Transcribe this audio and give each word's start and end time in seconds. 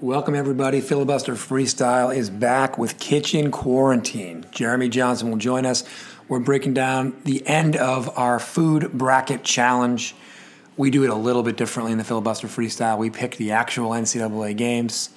Welcome, 0.00 0.36
everybody. 0.36 0.80
Filibuster 0.80 1.34
Freestyle 1.34 2.14
is 2.14 2.30
back 2.30 2.78
with 2.78 3.00
Kitchen 3.00 3.50
Quarantine. 3.50 4.46
Jeremy 4.52 4.88
Johnson 4.88 5.28
will 5.28 5.38
join 5.38 5.66
us. 5.66 5.82
We're 6.28 6.38
breaking 6.38 6.74
down 6.74 7.16
the 7.24 7.44
end 7.48 7.74
of 7.74 8.16
our 8.16 8.38
food 8.38 8.92
bracket 8.92 9.42
challenge. 9.42 10.14
We 10.76 10.90
do 10.90 11.02
it 11.02 11.10
a 11.10 11.16
little 11.16 11.42
bit 11.42 11.56
differently 11.56 11.90
in 11.90 11.98
the 11.98 12.04
Filibuster 12.04 12.46
Freestyle. 12.46 12.96
We 12.96 13.10
pick 13.10 13.38
the 13.38 13.50
actual 13.50 13.90
NCAA 13.90 14.56
games, 14.56 15.10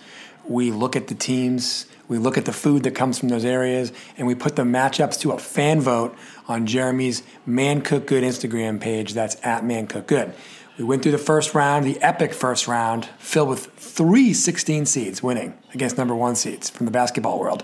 we 0.46 0.72
look 0.72 0.96
at 0.96 1.10
the 1.10 1.16
teams, 1.16 1.86
we 2.08 2.18
look 2.18 2.36
at 2.40 2.46
the 2.46 2.52
food 2.52 2.82
that 2.82 2.96
comes 2.96 3.20
from 3.20 3.29
those 3.29 3.46
areas, 3.46 3.94
and 4.18 4.26
we 4.26 4.34
put 4.34 4.56
the 4.56 4.63
matchups 4.63 5.20
to 5.20 5.32
a 5.32 5.38
fan 5.38 5.79
vote 5.79 6.16
on 6.48 6.66
Jeremy's 6.66 7.22
Man 7.46 7.84
Cook 7.84 8.08
Good 8.08 8.24
Instagram 8.24 8.82
page. 8.82 9.13
That's 9.13 9.38
at 9.44 9.63
Man 9.63 9.86
Cook 9.86 10.08
Good. 10.08 10.34
We 10.78 10.85
went 10.85 11.03
through 11.03 11.12
the 11.12 11.17
first 11.17 11.53
round, 11.53 11.85
the 11.85 12.01
epic 12.01 12.33
first 12.33 12.67
round, 12.67 13.06
filled 13.19 13.49
with 13.49 13.67
three 13.76 14.33
16 14.33 14.86
seeds 14.86 15.22
winning 15.22 15.58
against 15.74 15.97
number 15.97 16.16
one 16.16 16.36
seeds 16.36 16.70
from 16.70 16.86
the 16.86 16.91
basketball 16.91 17.40
world. 17.40 17.63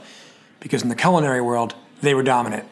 Because 0.60 0.84
in 0.84 0.90
the 0.90 0.96
culinary 0.96 1.42
world, 1.42 1.76
they 2.02 2.14
were 2.14 2.24
dominant. 2.24 2.68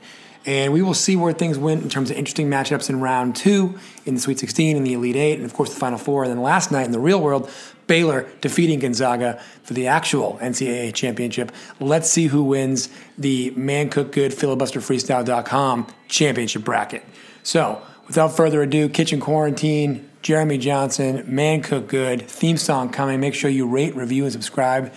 And 0.45 0.73
we 0.73 0.83
will 0.83 0.93
see 0.93 1.15
where 1.15 1.33
things 1.33 1.57
went 1.57 1.81
in 1.81 1.89
terms 1.89 2.11
of 2.11 2.17
interesting 2.17 2.49
matchups 2.49 2.89
in 2.89 2.99
round 3.01 3.35
two, 3.35 3.79
in 4.05 4.13
the 4.13 4.21
Sweet 4.21 4.37
16, 4.37 4.77
in 4.77 4.83
the 4.83 4.93
Elite 4.93 5.15
Eight, 5.15 5.35
and 5.37 5.45
of 5.45 5.53
course 5.53 5.73
the 5.73 5.79
Final 5.79 5.97
Four. 5.97 6.23
And 6.23 6.31
then 6.31 6.41
last 6.41 6.71
night 6.71 6.85
in 6.85 6.91
the 6.91 6.99
real 6.99 7.19
world, 7.19 7.49
Baylor 7.87 8.27
defeating 8.41 8.79
Gonzaga 8.79 9.41
for 9.63 9.73
the 9.73 9.87
actual 9.87 10.37
NCAA 10.41 10.93
championship. 10.93 11.51
Let's 11.79 12.09
see 12.09 12.27
who 12.27 12.43
wins 12.43 12.89
the 13.17 13.51
Man 13.51 13.89
Cook 13.89 14.11
Good 14.11 14.33
filibusterfreestyle.com 14.33 15.87
championship 16.07 16.63
bracket. 16.63 17.03
So, 17.41 17.81
without 18.05 18.35
further 18.35 18.61
ado, 18.61 18.87
Kitchen 18.89 19.19
Quarantine, 19.19 20.07
Jeremy 20.25 20.57
Johnson, 20.57 21.23
Man 21.27 21.61
Cook 21.61 21.87
Good, 21.87 22.27
theme 22.27 22.57
song 22.57 22.89
coming. 22.89 23.19
Make 23.19 23.35
sure 23.35 23.47
you 23.47 23.67
rate, 23.67 23.95
review, 23.95 24.23
and 24.23 24.33
subscribe 24.33 24.91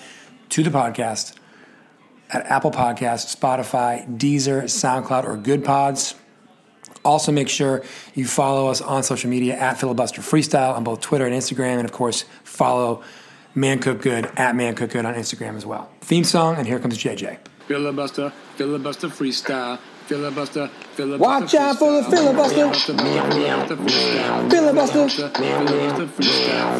to 0.48 0.62
the 0.62 0.70
podcast 0.70 1.34
at 2.30 2.46
Apple 2.46 2.70
Podcasts, 2.70 3.36
Spotify, 3.36 4.08
Deezer, 4.16 4.62
SoundCloud, 4.62 5.24
or 5.24 5.36
Good 5.36 5.66
Pods. 5.66 6.14
Also, 7.04 7.30
make 7.30 7.50
sure 7.50 7.84
you 8.14 8.26
follow 8.26 8.70
us 8.70 8.80
on 8.80 9.02
social 9.02 9.28
media 9.28 9.54
at 9.54 9.78
Filibuster 9.78 10.22
Freestyle 10.22 10.74
on 10.74 10.82
both 10.82 11.02
Twitter 11.02 11.26
and 11.26 11.34
Instagram. 11.34 11.76
And 11.76 11.84
of 11.84 11.92
course, 11.92 12.24
follow 12.42 13.02
Man 13.54 13.80
Cook 13.80 14.00
Good 14.00 14.32
at 14.38 14.56
Man 14.56 14.74
Cook 14.74 14.92
Good 14.92 15.04
on 15.04 15.12
Instagram 15.12 15.56
as 15.56 15.66
well. 15.66 15.90
Theme 16.00 16.24
song, 16.24 16.56
and 16.56 16.66
here 16.66 16.78
comes 16.78 16.96
JJ. 16.96 17.36
Filibuster, 17.66 18.32
filibuster 18.56 19.08
freestyle. 19.08 19.78
Filibuster, 20.08 20.68
filibuster. 20.94 21.22
Watch 21.22 21.54
out 21.54 21.78
for 21.78 21.92
the 21.92 22.02
filibuster. 22.04 22.72
Filibuster. 24.48 25.28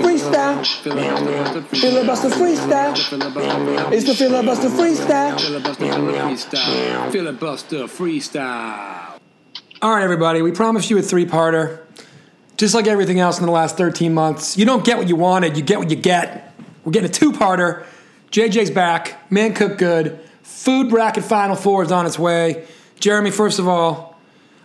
Freestyle. 0.01 0.65
Filibuster 1.79 2.31
freestyle. 2.31 3.93
It's 3.93 4.07
the 4.07 4.15
filibuster 4.15 4.69
freestyle. 4.71 5.37
Filibuster, 7.13 7.85
freestyle. 7.85 9.21
All 9.83 9.95
right, 9.95 10.03
everybody, 10.03 10.41
we 10.41 10.51
promised 10.51 10.89
you 10.89 10.97
a 10.97 11.03
three 11.03 11.27
parter. 11.27 11.81
Just 12.57 12.75
like 12.75 12.87
everything 12.87 13.21
else 13.21 13.39
in 13.39 13.45
the 13.45 13.53
last 13.53 13.77
13 13.77 14.15
months, 14.15 14.57
you 14.57 14.65
don't 14.65 14.87
get 14.87 14.97
what 14.97 15.07
you 15.07 15.17
wanted, 15.17 15.55
you 15.55 15.63
get 15.63 15.79
what 15.79 15.91
you 15.91 15.97
get. 15.97 16.55
We're 16.83 16.93
getting 16.93 17.11
a 17.11 17.13
two 17.13 17.33
parter. 17.33 17.85
JJ's 18.31 18.71
back, 18.71 19.31
Man 19.31 19.53
Cook 19.53 19.77
Good, 19.77 20.19
food 20.43 20.89
bracket 20.89 21.25
Final 21.25 21.57
Four 21.57 21.83
is 21.83 21.93
on 21.93 22.07
its 22.07 22.19
way. 22.19 22.67
Jeremy, 23.01 23.31
first 23.31 23.59
of 23.59 23.69
all, 23.69 24.19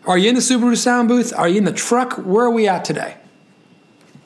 are 0.06 0.18
you 0.18 0.30
in 0.30 0.36
the 0.36 0.42
Subaru 0.42 0.76
sound 0.76 1.08
booth? 1.08 1.34
Are 1.36 1.48
you 1.48 1.58
in 1.58 1.64
the 1.64 1.72
truck? 1.72 2.14
Where 2.18 2.46
are 2.46 2.52
we 2.52 2.68
at 2.68 2.84
today? 2.84 3.16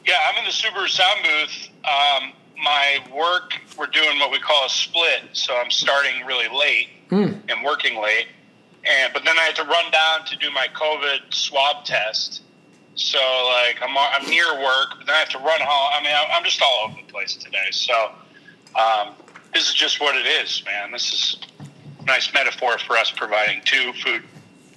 Yeah, 0.06 0.16
I'm 0.28 0.38
in 0.40 0.46
the 0.46 0.52
Subaru 0.52 0.88
sound 0.88 1.20
booth. 1.24 1.70
Um, 1.86 2.34
my 2.64 3.00
work, 3.14 3.54
we're 3.78 3.88
doing 3.88 4.18
what 4.20 4.32
we 4.32 4.40
call 4.40 4.66
a 4.66 4.70
split, 4.70 5.24
so 5.34 5.56
I'm 5.56 5.70
starting 5.70 6.26
really 6.26 6.48
late 6.48 6.90
and 7.50 7.64
working 7.64 8.02
late. 8.02 8.28
And 8.90 9.14
but 9.14 9.26
then 9.26 9.38
I 9.38 9.42
had 9.42 9.56
to 9.58 9.64
run 9.64 9.92
down 9.92 10.26
to 10.26 10.36
do 10.38 10.50
my 10.52 10.68
COVID 10.74 11.34
swab 11.34 11.84
test. 11.86 12.42
So 12.96 13.20
like 13.20 13.78
I'm 13.82 13.96
I'm 13.98 14.30
near 14.30 14.46
work, 14.56 14.96
but 14.98 15.06
then 15.06 15.16
I 15.16 15.20
have 15.20 15.30
to 15.30 15.40
run 15.40 15.60
home. 15.62 15.92
I 15.94 16.02
mean, 16.04 16.14
I'm 16.34 16.44
just 16.44 16.62
all 16.62 16.86
over 16.86 16.96
the 16.96 17.12
place 17.12 17.36
today. 17.36 17.68
So 17.72 18.12
um, 18.80 19.14
this 19.54 19.68
is 19.68 19.76
just 19.76 20.00
what 20.00 20.16
it 20.16 20.26
is, 20.26 20.64
man. 20.66 20.92
This 20.92 21.14
is 21.14 21.38
nice 22.08 22.34
metaphor 22.34 22.80
for 22.80 22.98
us 22.98 23.12
providing 23.12 23.62
two 23.66 23.94
food 23.94 24.24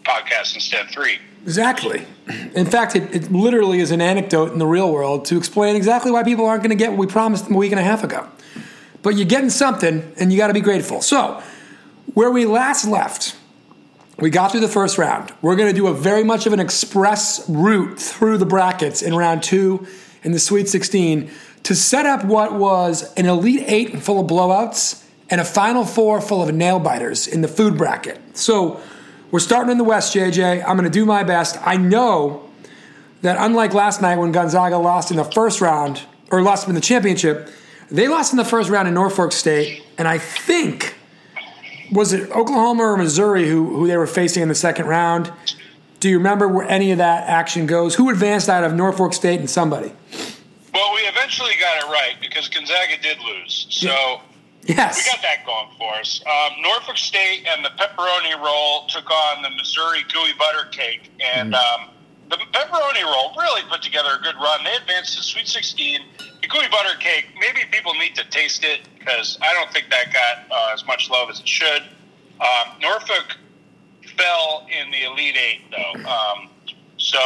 podcasts 0.02 0.54
instead 0.54 0.86
of 0.86 0.90
three. 0.90 1.18
Exactly. 1.44 2.04
In 2.54 2.66
fact, 2.66 2.96
it, 2.96 3.14
it 3.14 3.32
literally 3.32 3.80
is 3.80 3.92
an 3.92 4.02
anecdote 4.02 4.52
in 4.52 4.58
the 4.58 4.66
real 4.66 4.92
world 4.92 5.24
to 5.26 5.38
explain 5.38 5.76
exactly 5.76 6.10
why 6.10 6.22
people 6.22 6.44
aren't 6.44 6.62
going 6.62 6.76
to 6.76 6.76
get 6.76 6.90
what 6.90 6.98
we 6.98 7.06
promised 7.06 7.46
them 7.46 7.54
a 7.54 7.58
week 7.58 7.72
and 7.72 7.80
a 7.80 7.84
half 7.84 8.04
ago. 8.04 8.28
But 9.02 9.16
you're 9.16 9.26
getting 9.26 9.48
something, 9.48 10.12
and 10.18 10.30
you 10.30 10.36
got 10.36 10.48
to 10.48 10.54
be 10.54 10.60
grateful. 10.60 11.00
So, 11.00 11.42
where 12.12 12.30
we 12.30 12.44
last 12.44 12.84
left, 12.84 13.34
we 14.18 14.28
got 14.28 14.50
through 14.50 14.60
the 14.60 14.68
first 14.68 14.98
round. 14.98 15.32
We're 15.40 15.56
going 15.56 15.70
to 15.70 15.74
do 15.74 15.86
a 15.86 15.94
very 15.94 16.24
much 16.24 16.46
of 16.46 16.52
an 16.52 16.60
express 16.60 17.48
route 17.48 17.98
through 17.98 18.36
the 18.36 18.44
brackets 18.44 19.00
in 19.00 19.14
round 19.14 19.42
two 19.42 19.86
in 20.22 20.32
the 20.32 20.38
Sweet 20.38 20.68
16 20.68 21.30
to 21.62 21.74
set 21.74 22.04
up 22.04 22.24
what 22.24 22.52
was 22.52 23.14
an 23.14 23.24
Elite 23.24 23.64
Eight 23.66 24.02
full 24.02 24.20
of 24.20 24.26
blowouts 24.26 25.02
and 25.30 25.40
a 25.40 25.44
Final 25.44 25.84
Four 25.84 26.20
full 26.20 26.42
of 26.42 26.54
nail 26.54 26.78
biters 26.78 27.26
in 27.26 27.40
the 27.40 27.48
food 27.48 27.78
bracket. 27.78 28.20
So 28.36 28.80
we're 29.30 29.40
starting 29.40 29.70
in 29.70 29.78
the 29.78 29.84
West, 29.84 30.14
JJ. 30.14 30.62
I'm 30.66 30.76
going 30.76 30.84
to 30.84 30.90
do 30.90 31.06
my 31.06 31.22
best. 31.22 31.56
I 31.64 31.76
know 31.76 32.48
that 33.22 33.36
unlike 33.38 33.72
last 33.72 34.02
night 34.02 34.16
when 34.16 34.32
Gonzaga 34.32 34.78
lost 34.78 35.10
in 35.10 35.16
the 35.16 35.24
first 35.24 35.60
round, 35.60 36.02
or 36.30 36.42
lost 36.42 36.68
in 36.68 36.74
the 36.74 36.80
championship, 36.80 37.48
they 37.90 38.08
lost 38.08 38.32
in 38.32 38.36
the 38.36 38.44
first 38.44 38.70
round 38.70 38.88
in 38.88 38.94
Norfolk 38.94 39.32
State, 39.32 39.84
and 39.98 40.06
I 40.06 40.18
think 40.18 40.94
was 41.92 42.12
it 42.12 42.30
Oklahoma 42.30 42.84
or 42.84 42.96
Missouri 42.96 43.48
who, 43.48 43.76
who 43.76 43.86
they 43.86 43.96
were 43.96 44.06
facing 44.06 44.42
in 44.42 44.48
the 44.48 44.54
second 44.54 44.86
round? 44.86 45.32
Do 45.98 46.08
you 46.08 46.18
remember 46.18 46.48
where 46.48 46.66
any 46.68 46.92
of 46.92 46.98
that 46.98 47.28
action 47.28 47.66
goes? 47.66 47.96
Who 47.96 48.10
advanced 48.10 48.48
out 48.48 48.64
of 48.64 48.74
Norfolk 48.74 49.12
State 49.12 49.40
and 49.40 49.50
somebody? 49.50 49.92
Well, 50.72 50.94
we 50.94 51.00
eventually 51.00 51.52
got 51.60 51.78
it 51.78 51.86
right 51.86 52.14
because 52.20 52.48
Gonzaga 52.48 52.96
did 53.02 53.18
lose. 53.18 53.66
So 53.70 54.20
Yes. 54.64 55.04
we 55.04 55.10
got 55.10 55.22
that 55.22 55.46
going 55.46 55.68
for 55.78 55.94
us. 55.94 56.22
Um, 56.26 56.62
Norfolk 56.62 56.96
State 56.96 57.46
and 57.46 57.64
the 57.64 57.70
pepperoni 57.70 58.38
roll 58.38 58.86
took 58.86 59.10
on 59.10 59.42
the 59.42 59.50
Missouri 59.50 60.04
gooey 60.12 60.32
butter 60.38 60.68
cake, 60.70 61.10
and 61.34 61.54
um, 61.54 61.90
the 62.28 62.36
pepperoni 62.36 63.02
roll 63.02 63.34
really 63.36 63.62
put 63.68 63.82
together 63.82 64.10
a 64.18 64.22
good 64.22 64.36
run. 64.36 64.62
They 64.64 64.74
advanced 64.74 65.16
to 65.16 65.22
Sweet 65.22 65.48
16. 65.48 66.00
The 66.42 66.46
gooey 66.46 66.68
butter 66.70 66.96
cake, 66.98 67.26
maybe 67.40 67.60
people 67.70 67.94
need 67.94 68.14
to 68.16 68.28
taste 68.30 68.64
it 68.64 68.80
because 68.98 69.38
I 69.42 69.52
don't 69.54 69.72
think 69.72 69.90
that 69.90 70.12
got 70.12 70.50
uh, 70.50 70.74
as 70.74 70.86
much 70.86 71.10
love 71.10 71.30
as 71.30 71.40
it 71.40 71.48
should. 71.48 71.82
Um, 72.40 72.78
Norfolk 72.80 73.36
fell 74.16 74.66
in 74.70 74.90
the 74.90 75.04
Elite 75.04 75.36
Eight, 75.36 75.60
though. 75.70 76.08
Um, 76.08 76.48
so 76.98 77.18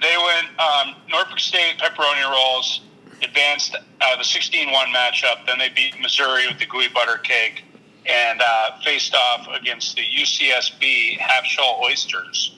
they 0.00 0.16
went 0.16 0.60
um, 0.60 0.96
Norfolk 1.08 1.38
State 1.38 1.78
pepperoni 1.78 2.30
rolls 2.30 2.82
advanced 3.24 3.76
uh, 3.76 4.16
the 4.16 4.22
16-1 4.22 4.66
matchup. 4.94 5.46
Then 5.46 5.58
they 5.58 5.70
beat 5.70 6.00
Missouri 6.00 6.46
with 6.46 6.58
the 6.58 6.66
gooey 6.66 6.88
butter 6.88 7.18
cake 7.18 7.64
and 8.06 8.40
uh, 8.40 8.78
faced 8.84 9.14
off 9.14 9.48
against 9.58 9.96
the 9.96 10.02
UCSB 10.02 11.18
half 11.18 11.44
shell 11.44 11.80
oysters, 11.82 12.56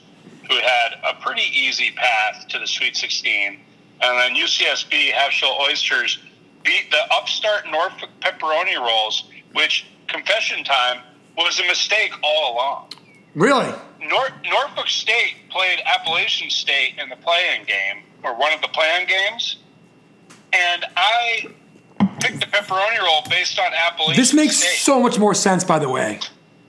who 0.49 0.55
had 0.55 0.95
a 1.09 1.21
pretty 1.21 1.43
easy 1.53 1.91
path 1.91 2.47
to 2.49 2.59
the 2.59 2.67
Sweet 2.67 2.95
16. 2.95 3.59
And 4.01 4.19
then 4.19 4.35
UCSB 4.35 5.11
half 5.11 5.31
shell 5.31 5.57
oysters 5.61 6.19
beat 6.63 6.91
the 6.91 7.15
upstart 7.15 7.65
Norfolk 7.71 8.09
pepperoni 8.19 8.77
rolls, 8.77 9.29
which 9.53 9.87
confession 10.07 10.63
time 10.63 11.01
was 11.37 11.59
a 11.59 11.67
mistake 11.67 12.11
all 12.23 12.53
along. 12.53 12.91
Really? 13.35 13.71
Nor- 14.01 14.29
Norfolk 14.49 14.87
State 14.87 15.35
played 15.49 15.79
Appalachian 15.85 16.49
State 16.49 16.95
in 16.97 17.09
the 17.09 17.15
play-in 17.15 17.65
game, 17.65 18.03
or 18.23 18.37
one 18.37 18.51
of 18.51 18.61
the 18.61 18.67
play-in 18.67 19.07
games, 19.07 19.57
and 20.53 20.85
I 20.95 21.47
picked 22.19 22.39
the 22.39 22.47
pepperoni 22.47 22.99
roll 22.99 23.21
based 23.29 23.59
on 23.59 23.71
Appalachian 23.73 24.21
This 24.21 24.33
makes 24.33 24.57
State. 24.57 24.79
so 24.79 24.99
much 25.01 25.19
more 25.19 25.33
sense, 25.33 25.63
by 25.63 25.79
the 25.79 25.89
way. 25.89 26.19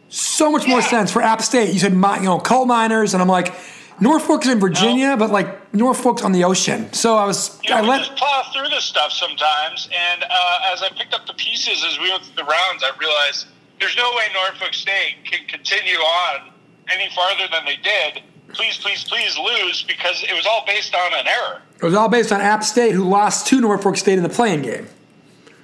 So 0.09 0.51
much 0.51 0.67
more 0.67 0.81
sense 0.81 1.13
for 1.13 1.21
App 1.21 1.43
State. 1.43 1.73
You 1.73 1.79
said, 1.79 1.93
you 1.93 1.99
know, 2.23 2.39
coal 2.41 2.65
miners, 2.65 3.13
and 3.13 3.23
I'm 3.23 3.29
like, 3.29 3.55
Norfolk's 4.01 4.47
in 4.47 4.59
Virginia, 4.61 5.17
but 5.17 5.31
like 5.31 5.75
Norfolk's 5.75 6.23
on 6.23 6.33
the 6.33 6.45
ocean. 6.45 6.91
So 6.93 7.17
I 7.17 7.27
was, 7.27 7.61
You 7.65 7.75
I 7.75 7.83
we 7.83 7.89
let, 7.89 7.99
just 7.99 8.17
plow 8.17 8.43
through 8.55 8.69
this 8.69 8.85
stuff 8.85 9.13
sometimes, 9.13 9.89
and 9.93 10.25
uh, 10.25 10.73
as 10.73 10.83
I 10.83 10.89
picked 10.97 11.15
up 11.15 11.27
the 11.27 11.35
pieces 11.35 11.85
as 11.85 11.99
we 11.99 12.11
went 12.11 12.25
through 12.25 12.37
the 12.37 12.45
rounds, 12.45 12.83
I 12.85 12.93
realized 12.99 13.47
there's 13.81 13.97
no 13.97 14.11
way 14.17 14.25
Norfolk 14.33 14.73
State 14.73 15.17
can 15.25 15.47
continue 15.47 15.97
on 15.99 16.53
any 16.91 17.11
farther 17.15 17.49
than 17.53 17.65
they 17.67 17.77
did. 17.77 18.23
Please, 18.53 18.79
please, 18.79 19.05
please 19.05 19.37
lose 19.39 19.83
because 19.83 20.23
it 20.25 20.35
was 20.35 20.47
all 20.47 20.65
based 20.67 20.95
on 20.95 21.13
an 21.15 21.27
error. 21.27 21.61
it 21.77 21.83
was 21.85 21.95
all 21.95 22.09
based 22.09 22.33
on 22.33 22.41
App 22.41 22.65
State, 22.65 22.93
who 22.93 23.05
lost 23.05 23.47
to 23.49 23.61
Norfolk 23.61 23.97
State 23.97 24.17
in 24.17 24.23
the 24.23 24.29
playing 24.29 24.63
game. 24.63 24.89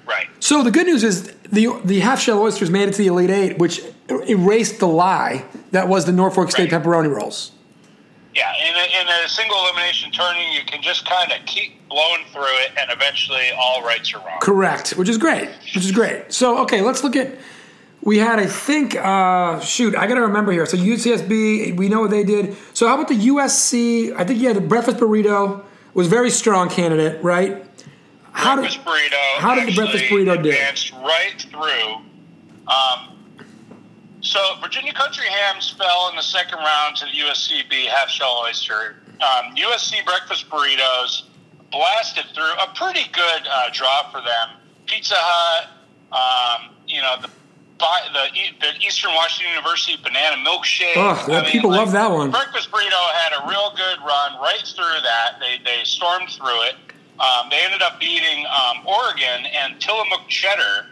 Right. 0.07 0.29
So 0.41 0.63
the 0.63 0.71
good 0.71 0.87
news 0.87 1.03
is 1.03 1.33
the 1.51 1.81
the 1.85 2.01
half 2.01 2.21
shell 2.21 2.41
oysters 2.43 2.69
made 2.71 2.89
it 2.89 2.93
to 2.93 2.99
the 2.99 3.07
Elite 3.07 3.31
Eight, 3.31 3.59
which 3.59 3.81
erased 4.29 4.79
the 4.81 4.87
lie 4.87 5.45
that 5.71 5.89
was 5.89 6.05
the 6.05 6.13
Norfolk 6.13 6.51
State 6.51 6.71
Right. 6.71 6.83
pepperoni 6.83 7.15
rolls. 7.15 7.53
Yeah, 8.35 8.53
in 8.69 8.75
a, 8.75 9.01
in 9.01 9.25
a 9.25 9.29
single 9.29 9.57
elimination 9.65 10.11
tourney, 10.11 10.55
you 10.57 10.65
can 10.67 10.83
just 10.83 11.09
kind 11.09 11.31
of 11.33 11.47
keep 11.47 11.89
blowing 11.89 12.25
through 12.33 12.43
it, 12.65 12.73
and 12.77 12.91
eventually 12.91 13.45
all 13.57 13.83
rights 13.85 14.13
are 14.13 14.19
wrong. 14.19 14.41
Correct, 14.41 14.91
which 14.97 15.09
is 15.09 15.17
great. 15.19 15.49
Which 15.75 15.85
is 15.85 15.93
great. 15.93 16.33
So 16.33 16.59
okay, 16.59 16.83
let's 16.83 17.03
look 17.03 17.17
at. 17.17 17.39
We 18.05 18.19
had, 18.19 18.39
I 18.39 18.47
think, 18.47 18.97
uh, 18.97 19.61
shoot, 19.61 19.97
I 19.97 20.07
got 20.07 20.17
to 20.17 20.21
remember 20.21 20.53
here. 20.53 20.67
So 20.67 20.77
UCSB, 20.77 21.75
we 21.75 21.89
know 21.89 22.03
what 22.03 22.11
they 22.11 22.23
did. 22.23 22.55
So 22.75 22.87
how 22.87 22.95
about 22.95 23.09
the 23.09 23.15
USC? 23.15 24.15
I 24.15 24.25
think 24.25 24.41
you 24.41 24.47
had 24.49 24.57
the 24.57 24.61
breakfast 24.61 24.99
burrito 24.99 25.65
was 25.95 26.07
very 26.07 26.29
strong 26.29 26.69
candidate, 26.69 27.25
right? 27.25 27.65
How 28.33 28.57
did 28.57 28.63
breakfast 28.63 28.85
burrito. 28.85 29.39
how 29.39 29.55
did 29.55 29.69
the 29.69 29.75
breakfast 29.75 30.05
burrito 30.05 30.43
do? 30.43 30.51
Advanced 30.51 30.93
right 30.93 31.47
through. 31.51 31.95
Um, 32.69 33.15
so 34.21 34.39
Virginia 34.61 34.93
Country 34.93 35.27
Hams 35.27 35.71
fell 35.71 36.11
in 36.11 36.17
the 36.17 36.23
second 36.23 36.59
round 36.59 36.97
to 36.97 37.07
the 37.07 37.13
USCB 37.13 37.87
half 37.87 38.11
shell 38.11 38.43
oyster. 38.45 38.97
Um, 39.15 39.55
USC 39.55 40.05
breakfast 40.05 40.51
burritos 40.51 41.23
blasted 41.71 42.27
through 42.35 42.53
a 42.53 42.71
pretty 42.75 43.09
good 43.13 43.49
uh, 43.51 43.71
draw 43.73 44.11
for 44.11 44.21
them. 44.21 44.61
Pizza 44.87 45.15
Hut, 45.17 45.71
um, 46.13 46.75
you 46.87 47.01
know 47.01 47.17
the. 47.23 47.31
The, 48.13 48.27
the 48.61 48.87
Eastern 48.87 49.13
Washington 49.15 49.53
University 49.55 49.97
banana 50.03 50.37
milkshake. 50.37 50.97
Ugh, 50.97 51.29
yeah, 51.29 51.51
people 51.51 51.71
love 51.71 51.93
that 51.93 52.11
one. 52.11 52.31
Breakfast 52.31 52.71
burrito 52.71 53.13
had 53.13 53.33
a 53.33 53.49
real 53.49 53.73
good 53.77 53.99
run 54.07 54.41
right 54.41 54.63
through 54.65 55.01
that. 55.03 55.37
They 55.41 55.63
they 55.65 55.85
stormed 55.85 56.31
through 56.31 56.63
it. 56.63 56.75
Um, 57.21 57.49
they 57.51 57.61
ended 57.63 57.83
up 57.83 58.01
beating 58.01 58.45
um, 58.47 58.87
Oregon 58.87 59.47
and 59.55 59.81
Tillamook 59.81 60.27
Cheddar 60.29 60.87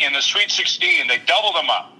in 0.00 0.12
the 0.12 0.20
Sweet 0.20 0.50
16. 0.50 1.06
They 1.06 1.18
doubled 1.26 1.54
them 1.54 1.70
up, 1.70 1.92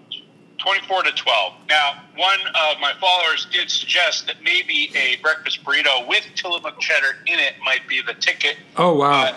24 0.59 1.05
to 1.05 1.13
12. 1.13 1.53
Now, 1.69 2.03
one 2.17 2.41
of 2.49 2.81
my 2.81 2.93
followers 3.01 3.47
did 3.53 3.71
suggest 3.71 4.27
that 4.27 4.43
maybe 4.43 4.91
a 4.97 5.17
breakfast 5.23 5.63
burrito 5.65 6.07
with 6.09 6.25
Tillamook 6.35 6.81
Cheddar 6.81 7.19
in 7.27 7.39
it 7.39 7.55
might 7.65 7.87
be 7.89 8.03
the 8.03 8.15
ticket. 8.15 8.57
Oh 8.77 8.95
wow! 8.95 9.33
But 9.33 9.37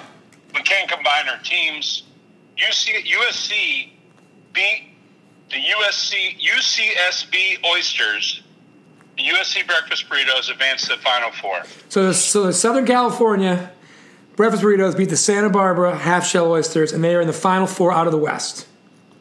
we 0.55 0.61
can't 0.63 0.89
combine 0.89 1.29
our 1.29 1.39
teams. 1.43 2.03
UC, 2.57 3.05
USC 3.05 3.89
beat 4.53 4.92
the 5.53 5.59
USC 5.59 6.39
UCSB 6.39 7.63
Oysters. 7.65 8.41
The 9.17 9.23
USC 9.25 9.65
breakfast 9.67 10.09
burritos 10.09 10.49
advanced 10.51 10.85
to 10.89 10.95
the 10.95 11.01
Final 11.01 11.31
Four. 11.31 11.61
So, 11.89 12.07
the, 12.07 12.13
so 12.15 12.43
the 12.47 12.53
Southern 12.53 12.85
California 12.85 13.71
breakfast 14.35 14.63
burritos 14.63 14.97
beat 14.97 15.09
the 15.09 15.17
Santa 15.17 15.49
Barbara 15.51 15.95
half 15.95 16.25
shell 16.25 16.51
oysters, 16.51 16.91
and 16.91 17.03
they 17.03 17.13
are 17.15 17.21
in 17.21 17.27
the 17.27 17.33
final 17.33 17.67
four 17.67 17.91
out 17.93 18.07
of 18.07 18.11
the 18.11 18.17
West. 18.17 18.67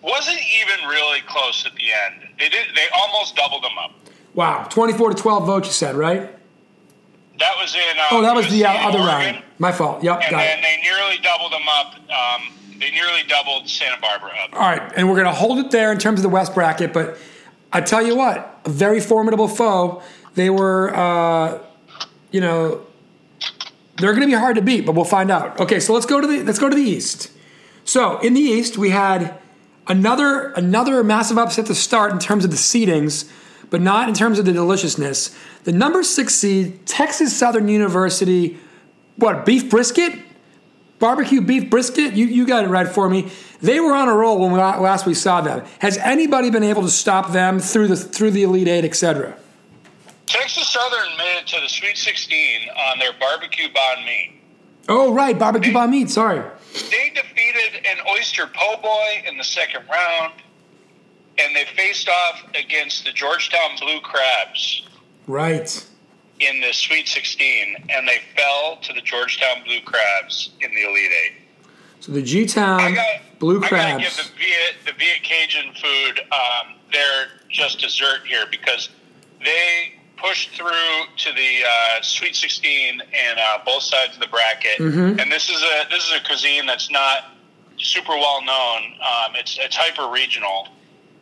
Wasn't 0.02 0.38
even 0.38 0.88
really 0.88 1.20
close 1.29 1.64
at 1.67 1.75
the 1.75 1.82
end. 2.06 2.29
They 2.38 2.49
did. 2.49 2.69
They 2.75 2.87
almost 2.96 3.37
doubled 3.37 3.62
them 3.62 3.76
up. 3.78 3.93
Wow, 4.35 4.64
twenty-four 4.70 5.11
to 5.11 5.14
twelve 5.14 5.46
votes. 5.46 5.69
You 5.69 5.75
said 5.75 5.94
right? 5.94 6.23
That 7.38 7.52
was 7.61 7.75
in. 7.75 7.99
Um, 7.99 8.06
Oh, 8.12 8.23
that 8.23 8.35
was 8.35 8.49
the 8.50 8.64
uh, 8.64 8.73
other 8.73 8.99
Oregon, 8.99 9.35
round. 9.35 9.43
My 9.58 9.73
fault. 9.73 10.02
Yep, 10.02 10.20
And 10.23 10.31
got 10.31 10.38
then 10.38 10.58
it. 10.58 10.62
they 10.62 10.81
nearly 10.82 11.19
doubled 11.23 11.52
them 11.52 11.69
up. 11.69 11.94
Um, 12.11 12.52
they 12.78 12.90
nearly 12.90 13.22
doubled 13.28 13.69
Santa 13.69 14.00
Barbara 14.00 14.30
up. 14.42 14.52
All 14.54 14.60
right, 14.60 14.92
and 14.96 15.08
we're 15.08 15.16
going 15.16 15.26
to 15.26 15.32
hold 15.32 15.58
it 15.58 15.70
there 15.70 15.92
in 15.92 15.98
terms 15.98 16.19
of 16.19 16.22
the 16.22 16.28
West 16.28 16.54
bracket. 16.54 16.92
But 16.92 17.19
I 17.72 17.80
tell 17.80 18.04
you 18.04 18.16
what, 18.16 18.60
a 18.64 18.70
very 18.70 19.00
formidable 19.00 19.48
foe. 19.48 20.02
They 20.34 20.50
were, 20.50 20.94
uh, 20.94 21.58
you 22.30 22.40
know, 22.40 22.86
they're 23.98 24.12
going 24.12 24.22
to 24.22 24.26
be 24.26 24.38
hard 24.38 24.56
to 24.56 24.62
beat, 24.62 24.86
but 24.86 24.94
we'll 24.94 25.04
find 25.04 25.30
out. 25.30 25.60
Okay, 25.60 25.80
so 25.80 25.92
let's 25.92 26.06
go 26.06 26.20
to 26.20 26.26
the 26.26 26.42
let's 26.42 26.58
go 26.58 26.69
to 26.69 26.76
the 26.76 26.82
East. 26.82 27.30
So 27.84 28.19
in 28.20 28.34
the 28.34 28.40
East, 28.40 28.78
we 28.78 28.90
had 28.90 29.38
another 29.86 30.52
another 30.52 31.02
massive 31.04 31.38
upset 31.38 31.66
to 31.66 31.75
start 31.75 32.12
in 32.12 32.18
terms 32.18 32.44
of 32.44 32.50
the 32.50 32.56
seedings, 32.56 33.30
but 33.70 33.80
not 33.80 34.08
in 34.08 34.14
terms 34.14 34.38
of 34.38 34.44
the 34.44 34.52
deliciousness. 34.52 35.36
The 35.64 35.72
number 35.72 36.02
six 36.02 36.34
seed, 36.34 36.86
Texas 36.86 37.36
Southern 37.36 37.68
University, 37.68 38.58
what 39.16 39.44
beef 39.44 39.70
brisket? 39.70 40.18
Barbecue 41.02 41.40
beef 41.40 41.69
brisket. 41.69 42.14
You 42.14 42.26
you 42.26 42.46
got 42.46 42.64
it 42.64 42.69
right 42.69 42.88
for 42.88 43.10
me. 43.10 43.31
They 43.60 43.81
were 43.81 43.93
on 43.93 44.08
a 44.08 44.14
roll 44.14 44.38
when 44.40 44.52
we, 44.52 44.58
last 44.58 45.04
we 45.04 45.14
saw 45.14 45.40
them. 45.40 45.66
Has 45.81 45.99
anybody 45.99 46.49
been 46.49 46.62
able 46.62 46.82
to 46.82 46.90
stop 46.90 47.32
them 47.32 47.58
through 47.58 47.88
the 47.88 47.96
through 47.96 48.31
the 48.31 48.44
Elite 48.44 48.69
Eight, 48.69 48.84
etc.? 48.84 49.37
Texas 50.26 50.69
Southern 50.69 51.16
made 51.19 51.40
it 51.40 51.46
to 51.49 51.60
the 51.60 51.69
Sweet 51.69 51.99
16 51.99 52.69
on 52.70 52.99
their 52.99 53.12
barbecue 53.20 53.69
banh 53.69 54.06
mi. 54.06 54.40
Oh 54.88 55.12
right, 55.12 55.38
barbecue 55.38 55.72
banh 55.72 55.90
meat. 55.90 56.08
Sorry. 56.08 56.43
They 56.72 57.10
defeated 57.10 57.84
an 57.84 57.99
oyster 58.08 58.46
po' 58.46 58.81
boy 58.81 59.25
in 59.26 59.37
the 59.37 59.44
second 59.44 59.82
round, 59.90 60.34
and 61.38 61.54
they 61.54 61.66
faced 61.76 62.08
off 62.08 62.43
against 62.54 63.04
the 63.04 63.12
Georgetown 63.12 63.76
Blue 63.78 64.00
Crabs 64.00 64.87
Right. 65.26 65.87
In 66.42 66.60
the 66.60 66.72
Sweet 66.72 67.08
16, 67.08 67.76
and 67.90 68.08
they 68.08 68.20
fell 68.36 68.78
to 68.82 68.92
the 68.92 69.00
Georgetown 69.00 69.62
Blue 69.64 69.80
Crabs 69.84 70.50
in 70.60 70.70
the 70.74 70.82
Elite 70.82 71.10
Eight. 71.24 71.32
So 72.00 72.12
the 72.12 72.22
G 72.22 72.46
Town 72.46 72.96
Blue 73.38 73.60
Crabs. 73.60 73.74
I 73.74 73.90
gotta 73.92 74.02
give 74.02 74.16
the 74.16 74.30
Viet, 74.36 74.74
the 74.86 74.92
Viet 74.92 75.22
Cajun 75.22 75.72
food 75.74 76.20
um, 76.32 76.74
their 76.92 77.28
just 77.48 77.78
dessert 77.78 78.26
here 78.26 78.44
because 78.50 78.90
they 79.44 79.92
pushed 80.16 80.50
through 80.50 81.04
to 81.16 81.32
the 81.32 81.60
uh, 81.64 82.02
Sweet 82.02 82.34
16 82.34 83.00
and 83.00 83.38
uh, 83.38 83.58
both 83.64 83.82
sides 83.82 84.14
of 84.14 84.20
the 84.20 84.28
bracket. 84.28 84.78
Mm-hmm. 84.78 85.20
And 85.20 85.30
this 85.30 85.48
is 85.48 85.62
a 85.62 85.88
this 85.90 86.04
is 86.04 86.12
a 86.12 86.24
cuisine 86.24 86.66
that's 86.66 86.90
not 86.90 87.32
super 87.78 88.12
well 88.12 88.42
known. 88.44 88.82
Um, 89.00 89.34
it's 89.34 89.58
it's 89.60 89.76
hyper 89.76 90.10
regional, 90.10 90.68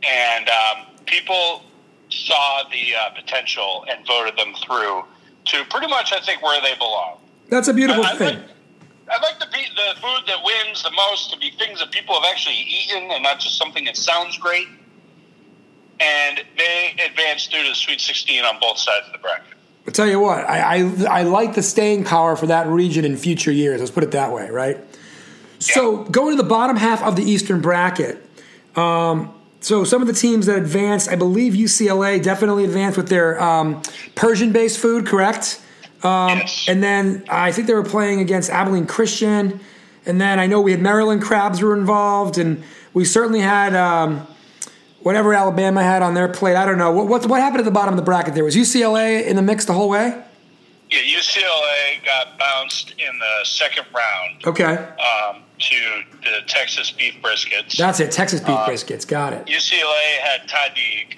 and 0.03 0.49
um, 0.49 0.87
people 1.07 1.63
saw 2.11 2.63
the 2.71 2.95
uh, 2.95 3.11
potential 3.11 3.85
and 3.91 4.07
voted 4.07 4.37
them 4.37 4.55
through 4.65 5.05
to 5.47 5.65
pretty 5.71 5.87
much 5.89 6.13
I 6.13 6.21
think 6.21 6.43
where 6.43 6.61
they 6.61 6.75
belong. 6.77 7.19
That's 7.49 7.69
a 7.69 7.75
beautiful 7.75 8.05
I- 8.05 8.17
thing. 8.17 8.39
like, 8.39 8.47
I'd 9.13 9.23
like 9.23 9.41
to 9.41 9.49
be 9.51 9.65
the 9.75 10.01
food 10.01 10.23
that 10.29 10.37
wins 10.45 10.85
the 10.85 10.93
most 10.93 11.33
to 11.33 11.39
be 11.39 11.51
things 11.51 11.81
that 11.81 11.91
people 11.91 12.15
have 12.15 12.31
actually 12.31 12.55
eaten 12.55 13.11
and 13.11 13.23
not 13.25 13.41
just 13.41 13.59
something 13.59 13.85
that 13.87 13.97
sounds 13.97 14.39
great. 14.39 14.69
And 15.99 16.41
they 16.57 16.95
advanced 17.05 17.51
through 17.51 17.65
to 17.65 17.69
the 17.71 17.75
Sweet 17.75 18.01
16 18.01 18.45
on 18.45 18.59
both 18.61 18.79
sides 18.79 19.07
of 19.07 19.13
the 19.13 19.19
bracket. 19.19 19.57
I 19.87 19.91
tell 19.91 20.07
you 20.07 20.21
what, 20.21 20.49
I, 20.49 20.77
I 20.77 21.05
I 21.09 21.23
like 21.25 21.55
the 21.55 21.63
staying 21.63 22.05
power 22.05 22.37
for 22.37 22.47
that 22.47 22.69
region 22.69 23.05
in 23.05 23.17
future 23.17 23.51
years. 23.51 23.81
Let's 23.81 23.91
put 23.91 24.05
it 24.05 24.13
that 24.13 24.31
way, 24.33 24.49
right? 24.51 24.79
So 25.59 26.05
going 26.05 26.37
to 26.37 26.43
the 26.43 26.49
bottom 26.49 26.77
half 26.77 27.03
of 27.03 27.17
the 27.17 27.23
Eastern 27.23 27.61
bracket. 27.61 28.25
Um, 28.77 29.35
so 29.61 29.85
some 29.85 30.01
of 30.01 30.09
the 30.09 30.15
teams 30.15 30.47
that 30.47 30.57
advanced, 30.57 31.09
I 31.09 31.17
believe 31.17 31.53
UCLA 31.53 32.23
definitely 32.23 32.65
advanced 32.65 32.97
with 32.97 33.09
their 33.09 33.41
um, 33.41 33.83
Persian-based 34.15 34.79
food, 34.79 35.07
correct? 35.07 35.61
Um, 36.03 36.39
Yes. 36.39 36.67
And 36.67 36.83
then 36.83 37.25
I 37.29 37.53
think 37.53 37.67
they 37.67 37.75
were 37.75 37.83
playing 37.83 38.21
against 38.21 38.49
Abilene 38.51 38.87
Christian. 38.87 39.61
And 40.07 40.21
then 40.21 40.39
I 40.39 40.47
know 40.47 40.61
we 40.61 40.71
had 40.71 40.81
Maryland 40.81 41.23
Crabs 41.23 41.61
were 41.61 41.77
involved, 41.77 42.39
and 42.39 42.63
we 42.95 43.05
certainly 43.05 43.41
had 43.41 43.75
um, 43.77 44.27
whatever 45.01 45.35
Alabama 45.35 45.83
had 45.83 46.03
on 46.03 46.15
their 46.15 46.29
plate. 46.29 46.57
I 46.57 46.65
don't 46.65 46.79
know 46.79 46.91
what 46.91 47.07
what, 47.07 47.27
what 47.27 47.41
happened 47.41 47.61
at 47.61 47.65
the 47.65 47.71
bottom 47.71 47.93
of 47.93 47.97
the 47.97 48.05
bracket. 48.05 48.35
There 48.35 48.45
was 48.45 48.57
UCLA 48.57 49.27
in 49.27 49.37
the 49.37 49.43
mix 49.43 49.67
the 49.67 49.75
whole 49.75 49.91
way. 49.91 50.23
Yeah, 50.91 51.19
UCLA 51.19 52.05
got 52.05 52.39
bounced 52.39 52.93
in 52.93 53.19
the 53.19 53.45
second 53.45 53.85
round 53.95 54.47
Okay, 54.47 54.75
um, 54.75 55.43
to 55.61 56.03
the 56.23 56.41
Texas 56.47 56.91
beef 56.91 57.15
briskets. 57.23 57.77
that's 57.77 58.01
it. 58.01 58.11
Texas 58.11 58.41
beef 58.41 58.59
briskets. 58.61 59.07
Got 59.07 59.33
it. 59.33 59.47
UCLA 59.47 60.19
had 60.21 60.49
Tahdig, 60.49 61.17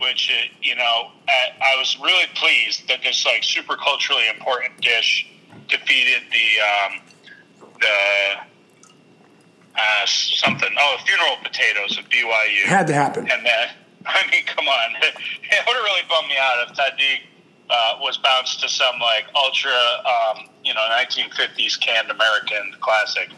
which 0.00 0.30
uh, 0.30 0.52
you 0.62 0.74
know 0.74 1.10
I, 1.28 1.74
I 1.74 1.76
was 1.78 1.98
really 2.00 2.26
pleased 2.34 2.88
that 2.88 3.02
this 3.02 3.24
like 3.24 3.44
super 3.44 3.76
culturally 3.76 4.28
important 4.28 4.80
dish 4.80 5.28
defeated 5.68 6.22
the 6.30 6.46
um, 6.62 7.00
the 7.80 8.46
uh, 9.76 10.06
something 10.06 10.70
oh 10.78 10.96
funeral 11.04 11.36
potatoes 11.42 11.98
of 11.98 12.08
BYU. 12.08 12.64
It 12.64 12.66
Had 12.66 12.86
to 12.88 12.94
happen. 12.94 13.30
And 13.30 13.44
then 13.44 13.68
I 14.06 14.22
mean, 14.30 14.44
come 14.44 14.68
on, 14.68 14.96
it 15.02 15.14
would 15.66 15.74
have 15.74 15.84
really 15.84 16.02
bummed 16.08 16.28
me 16.28 16.36
out 16.38 16.68
if 16.68 16.76
Tahdig 16.76 17.20
uh, 17.70 17.98
was 18.00 18.16
bounced 18.18 18.60
to 18.60 18.68
some 18.68 18.98
like 19.00 19.26
ultra 19.34 19.72
um, 20.04 20.48
you 20.64 20.74
know 20.74 20.80
1950s 20.92 21.80
canned 21.80 22.10
American 22.10 22.74
classic. 22.80 23.30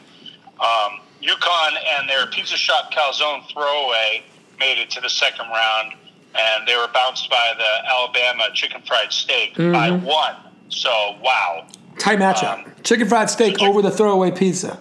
Um, 0.61 1.01
UConn 1.23 1.77
and 1.99 2.09
their 2.09 2.27
pizza 2.27 2.57
shop 2.57 2.93
calzone 2.93 3.49
throwaway 3.53 4.23
made 4.59 4.81
it 4.81 4.91
to 4.91 5.01
the 5.01 5.11
second 5.11 5.47
round, 5.49 5.93
and 6.35 6.67
they 6.67 6.77
were 6.77 6.89
bounced 6.93 7.29
by 7.31 7.53
the 7.57 7.89
Alabama 7.93 8.45
chicken 8.55 8.83
fried 8.87 9.13
steak 9.13 9.57
by 9.57 9.91
one. 9.91 10.35
So 10.69 11.17
wow, 11.23 11.67
Tight 11.99 12.19
matchup. 12.19 12.65
Um, 12.65 12.73
Chicken 12.85 13.09
fried 13.09 13.31
steak 13.31 13.61
over 13.63 13.83
the 13.83 13.91
throwaway 13.91 14.31
pizza. 14.31 14.81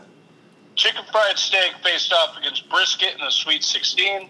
chicken 0.75 1.03
fried 1.11 1.37
steak 1.37 1.73
faced 1.83 2.13
off 2.13 2.37
against 2.37 2.69
brisket 2.69 3.13
in 3.13 3.19
the 3.25 3.31
Sweet 3.31 3.63
16. 3.63 4.29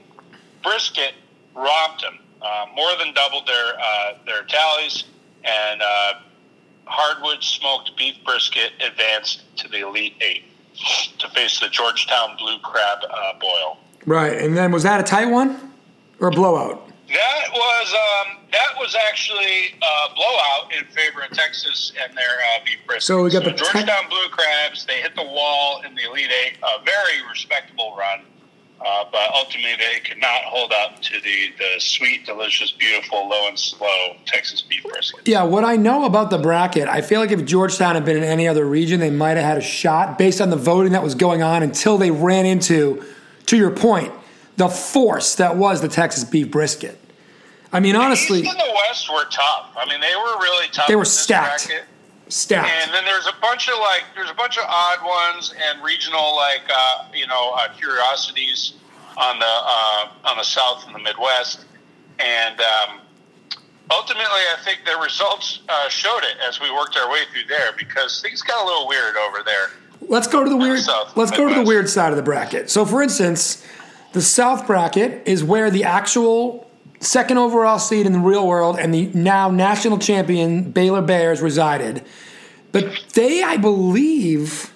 Brisket 0.63 1.13
romped 1.55 2.01
them, 2.01 2.19
uh, 2.41 2.65
more 2.75 2.89
than 2.99 3.13
doubled 3.13 3.47
their 3.47 3.73
uh, 3.79 4.13
their 4.25 4.43
tallies, 4.43 5.05
and 5.43 5.81
uh, 5.81 6.13
hardwood 6.85 7.43
smoked 7.43 7.95
beef 7.97 8.15
brisket 8.25 8.71
advanced 8.85 9.43
to 9.57 9.67
the 9.67 9.85
Elite 9.87 10.15
Eight 10.21 10.43
to 11.19 11.29
face 11.29 11.59
the 11.59 11.69
Georgetown 11.69 12.35
Blue 12.37 12.59
Crab 12.59 12.99
uh, 13.09 13.33
Boil. 13.39 13.77
Right, 14.05 14.37
and 14.37 14.55
then 14.55 14.71
was 14.71 14.83
that 14.83 14.99
a 14.99 15.03
tight 15.03 15.25
one 15.25 15.71
or 16.19 16.29
a 16.29 16.31
blowout? 16.31 16.83
That 17.09 17.45
was 17.53 17.93
um, 17.93 18.37
that 18.51 18.77
was 18.79 18.95
actually 19.09 19.75
a 19.81 20.13
blowout 20.13 20.73
in 20.77 20.85
favor 20.93 21.21
of 21.21 21.31
Texas 21.31 21.93
and 22.01 22.15
their 22.17 22.25
uh, 22.25 22.65
beef 22.65 22.79
brisket. 22.85 23.03
So 23.03 23.23
we 23.23 23.29
got 23.31 23.43
the 23.45 23.51
Tex- 23.51 23.71
Georgetown 23.71 24.09
Blue 24.09 24.27
Crabs. 24.31 24.85
They 24.85 25.01
hit 25.01 25.15
the 25.15 25.23
wall 25.23 25.81
in 25.85 25.95
the 25.95 26.03
Elite 26.09 26.29
Eight. 26.45 26.57
A 26.63 26.83
very 26.83 27.25
respectable 27.29 27.95
run, 27.97 28.21
uh, 28.79 29.05
but 29.11 29.33
ultimately 29.33 29.75
they 29.75 29.99
could 29.99 30.19
not 30.19 30.43
hold 30.43 30.71
up 30.71 31.01
to 31.01 31.19
the 31.21 31.51
the 31.57 31.79
sweet, 31.79 32.25
delicious, 32.25 32.71
beautiful, 32.71 33.27
low 33.27 33.47
and 33.47 33.57
slow 33.57 34.15
Texas 34.25 34.61
beef 34.61 34.83
brisket. 34.83 35.27
Yeah, 35.27 35.43
what 35.43 35.63
I 35.63 35.75
know 35.75 36.05
about 36.05 36.29
the 36.29 36.37
bracket, 36.37 36.87
I 36.87 37.01
feel 37.01 37.19
like 37.19 37.31
if 37.31 37.43
Georgetown 37.45 37.95
had 37.95 38.05
been 38.05 38.17
in 38.17 38.23
any 38.23 38.47
other 38.47 38.65
region, 38.65 38.99
they 38.99 39.09
might 39.09 39.37
have 39.37 39.45
had 39.45 39.57
a 39.57 39.61
shot 39.61 40.17
based 40.17 40.41
on 40.41 40.49
the 40.49 40.55
voting 40.55 40.91
that 40.93 41.03
was 41.03 41.15
going 41.15 41.41
on 41.41 41.63
until 41.63 41.97
they 41.97 42.11
ran 42.11 42.45
into, 42.45 43.03
to 43.47 43.57
your 43.57 43.71
point, 43.71 44.13
the 44.57 44.69
force 44.69 45.35
that 45.35 45.55
was 45.55 45.81
the 45.81 45.87
Texas 45.87 46.23
beef 46.23 46.51
brisket. 46.51 46.99
I 47.71 47.79
mean, 47.79 47.95
honestly, 47.95 48.41
the 48.41 48.47
East 48.47 48.57
and 48.59 48.69
the 48.69 48.73
West 48.87 49.09
were 49.11 49.25
tough. 49.29 49.75
I 49.75 49.87
mean, 49.89 49.99
they 50.01 50.15
were 50.15 50.39
really 50.39 50.67
tough. 50.71 50.87
They 50.87 50.95
were 50.95 51.05
stacked. 51.05 51.67
bracket. 51.67 51.85
Stacked. 52.29 52.69
And 52.69 52.93
then 52.93 53.05
there's 53.05 53.27
a 53.27 53.35
bunch 53.41 53.69
of 53.69 53.77
like 53.79 54.03
there's 54.15 54.29
a 54.29 54.33
bunch 54.33 54.57
of 54.57 54.65
odd 54.67 54.99
ones 55.03 55.53
and 55.69 55.83
regional 55.83 56.35
like 56.35 56.63
uh, 56.73 57.05
you 57.13 57.27
know 57.27 57.53
uh, 57.55 57.73
curiosities 57.73 58.73
on 59.17 59.39
the 59.39 59.45
uh, 59.45 60.09
on 60.25 60.37
the 60.37 60.43
South 60.43 60.85
and 60.85 60.95
the 60.95 60.99
Midwest, 60.99 61.65
and 62.19 62.59
um, 62.59 63.01
ultimately 63.91 64.25
I 64.25 64.57
think 64.63 64.79
the 64.85 64.97
results 65.01 65.59
uh, 65.69 65.89
showed 65.89 66.23
it 66.23 66.37
as 66.47 66.59
we 66.59 66.71
worked 66.71 66.97
our 66.97 67.11
way 67.11 67.19
through 67.31 67.47
there 67.47 67.71
because 67.77 68.21
things 68.21 68.41
got 68.41 68.63
a 68.63 68.65
little 68.65 68.87
weird 68.87 69.15
over 69.15 69.43
there. 69.43 69.69
Let's 70.01 70.27
go 70.27 70.43
to 70.43 70.49
the 70.49 70.57
weird. 70.57 70.79
South, 70.79 71.15
Let's 71.17 71.31
go 71.31 71.47
to 71.49 71.55
the 71.55 71.63
weird 71.63 71.89
side 71.89 72.11
of 72.11 72.17
the 72.17 72.23
bracket. 72.23 72.69
So, 72.69 72.85
for 72.85 73.01
instance, 73.01 73.65
the 74.13 74.21
South 74.21 74.67
bracket 74.67 75.27
is 75.27 75.43
where 75.43 75.69
the 75.71 75.83
actual 75.83 76.66
second 76.99 77.37
overall 77.37 77.79
seed 77.79 78.05
in 78.05 78.13
the 78.13 78.19
real 78.19 78.47
world 78.47 78.77
and 78.79 78.93
the 78.93 79.07
now 79.13 79.49
national 79.49 79.97
champion 79.97 80.71
Baylor 80.71 81.01
Bears 81.01 81.41
resided. 81.41 82.03
But 82.71 83.05
they, 83.13 83.43
I 83.43 83.57
believe, 83.57 84.73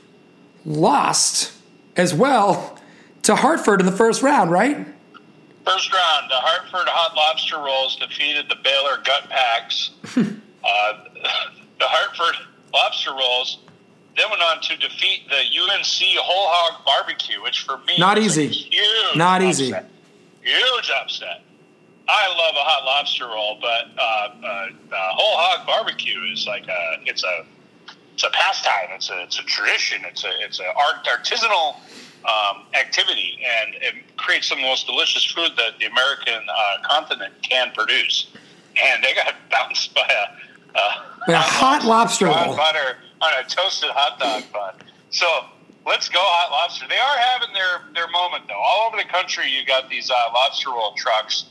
lost 0.65 1.53
as 1.95 2.13
well 2.13 2.77
to 3.23 3.35
Hartford 3.35 3.79
in 3.79 3.85
the 3.85 3.91
first 3.91 4.21
round, 4.21 4.51
right? 4.51 4.87
First 5.65 5.93
round, 5.93 6.29
the 6.29 6.35
Hartford 6.35 6.87
Hot 6.87 7.15
Lobster 7.15 7.57
Rolls 7.57 7.95
defeated 7.97 8.47
the 8.49 8.55
Baylor 8.63 8.97
Gut 9.03 9.29
Paks. 9.29 9.91
uh, 10.15 10.23
the 11.79 11.85
Hartford 11.87 12.35
Lobster 12.73 13.11
Rolls 13.11 13.59
then 14.17 14.29
went 14.29 14.41
on 14.41 14.59
to 14.61 14.75
defeat 14.77 15.29
the 15.29 15.35
UNC 15.35 16.17
Whole 16.19 16.47
Hog 16.49 16.85
Barbecue, 16.85 17.41
which 17.43 17.61
for 17.61 17.77
me 17.79 17.97
Not 17.97 18.17
easy. 18.17 18.47
huge 18.47 19.15
Not 19.15 19.41
easy. 19.41 19.73
Huge 20.41 20.91
upset. 21.01 21.43
I 22.11 22.27
love 22.27 22.55
a 22.55 22.65
hot 22.67 22.83
lobster 22.83 23.25
roll, 23.25 23.57
but 23.61 23.87
uh, 23.97 24.01
uh, 24.01 24.45
uh, 24.45 24.67
whole 25.15 25.37
hog 25.37 25.65
barbecue 25.65 26.19
is 26.33 26.45
like 26.45 26.67
a 26.67 26.97
it's 27.05 27.23
a 27.23 27.45
it's 28.13 28.23
a 28.23 28.29
pastime. 28.31 28.89
It's 28.91 29.09
a 29.09 29.23
it's 29.23 29.39
a 29.39 29.43
tradition. 29.43 30.01
It's 30.05 30.25
a 30.25 30.31
it's 30.41 30.59
a 30.59 30.67
art 30.67 31.05
artisanal 31.07 31.75
um, 32.27 32.65
activity, 32.77 33.39
and 33.39 33.75
it 33.81 34.17
creates 34.17 34.49
some 34.49 34.57
of 34.57 34.63
the 34.63 34.67
most 34.69 34.87
delicious 34.87 35.23
food 35.25 35.51
that 35.55 35.79
the 35.79 35.85
American 35.85 36.43
uh, 36.49 36.81
continent 36.83 37.33
can 37.43 37.71
produce. 37.71 38.27
And 38.75 39.01
they 39.03 39.13
got 39.13 39.33
bounced 39.49 39.95
by 39.95 40.01
a, 40.01 40.77
a, 41.31 41.31
A 41.33 41.37
hot 41.39 41.85
lobster 41.85 42.27
on 42.27 42.47
roll. 42.47 42.57
butter 42.57 42.97
on 43.21 43.31
a 43.39 43.47
toasted 43.47 43.89
hot 43.91 44.19
dog 44.19 44.43
bun. 44.51 44.73
So 45.11 45.25
let's 45.87 46.09
go 46.09 46.19
hot 46.19 46.51
lobster. 46.51 46.87
They 46.89 46.99
are 46.99 47.17
having 47.17 47.53
their 47.53 47.81
their 47.95 48.11
moment 48.11 48.49
though. 48.49 48.59
All 48.59 48.87
over 48.87 48.97
the 48.97 49.07
country, 49.07 49.47
you 49.49 49.65
got 49.65 49.89
these 49.89 50.11
uh, 50.11 50.15
lobster 50.33 50.71
roll 50.71 50.93
trucks 50.95 51.45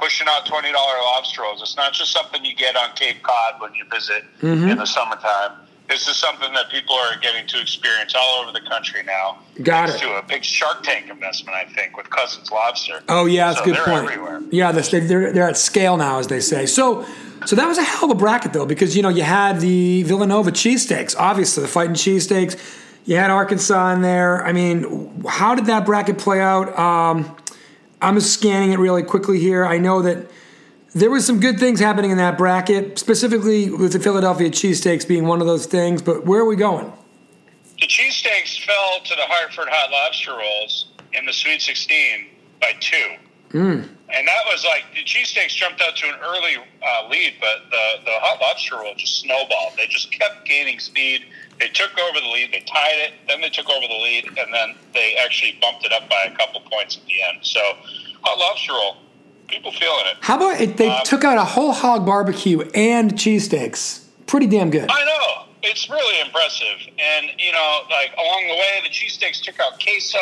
pushing 0.00 0.26
out 0.28 0.46
twenty 0.46 0.72
dollar 0.72 0.94
lobster 1.04 1.42
rolls. 1.42 1.60
It's 1.62 1.76
not 1.76 1.92
just 1.92 2.12
something 2.12 2.44
you 2.44 2.54
get 2.54 2.76
on 2.76 2.90
Cape 2.96 3.22
Cod 3.22 3.60
when 3.60 3.74
you 3.74 3.84
visit 3.90 4.24
Mm-hmm. 4.40 4.68
in 4.68 4.78
the 4.78 4.86
summertime. 4.86 5.52
This 5.88 6.06
is 6.06 6.16
something 6.16 6.52
that 6.54 6.70
people 6.70 6.94
are 6.94 7.18
getting 7.20 7.46
to 7.48 7.60
experience 7.60 8.14
all 8.16 8.42
over 8.42 8.52
the 8.52 8.60
country 8.60 9.02
now. 9.02 9.40
Got 9.60 9.88
it. 9.90 9.98
To 9.98 10.18
a 10.18 10.22
big 10.22 10.44
Shark 10.44 10.84
Tank 10.84 11.10
investment, 11.10 11.56
I 11.56 11.64
think, 11.64 11.96
with 11.96 12.08
Cousins 12.10 12.48
Lobster. 12.50 13.02
Oh 13.08 13.26
yeah, 13.26 13.46
that's 13.48 13.58
So 13.58 13.64
a 13.64 13.66
good 13.66 13.74
they're 13.76 13.84
point. 13.84 14.04
everywhere. 14.04 14.40
Yeah, 14.52 14.70
they're 14.72 15.32
they're 15.32 15.48
at 15.48 15.56
scale 15.56 15.96
now, 15.96 16.18
as 16.20 16.28
they 16.28 16.38
say. 16.40 16.66
So, 16.66 17.04
so 17.44 17.56
that 17.56 17.66
was 17.66 17.76
a 17.76 17.82
hell 17.82 18.04
of 18.04 18.16
a 18.16 18.18
bracket 18.18 18.52
though, 18.52 18.66
because 18.66 18.96
you 18.96 19.02
know 19.02 19.08
you 19.08 19.24
had 19.24 19.60
the 19.60 20.04
Villanova 20.04 20.52
cheesesteaks, 20.52 21.16
obviously 21.18 21.62
the 21.62 21.68
fighting 21.68 21.94
cheesesteaks. 21.96 22.56
You 23.06 23.16
had 23.16 23.30
Arkansas 23.30 23.92
in 23.94 24.02
there. 24.02 24.44
I 24.46 24.52
mean, 24.52 25.24
how 25.28 25.56
did 25.56 25.66
that 25.66 25.84
bracket 25.86 26.18
play 26.18 26.40
out? 26.40 26.78
Um, 26.78 27.34
I'm 28.02 28.14
just 28.14 28.32
scanning 28.32 28.72
it 28.72 28.78
really 28.78 29.02
quickly 29.02 29.38
here. 29.38 29.64
I 29.64 29.78
know 29.78 30.02
that 30.02 30.30
there 30.94 31.10
was 31.10 31.24
some 31.24 31.38
good 31.38 31.58
things 31.58 31.80
happening 31.80 32.10
in 32.10 32.16
that 32.16 32.36
bracket, 32.36 32.98
specifically 32.98 33.70
with 33.70 33.92
the 33.92 34.00
Philadelphia 34.00 34.50
cheesesteaks 34.50 35.06
being 35.06 35.26
one 35.26 35.40
of 35.40 35.46
those 35.46 35.66
things. 35.66 36.02
But 36.02 36.26
where 36.26 36.40
are 36.40 36.46
we 36.46 36.56
going? 36.56 36.92
The 37.80 37.86
cheesesteaks 37.86 38.64
fell 38.64 39.00
to 39.04 39.14
the 39.14 39.22
Hartford 39.22 39.68
Hot 39.70 39.90
Lobster 39.90 40.32
Rolls 40.36 40.86
in 41.12 41.24
the 41.26 41.32
Sweet 41.32 41.62
16 41.62 42.26
by 42.60 42.72
two. 42.80 43.16
Hmm. 43.52 43.82
And 44.12 44.26
that 44.26 44.42
was 44.50 44.64
like 44.64 44.84
the 44.94 45.04
cheesesteaks 45.04 45.54
jumped 45.54 45.80
out 45.80 45.96
to 45.96 46.06
an 46.08 46.16
early 46.22 46.56
uh, 46.56 47.08
lead, 47.08 47.34
but 47.40 47.70
the, 47.70 48.04
the 48.04 48.12
Hot 48.20 48.40
Lobster 48.40 48.76
Roll 48.76 48.94
just 48.96 49.20
snowballed. 49.20 49.74
They 49.76 49.86
just 49.86 50.10
kept 50.12 50.44
gaining 50.46 50.78
speed. 50.80 51.24
They 51.58 51.68
took 51.68 51.90
over 51.98 52.20
the 52.20 52.26
lead, 52.26 52.52
they 52.52 52.60
tied 52.60 52.96
it, 52.96 53.12
then 53.28 53.40
they 53.42 53.50
took 53.50 53.68
over 53.68 53.86
the 53.86 53.92
lead, 54.02 54.26
and 54.26 54.52
then 54.52 54.74
they 54.94 55.14
actually 55.22 55.58
bumped 55.60 55.84
it 55.84 55.92
up 55.92 56.08
by 56.08 56.24
a 56.32 56.34
couple 56.36 56.60
points 56.62 56.96
at 56.96 57.04
the 57.04 57.22
end. 57.22 57.38
So, 57.42 57.60
Hot 58.22 58.38
Lobster 58.38 58.72
Roll, 58.72 58.96
people 59.46 59.70
feeling 59.72 60.06
it. 60.06 60.16
How 60.22 60.36
about 60.36 60.58
it? 60.60 60.76
They 60.78 60.88
Um, 60.88 61.02
took 61.04 61.22
out 61.22 61.36
a 61.36 61.44
whole 61.44 61.72
hog 61.72 62.06
barbecue 62.06 62.62
and 62.74 63.12
cheesesteaks. 63.12 64.06
Pretty 64.26 64.46
damn 64.46 64.70
good. 64.70 64.88
I 64.90 65.04
know. 65.04 65.44
It's 65.62 65.90
really 65.90 66.18
impressive. 66.24 66.78
And, 66.98 67.26
you 67.38 67.52
know, 67.52 67.80
like 67.90 68.12
along 68.16 68.46
the 68.48 68.54
way, 68.54 68.80
the 68.82 68.88
cheesesteaks 68.88 69.42
took 69.42 69.60
out 69.60 69.78
queso, 69.82 70.18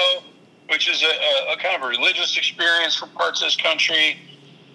which 0.69 0.89
is 0.89 1.03
a, 1.03 1.07
a, 1.07 1.53
a 1.55 1.57
kind 1.57 1.77
of 1.77 1.83
a 1.83 1.87
religious 1.89 2.37
experience 2.37 2.95
for 2.97 3.07
parts 3.07 3.41
of 3.43 3.47
this 3.47 3.57
country. 3.57 4.19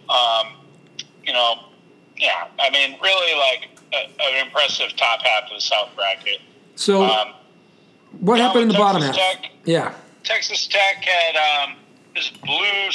Um, 0.10 0.54
you 1.24 1.34
know, 1.34 1.56
yeah, 2.18 2.48
I 2.60 2.70
mean, 2.70 2.98
really 3.02 3.38
like 3.40 3.70
a, 3.94 4.22
an 4.22 4.46
impressive 4.46 4.96
top 4.96 5.22
half 5.22 5.44
of 5.44 5.56
the 5.56 5.62
South 5.62 5.90
bracket. 5.96 6.40
So, 6.76 7.04
Um, 7.04 7.34
what 8.20 8.40
happened 8.40 8.64
in 8.64 8.68
the 8.70 8.74
with 8.74 8.80
bottom 8.80 9.02
half? 9.02 9.16
Texas 9.16 9.42
Tech, 9.42 9.52
Yeah. 9.66 9.94
Texas 10.24 10.68
Tech 10.68 11.04
had 11.04 11.36
um, 11.70 11.76
this 12.16 12.30
blue 12.30 12.90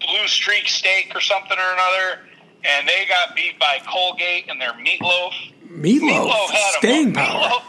blue 0.00 0.26
streak 0.26 0.68
steak 0.68 1.12
or 1.14 1.20
something 1.20 1.56
or 1.58 1.72
another, 1.72 2.20
and 2.64 2.86
they 2.88 3.06
got 3.08 3.34
beat 3.34 3.58
by 3.58 3.78
Colgate 3.86 4.48
and 4.50 4.60
their 4.60 4.72
meatloaf. 4.72 5.32
Meatloaf, 5.68 6.00
Meatloaf 6.00 6.50
had 6.50 6.74
staying 6.78 7.12
mo- 7.12 7.20
power. 7.20 7.48
Meatloaf, 7.48 7.62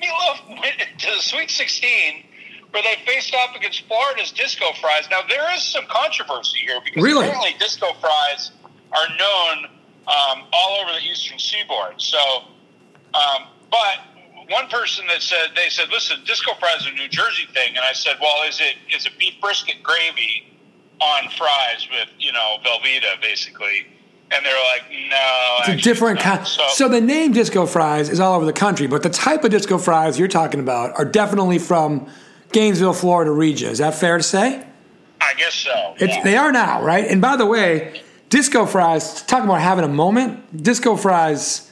Meatloaf 0.02 0.48
went 0.60 0.76
to 0.98 1.06
the 1.16 1.22
Sweet 1.22 1.50
16 1.50 2.24
where 2.72 2.82
they 2.82 2.96
faced 3.06 3.34
off 3.34 3.54
against 3.54 3.86
Florida's 3.86 4.32
Disco 4.32 4.66
Fries. 4.80 5.04
Now, 5.10 5.20
there 5.28 5.54
is 5.54 5.62
some 5.62 5.84
controversy 5.88 6.58
here 6.58 6.80
because 6.84 7.02
Really? 7.02 7.26
apparently 7.28 7.54
Disco 7.58 7.92
Fries 8.00 8.50
are 8.92 9.08
known 9.18 9.64
um, 10.08 10.44
all 10.52 10.78
over 10.82 10.92
the 10.98 11.06
Eastern 11.06 11.38
Seaboard. 11.38 12.00
So, 12.00 12.18
um, 13.14 13.46
but 13.70 14.00
one 14.48 14.68
person 14.68 15.06
that 15.08 15.22
said, 15.22 15.50
they 15.54 15.68
said, 15.68 15.88
listen, 15.90 16.18
Disco 16.24 16.52
Fries 16.58 16.80
is 16.80 16.86
a 16.86 16.92
New 16.92 17.08
Jersey 17.08 17.46
thing. 17.52 17.76
And 17.76 17.80
I 17.80 17.92
said, 17.92 18.16
well, 18.20 18.48
is 18.48 18.60
it 18.60 18.76
is 18.94 19.06
it 19.06 19.12
beef 19.18 19.34
brisket 19.40 19.82
gravy 19.82 20.56
on 21.00 21.28
fries 21.30 21.88
with, 21.90 22.08
you 22.18 22.32
know, 22.32 22.56
Velveeta, 22.64 23.20
basically? 23.20 23.86
And 24.30 24.44
they're 24.46 24.54
like, 24.54 24.90
no. 25.10 25.56
It's 25.60 25.68
a 25.68 25.76
different 25.76 26.16
it's 26.18 26.24
kind. 26.24 26.40
not." 26.40 26.70
So, 26.70 26.88
the 26.88 27.02
name 27.02 27.32
disco 27.32 27.66
fries 27.66 28.08
is 28.08 28.18
all 28.18 28.34
over 28.34 28.46
the 28.46 28.52
country, 28.52 28.86
but 28.86 29.02
the 29.02 29.10
type 29.10 29.44
of 29.44 29.50
disco 29.50 29.76
fries 29.76 30.18
you're 30.18 30.26
talking 30.26 30.58
about 30.58 30.98
are 30.98 31.04
definitely 31.04 31.58
from 31.58 32.10
Gainesville, 32.52 32.92
Florida 32.94 33.30
region. 33.30 33.70
Is 33.70 33.78
that 33.78 33.94
fair 33.94 34.16
to 34.16 34.22
say? 34.22 34.64
I 35.20 35.34
guess 35.34 35.54
so. 35.54 35.94
It's, 35.98 36.16
yeah. 36.16 36.22
They 36.22 36.36
are 36.36 36.52
now, 36.52 36.82
right? 36.82 37.06
And 37.06 37.20
by 37.20 37.36
the 37.36 37.46
way, 37.46 38.02
disco 38.28 38.66
fries. 38.66 39.22
Talking 39.22 39.44
about 39.46 39.60
having 39.60 39.84
a 39.84 39.88
moment, 39.88 40.62
disco 40.62 40.96
fries. 40.96 41.70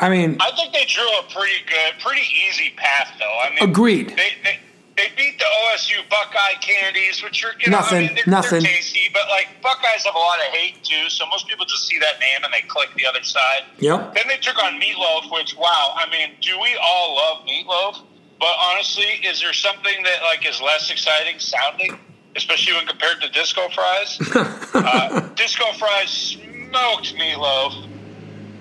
I 0.00 0.08
mean, 0.08 0.36
I 0.40 0.50
think 0.56 0.72
they 0.72 0.84
drew 0.84 1.08
a 1.18 1.22
pretty 1.32 1.64
good, 1.66 2.00
pretty 2.00 2.22
easy 2.48 2.72
path, 2.76 3.12
though. 3.18 3.24
I 3.24 3.50
mean, 3.50 3.70
Agreed. 3.70 4.10
They, 4.10 4.30
they, 4.44 4.58
they 4.96 5.08
beat 5.16 5.38
the 5.38 5.44
OSU 5.44 6.08
Buckeye 6.10 6.54
Candies, 6.60 7.22
which 7.22 7.44
are 7.44 7.52
you 7.60 7.70
know, 7.70 7.78
Nothing, 7.78 7.96
I 7.96 8.00
mean, 8.00 8.14
they're, 8.16 8.24
nothing. 8.26 8.62
they're 8.62 8.72
tasty, 8.72 9.08
but 9.12 9.22
like 9.28 9.48
Buckeyes 9.62 10.04
have 10.04 10.14
a 10.14 10.18
lot 10.18 10.38
of 10.38 10.46
hate 10.52 10.82
too. 10.82 11.08
So 11.08 11.24
most 11.26 11.46
people 11.46 11.64
just 11.66 11.86
see 11.86 11.98
that 12.00 12.18
name 12.18 12.44
and 12.44 12.52
they 12.52 12.62
click 12.66 12.88
the 12.96 13.06
other 13.06 13.22
side. 13.22 13.62
Yep. 13.78 14.14
Then 14.14 14.24
they 14.28 14.38
took 14.38 14.60
on 14.62 14.80
Meatloaf, 14.80 15.32
which 15.32 15.56
wow, 15.56 15.94
I 15.96 16.08
mean, 16.10 16.30
do 16.40 16.58
we 16.60 16.76
all 16.82 17.14
love 17.16 17.46
Meatloaf? 17.46 18.02
But 18.38 18.54
honestly, 18.72 19.04
is 19.24 19.40
there 19.40 19.52
something 19.52 20.02
that 20.04 20.22
like 20.22 20.46
is 20.46 20.60
less 20.60 20.90
exciting 20.90 21.38
sounding, 21.38 21.98
especially 22.36 22.74
when 22.74 22.86
compared 22.86 23.20
to 23.22 23.28
Disco 23.30 23.68
Fries? 23.70 24.18
uh, 24.74 25.28
Disco 25.34 25.64
Fries 25.78 26.08
smoked 26.08 27.14
Meatloaf, 27.16 27.88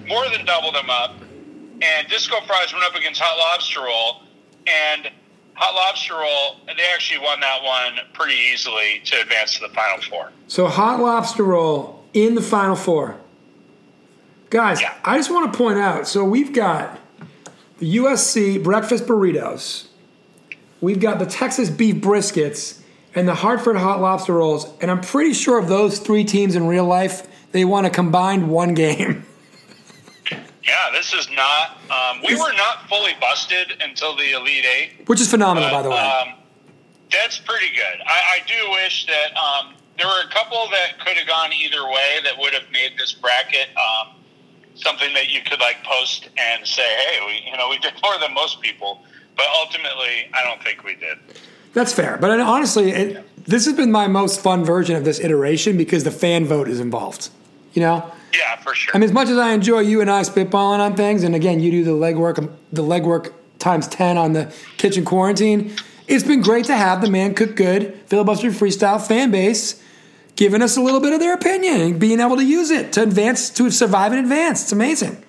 more 0.07 0.27
than 0.29 0.45
doubled 0.45 0.73
them 0.75 0.89
up, 0.89 1.15
and 1.81 2.07
Disco 2.09 2.37
Fries 2.47 2.73
went 2.73 2.85
up 2.85 2.95
against 2.95 3.21
Hot 3.21 3.37
Lobster 3.37 3.81
Roll, 3.81 4.23
and 4.65 5.11
Hot 5.53 5.75
Lobster 5.75 6.15
Roll 6.15 6.55
they 6.65 6.83
actually 6.93 7.19
won 7.19 7.39
that 7.41 7.61
one 7.63 7.99
pretty 8.13 8.35
easily 8.53 9.01
to 9.05 9.21
advance 9.21 9.55
to 9.55 9.67
the 9.67 9.73
Final 9.73 10.01
Four. 10.03 10.31
so 10.47 10.67
hot 10.67 10.99
lobster 10.99 11.43
roll 11.43 12.03
in 12.13 12.33
the 12.35 12.41
Final 12.41 12.75
Four. 12.75 13.17
Guys, 14.49 14.81
Yeah. 14.81 14.93
I 15.03 15.17
just 15.17 15.29
want 15.29 15.51
to 15.51 15.57
point 15.57 15.77
out 15.77 16.07
so 16.07 16.23
we've 16.23 16.53
got 16.53 16.99
the 17.79 17.97
USC 17.97 18.63
breakfast 18.63 19.05
burritos, 19.05 19.87
we've 20.81 20.99
got 20.99 21.19
the 21.19 21.25
Texas 21.25 21.69
beef 21.69 21.95
briskets, 21.95 22.81
and 23.15 23.27
the 23.27 23.35
Hartford 23.35 23.77
hot 23.77 23.99
lobster 23.99 24.33
rolls. 24.33 24.71
And 24.81 24.91
I'm 24.91 25.01
pretty 25.01 25.33
sure 25.33 25.57
of 25.57 25.67
those 25.67 25.99
three 25.99 26.23
teams 26.23 26.55
in 26.55 26.67
real 26.67 26.85
life, 26.85 27.27
they 27.51 27.65
want 27.65 27.85
to 27.85 27.91
combine 27.91 28.49
one 28.49 28.73
game. 28.73 29.25
Yeah, 30.67 30.91
this 30.91 31.13
is 31.13 31.29
not. 31.31 31.77
Um, 31.89 32.21
we 32.27 32.35
were 32.35 32.51
not 32.51 32.89
fully 32.89 33.13
busted 33.21 33.81
until 33.81 34.17
the 34.17 34.33
Elite 34.33 34.65
Eight. 34.65 35.07
Which 35.07 35.21
is 35.21 35.31
phenomenal, 35.31 35.69
by 35.69 35.81
the 35.81 35.89
way. 35.89 35.95
Um, 35.95 36.33
that's 37.09 37.39
pretty 37.39 37.69
good. 37.73 38.01
I, 38.05 38.35
I 38.35 38.39
do 38.45 38.71
wish 38.71 39.05
that 39.05 39.33
um, 39.37 39.75
there 39.97 40.07
were 40.07 40.27
a 40.27 40.29
couple 40.29 40.67
that 40.71 40.99
could 40.99 41.15
have 41.15 41.25
gone 41.25 41.53
either 41.53 41.85
way 41.85 42.19
that 42.25 42.37
would 42.37 42.53
have 42.53 42.69
made 42.73 42.97
this 42.97 43.13
bracket 43.13 43.69
um, 43.77 44.16
something 44.81 45.13
that 45.13 45.29
you 45.29 45.41
could 45.41 45.59
like 45.59 45.83
post 45.83 46.29
and 46.37 46.65
say, 46.65 46.83
"Hey, 46.83 47.19
we 47.25 47.51
you 47.51 47.57
know 47.57 47.69
we 47.69 47.77
did 47.79 47.93
more 48.03 48.17
than 48.19 48.33
most 48.33 48.61
people." 48.61 49.03
But 49.35 49.45
ultimately, 49.59 50.29
I 50.33 50.43
don't 50.43 50.61
think 50.63 50.83
we 50.83 50.95
did. 50.95 51.19
That's 51.73 51.93
fair. 51.93 52.17
But 52.19 52.39
uh, 52.39 52.43
honestly, 52.43 52.91
it, 52.91 53.45
this 53.45 53.65
has 53.65 53.75
been 53.75 53.91
my 53.91 54.07
most 54.07 54.41
fun 54.41 54.65
version 54.65 54.95
of 54.95 55.05
this 55.05 55.19
iteration 55.19 55.77
because 55.77 56.03
the 56.03 56.11
fan 56.11 56.45
vote 56.45 56.67
is 56.67 56.79
involved. 56.79 57.29
You 57.73 57.83
know? 57.83 58.11
Yeah, 58.33 58.55
for 58.57 58.73
sure. 58.73 58.95
I 58.95 58.97
mean, 58.97 59.07
as 59.07 59.13
much 59.13 59.29
as 59.29 59.37
I 59.37 59.51
enjoy 59.51 59.81
you 59.81 60.01
and 60.01 60.09
I 60.09 60.21
spitballing 60.23 60.79
on 60.79 60.95
things, 60.95 61.23
and 61.23 61.35
again, 61.35 61.59
you 61.59 61.69
do 61.69 61.83
the 61.83 61.91
legwork, 61.91 62.39
um, 62.39 62.49
the 62.71 62.81
legwork 62.81 63.31
times 63.59 63.87
ten 63.87 64.17
on 64.17 64.33
the 64.33 64.51
kitchen 64.77 65.05
quarantine. 65.05 65.75
It's 66.07 66.23
been 66.23 66.41
great 66.41 66.65
to 66.65 66.75
have 66.75 67.01
the 67.01 67.09
man 67.09 67.35
cook 67.35 67.55
good 67.55 67.99
filibuster 68.07 68.49
freestyle 68.49 69.05
fan 69.05 69.29
base 69.29 69.83
giving 70.37 70.61
us 70.61 70.77
a 70.77 70.81
little 70.81 71.01
bit 71.01 71.11
of 71.11 71.19
their 71.19 71.33
opinion 71.33 71.81
and 71.81 71.99
being 71.99 72.21
able 72.21 72.37
to 72.37 72.45
use 72.45 72.71
it 72.71 72.93
to 72.93 73.03
advance, 73.03 73.49
to 73.49 73.69
survive 73.69 74.13
and 74.13 74.21
advance. 74.21 74.63
It's 74.63 74.71
amazing. 74.71 75.21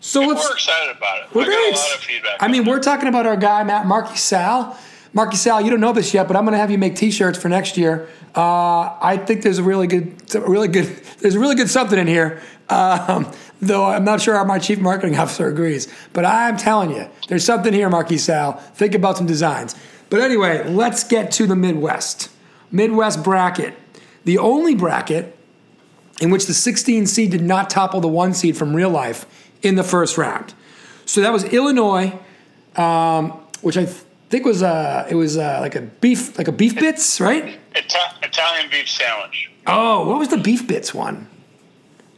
So 0.00 0.22
let's. 0.22 0.44
we're 0.44 0.54
excited 0.54 0.96
about 0.96 1.22
it. 1.22 1.34
We're 1.34 1.44
very 1.44 1.70
a 1.70 1.74
lot 1.74 1.94
of 1.94 2.00
feedback. 2.00 2.36
I 2.40 2.48
mean, 2.48 2.64
we're 2.64 2.80
talking 2.80 3.08
about 3.08 3.26
our 3.26 3.36
guy 3.36 3.62
Matt 3.62 3.86
Marky 3.86 4.16
Sal. 4.16 4.76
Marky 5.12 5.36
Sal, 5.36 5.60
you 5.60 5.70
don't 5.70 5.80
know 5.80 5.92
this 5.92 6.12
yet, 6.12 6.28
but 6.28 6.36
I'm 6.36 6.44
going 6.44 6.52
to 6.52 6.58
have 6.58 6.70
you 6.70 6.78
make 6.78 6.96
T-shirts 6.96 7.38
for 7.38 7.48
next 7.48 7.76
year. 7.76 8.08
Uh, 8.34 8.96
I 9.00 9.16
think 9.24 9.42
there's 9.42 9.58
a 9.58 9.62
really 9.62 9.86
good, 9.86 10.14
really 10.34 10.68
good, 10.68 10.86
there's 11.18 11.34
a 11.34 11.40
really 11.40 11.54
good 11.54 11.70
something 11.70 11.98
in 11.98 12.06
here. 12.06 12.40
Um, 12.68 13.30
though 13.60 13.86
I'm 13.86 14.04
not 14.04 14.20
sure 14.20 14.42
my 14.44 14.58
chief 14.58 14.78
marketing 14.78 15.18
officer 15.18 15.48
agrees, 15.48 15.92
but 16.12 16.24
I'm 16.24 16.56
telling 16.56 16.90
you, 16.90 17.08
there's 17.28 17.44
something 17.44 17.72
here, 17.72 17.88
Marky 17.88 18.18
Sal. 18.18 18.52
Think 18.52 18.94
about 18.94 19.16
some 19.16 19.26
designs. 19.26 19.74
But 20.10 20.20
anyway, 20.20 20.68
let's 20.68 21.04
get 21.04 21.32
to 21.32 21.46
the 21.46 21.56
Midwest. 21.56 22.30
Midwest 22.70 23.24
bracket, 23.24 23.74
the 24.28 24.36
only 24.36 24.74
bracket 24.74 25.34
in 26.20 26.28
which 26.30 26.44
the 26.44 26.52
16 26.52 27.06
seed 27.06 27.30
did 27.30 27.40
not 27.42 27.70
topple 27.70 27.98
the 28.02 28.08
one 28.08 28.34
seed 28.34 28.58
from 28.58 28.76
real 28.76 28.90
life 28.90 29.24
in 29.62 29.74
the 29.76 29.82
first 29.82 30.18
round. 30.18 30.52
So 31.06 31.22
that 31.22 31.32
was 31.32 31.44
Illinois, 31.44 32.12
um, 32.76 33.30
which 33.62 33.78
I 33.78 33.86
th- 33.86 33.96
think 34.28 34.44
was 34.44 34.62
uh, 34.62 35.06
it 35.08 35.14
was 35.14 35.38
uh, 35.38 35.58
like 35.62 35.74
a 35.76 35.80
beef 35.80 36.36
like 36.36 36.46
a 36.48 36.52
beef 36.52 36.74
bits, 36.74 37.20
right? 37.22 37.58
Ita- 37.74 38.16
Italian 38.22 38.68
beef 38.70 38.86
sandwich. 38.86 39.50
Oh, 39.66 40.06
what 40.08 40.18
was 40.18 40.28
the 40.28 40.36
beef 40.36 40.68
bits 40.68 40.92
one? 40.92 41.26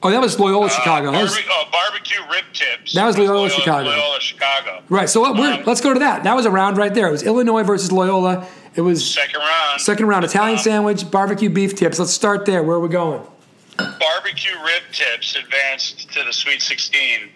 Oh, 0.02 0.10
that 0.10 0.20
was 0.20 0.40
Loyola 0.40 0.68
Chicago. 0.68 1.12
That 1.12 1.22
was- 1.22 1.32
Barbe- 1.34 1.46
oh, 1.50 1.64
barbecue 1.70 2.20
rib 2.32 2.44
tips. 2.52 2.94
That 2.94 3.06
was 3.06 3.16
Loyola 3.18 3.50
Chicago. 3.50 3.88
Loyola 3.90 4.18
Chicago. 4.20 4.82
right. 4.88 5.08
So 5.08 5.24
Um, 5.26 5.62
let's 5.64 5.80
go 5.80 5.92
to 5.94 6.00
that. 6.00 6.24
That 6.24 6.34
was 6.34 6.44
a 6.46 6.50
round 6.50 6.76
right 6.76 6.92
there. 6.92 7.06
It 7.06 7.12
was 7.12 7.22
Illinois 7.22 7.62
versus 7.62 7.92
Loyola. 7.92 8.46
It 8.74 8.82
was 8.82 9.04
Second 9.14 9.40
round. 9.40 9.80
second 9.80 10.06
round 10.06 10.24
Italian 10.24 10.58
Um, 10.58 10.62
sandwich, 10.62 11.10
barbecue 11.10 11.50
beef 11.50 11.74
tips. 11.74 11.98
Let's 11.98 12.12
start 12.12 12.46
there. 12.46 12.62
Where 12.62 12.76
are 12.76 12.80
we 12.80 12.88
going? 12.88 13.22
barbecue 13.76 14.54
rib 14.62 14.82
tips 14.92 15.34
advanced 15.36 16.12
to 16.12 16.22
the 16.22 16.32
Sweet 16.32 16.60
16, 16.60 17.30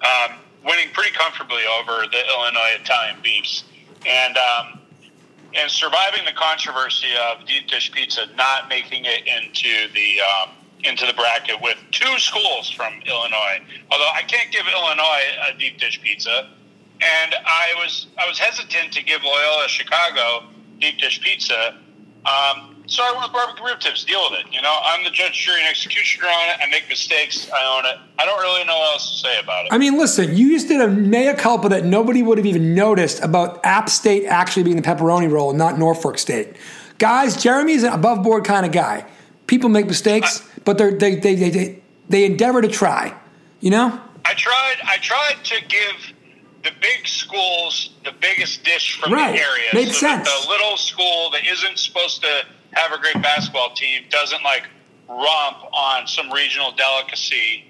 um, 0.00 0.36
winning 0.64 0.88
pretty 0.94 1.10
comfortably 1.10 1.62
over 1.78 2.06
the 2.10 2.22
Illinois 2.28 2.70
Italian 2.80 3.16
beefs, 3.22 3.64
and 4.06 4.36
um, 4.38 4.80
and 5.54 5.70
surviving 5.70 6.24
the 6.24 6.32
controversy 6.32 7.08
of 7.30 7.46
deep 7.46 7.68
dish 7.68 7.92
pizza 7.92 8.26
not 8.36 8.68
making 8.68 9.04
it 9.04 9.26
into 9.26 9.92
the 9.92 10.20
um, 10.22 10.50
into 10.84 11.04
the 11.04 11.12
bracket 11.12 11.60
with 11.60 11.76
two 11.90 12.18
schools 12.18 12.70
from 12.70 12.94
Illinois. 13.06 13.60
Although 13.90 14.08
I 14.14 14.22
can't 14.22 14.50
give 14.50 14.62
Illinois 14.72 15.52
a 15.54 15.58
deep 15.58 15.78
dish 15.78 16.00
pizza, 16.02 16.48
and 17.02 17.34
I 17.44 17.74
was 17.76 18.06
I 18.18 18.26
was 18.26 18.38
hesitant 18.38 18.92
to 18.94 19.02
give 19.04 19.22
Loyola 19.22 19.68
Chicago 19.68 20.44
deep 20.80 20.98
dish 20.98 21.20
pizza. 21.20 21.76
Um, 22.24 22.82
so 22.86 23.02
I 23.04 23.12
with 23.22 23.32
barbecue 23.32 23.64
rib 23.64 23.78
tips. 23.78 24.04
Deal 24.04 24.20
with 24.30 24.40
it. 24.40 24.52
You 24.52 24.60
know, 24.60 24.76
I'm 24.82 25.04
the 25.04 25.10
judge, 25.10 25.32
jury, 25.32 25.60
and 25.60 25.68
executioner 25.68 26.26
on 26.26 26.48
it. 26.50 26.56
I 26.60 26.68
make 26.68 26.88
mistakes. 26.88 27.48
I 27.50 27.78
own 27.78 27.86
it. 27.86 27.96
I 28.18 28.26
don't 28.26 28.40
really 28.40 28.64
know 28.64 28.76
what 28.76 28.94
else 28.94 29.10
to 29.10 29.28
say 29.28 29.38
about 29.38 29.66
it. 29.66 29.72
I 29.72 29.78
mean, 29.78 29.96
listen, 29.96 30.36
you 30.36 30.50
just 30.50 30.68
did 30.68 30.80
a 30.80 30.88
mea 30.88 31.34
culpa 31.34 31.68
that 31.68 31.84
nobody 31.84 32.22
would 32.22 32.36
have 32.36 32.46
even 32.46 32.74
noticed 32.74 33.22
about 33.22 33.64
App 33.64 33.88
State 33.88 34.26
actually 34.26 34.64
being 34.64 34.76
the 34.76 34.82
pepperoni 34.82 35.30
roll, 35.30 35.50
and 35.50 35.58
not 35.58 35.78
Norfolk 35.78 36.18
State. 36.18 36.56
Guys, 36.98 37.40
Jeremy's 37.40 37.84
an 37.84 37.92
above 37.92 38.22
board 38.22 38.44
kind 38.44 38.66
of 38.66 38.72
guy. 38.72 39.06
People 39.46 39.70
make 39.70 39.86
mistakes, 39.86 40.46
but 40.64 40.76
they're, 40.76 40.92
they, 40.92 41.14
they, 41.14 41.34
they, 41.36 41.50
they, 41.50 41.82
they 42.08 42.24
endeavor 42.24 42.60
to 42.60 42.68
try. 42.68 43.14
You 43.60 43.70
know? 43.70 44.00
I 44.24 44.34
tried. 44.34 44.76
I 44.84 44.96
tried 44.98 45.44
to 45.44 45.64
give 45.66 46.12
the 46.64 46.70
big 46.80 47.06
schools 47.06 47.89
the 48.04 48.12
biggest 48.20 48.64
dish 48.64 48.98
from 49.00 49.12
Right. 49.12 49.32
the 49.32 49.40
area. 49.42 49.68
Makes 49.74 49.98
so 50.00 50.06
sense. 50.06 50.28
the 50.42 50.48
little 50.48 50.76
school 50.76 51.30
that 51.30 51.46
isn't 51.46 51.78
supposed 51.78 52.22
to 52.22 52.44
have 52.72 52.92
a 52.92 52.98
great 52.98 53.20
basketball 53.22 53.74
team 53.74 54.04
doesn't 54.10 54.42
like 54.42 54.64
romp 55.08 55.58
on 55.72 56.06
some 56.06 56.30
regional 56.32 56.72
delicacy 56.72 57.64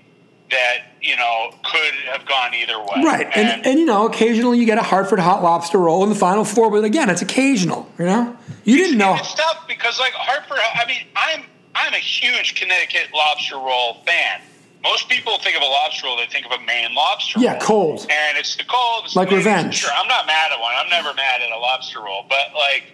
that 0.51 0.79
you 1.01 1.17
know 1.17 1.51
could 1.65 1.95
have 2.13 2.27
gone 2.27 2.55
either 2.55 2.79
way. 2.79 3.03
Right. 3.05 3.27
And, 3.35 3.65
and, 3.65 3.79
you 3.79 3.87
know, 3.87 4.07
occasionally 4.07 4.59
you 4.59 4.67
get 4.67 4.79
a 4.79 4.83
Hartford 4.83 5.21
hot 5.21 5.43
lobster 5.43 5.79
roll 5.79 6.03
in 6.03 6.09
the 6.11 6.15
final 6.17 6.45
four, 6.45 6.71
but 6.71 6.85
again, 6.85 7.09
it's 7.09 7.23
occasional, 7.23 7.89
you 7.99 8.07
know? 8.07 8.37
You 8.65 8.77
didn't 8.77 8.99
know. 8.99 9.15
It's 9.15 9.35
tough 9.35 9.67
because 9.69 9.99
like 10.01 10.13
Hartford. 10.13 10.59
I 10.75 10.87
mean, 10.87 11.03
I'm 11.17 11.45
I'm 11.75 11.95
a 11.95 11.99
huge 11.99 12.61
Connecticut 12.61 13.09
lobster 13.15 13.57
roll 13.57 14.03
fan. 14.05 14.41
Most 14.83 15.09
people 15.11 15.39
think 15.39 15.57
of 15.57 15.63
a 15.63 15.67
lobster 15.67 16.07
roll, 16.07 16.17
they 16.17 16.27
think 16.27 16.47
of 16.47 16.53
a 16.53 16.65
Maine 16.65 16.95
lobster 16.95 17.39
Yeah, 17.39 17.53
roll. 17.53 17.61
cold. 17.61 18.07
And 18.11 18.39
it's 18.39 18.57
the 18.57 18.65
cold. 18.65 19.05
It's 19.05 19.15
Like 19.17 19.29
the- 19.29 19.37
revenge. 19.37 19.75
Sure, 19.77 19.91
I'm 19.95 20.09
not 20.09 20.27
mad 20.27 20.53
at 20.53 20.61
one. 20.61 20.73
I'm 20.75 20.89
never 20.89 21.13
mad 21.15 21.43
at 21.43 21.51
a 21.51 21.59
lobster 21.59 22.01
roll. 22.01 22.25
But 22.29 22.55
like 22.55 22.85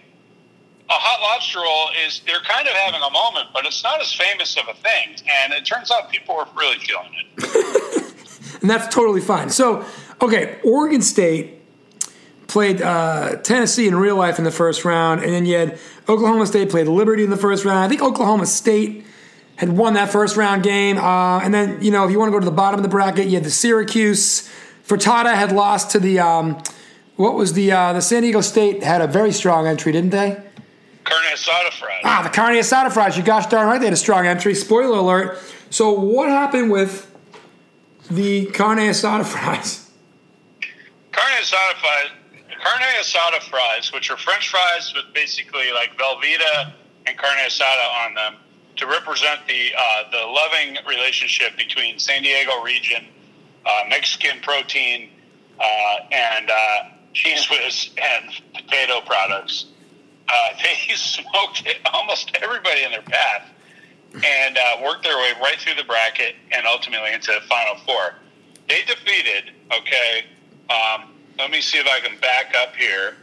a 0.89 0.93
hot 0.93 1.21
lobster 1.21 1.59
roll 1.59 1.89
is 2.05 2.21
they're 2.25 2.41
kind 2.41 2.67
of 2.67 2.73
having 2.73 3.01
a 3.01 3.09
moment, 3.09 3.47
but 3.53 3.65
it's 3.65 3.83
not 3.83 4.01
as 4.01 4.11
famous 4.13 4.57
of 4.57 4.67
a 4.67 4.73
thing. 4.73 5.15
And 5.43 5.53
it 5.53 5.65
turns 5.65 5.89
out 5.91 6.09
people 6.11 6.35
are 6.35 6.47
really 6.57 6.77
feeling 6.79 7.09
it. 7.37 8.13
and 8.61 8.69
that's 8.69 8.93
totally 8.93 9.21
fine. 9.21 9.49
So, 9.49 9.85
okay, 10.21 10.59
Oregon 10.65 11.01
State 11.01 11.53
played 12.47 12.81
uh, 12.81 13.37
Tennessee 13.37 13.87
in 13.87 13.95
real 13.95 14.15
life 14.17 14.39
in 14.39 14.43
the 14.45 14.51
first 14.51 14.83
round, 14.85 15.23
and 15.23 15.31
then 15.33 15.45
you 15.45 15.55
had 15.55 15.79
Oklahoma 16.09 16.45
State 16.47 16.69
played 16.69 16.87
Liberty 16.87 17.23
in 17.23 17.29
the 17.29 17.37
first 17.37 17.63
round. 17.65 17.79
I 17.79 17.87
think 17.87 18.01
Oklahoma 18.01 18.45
State 18.45 19.05
had 19.57 19.75
won 19.75 19.93
that 19.95 20.09
first 20.09 20.37
round 20.37 20.63
game, 20.63 20.97
uh, 20.97 21.39
and 21.39 21.53
then 21.53 21.81
you 21.81 21.91
know 21.91 22.05
if 22.05 22.11
you 22.11 22.17
want 22.19 22.29
to 22.29 22.31
go 22.31 22.39
to 22.39 22.45
the 22.45 22.51
bottom 22.51 22.79
of 22.79 22.83
the 22.83 22.89
bracket, 22.89 23.27
you 23.27 23.33
had 23.33 23.43
the 23.43 23.51
Syracuse. 23.51 24.49
frittata 24.87 25.33
had 25.33 25.51
lost 25.51 25.91
to 25.91 25.99
the 25.99 26.19
um, 26.19 26.61
what 27.15 27.33
was 27.33 27.53
the 27.53 27.71
uh, 27.71 27.93
the 27.93 28.01
San 28.01 28.21
Diego 28.21 28.41
State 28.41 28.83
had 28.83 29.01
a 29.01 29.07
very 29.07 29.31
strong 29.31 29.67
entry, 29.67 29.91
didn't 29.91 30.11
they? 30.11 30.41
Carne 31.03 31.23
asada 31.33 31.71
fries. 31.71 32.01
Ah, 32.03 32.21
the 32.23 32.29
Carne 32.29 32.55
Asada 32.55 32.91
fries. 32.91 33.17
You 33.17 33.23
gosh 33.23 33.47
darn 33.47 33.67
right 33.67 33.79
they 33.79 33.85
had 33.85 33.93
a 33.93 33.97
strong 33.97 34.27
entry. 34.27 34.53
Spoiler 34.53 34.97
alert. 34.97 35.39
So 35.69 35.91
what 35.91 36.29
happened 36.29 36.71
with 36.71 37.09
the 38.11 38.45
Carne 38.47 38.79
Asada 38.79 39.25
fries? 39.25 39.89
Carne 41.11 41.41
asada 41.41 41.73
fries, 41.79 42.11
carne 42.63 42.83
asada 43.01 43.41
fries, 43.41 43.91
which 43.91 44.11
are 44.11 44.17
French 44.17 44.49
fries 44.49 44.93
with 44.93 45.05
basically 45.13 45.71
like 45.73 45.97
Velveeta 45.97 46.73
and 47.07 47.17
carne 47.17 47.37
asada 47.39 48.05
on 48.05 48.13
them, 48.13 48.35
to 48.77 48.85
represent 48.85 49.41
the 49.47 49.71
uh, 49.77 50.09
the 50.11 50.25
loving 50.25 50.77
relationship 50.87 51.57
between 51.57 51.99
San 51.99 52.23
Diego 52.23 52.61
region, 52.61 53.05
uh, 53.65 53.83
Mexican 53.89 54.39
protein, 54.41 55.09
uh, 55.59 55.63
and 56.11 56.49
uh, 56.49 56.83
cheese 57.13 57.49
whiz 57.49 57.89
and 58.01 58.31
potato 58.53 59.01
products. 59.05 59.65
Uh, 60.29 60.33
they 60.63 60.93
smoked 60.95 61.63
almost 61.93 62.37
everybody 62.41 62.83
in 62.83 62.91
their 62.91 63.01
path 63.01 63.49
and 64.13 64.57
worked 64.83 65.03
their 65.03 65.17
way 65.17 65.33
right 65.41 65.59
through 65.59 65.75
the 65.75 65.83
bracket 65.83 66.35
and 66.51 66.65
ultimately 66.65 67.13
into 67.13 67.31
the 67.31 67.45
final 67.47 67.75
four. 67.85 68.15
They 68.69 68.81
defeated, 68.83 69.51
okay, 69.71 70.25
um, 70.69 71.13
let 71.37 71.51
me 71.51 71.61
see 71.61 71.77
if 71.77 71.87
I 71.87 71.99
can 71.99 72.19
back 72.19 72.55
up 72.55 72.75
here. 72.75 73.15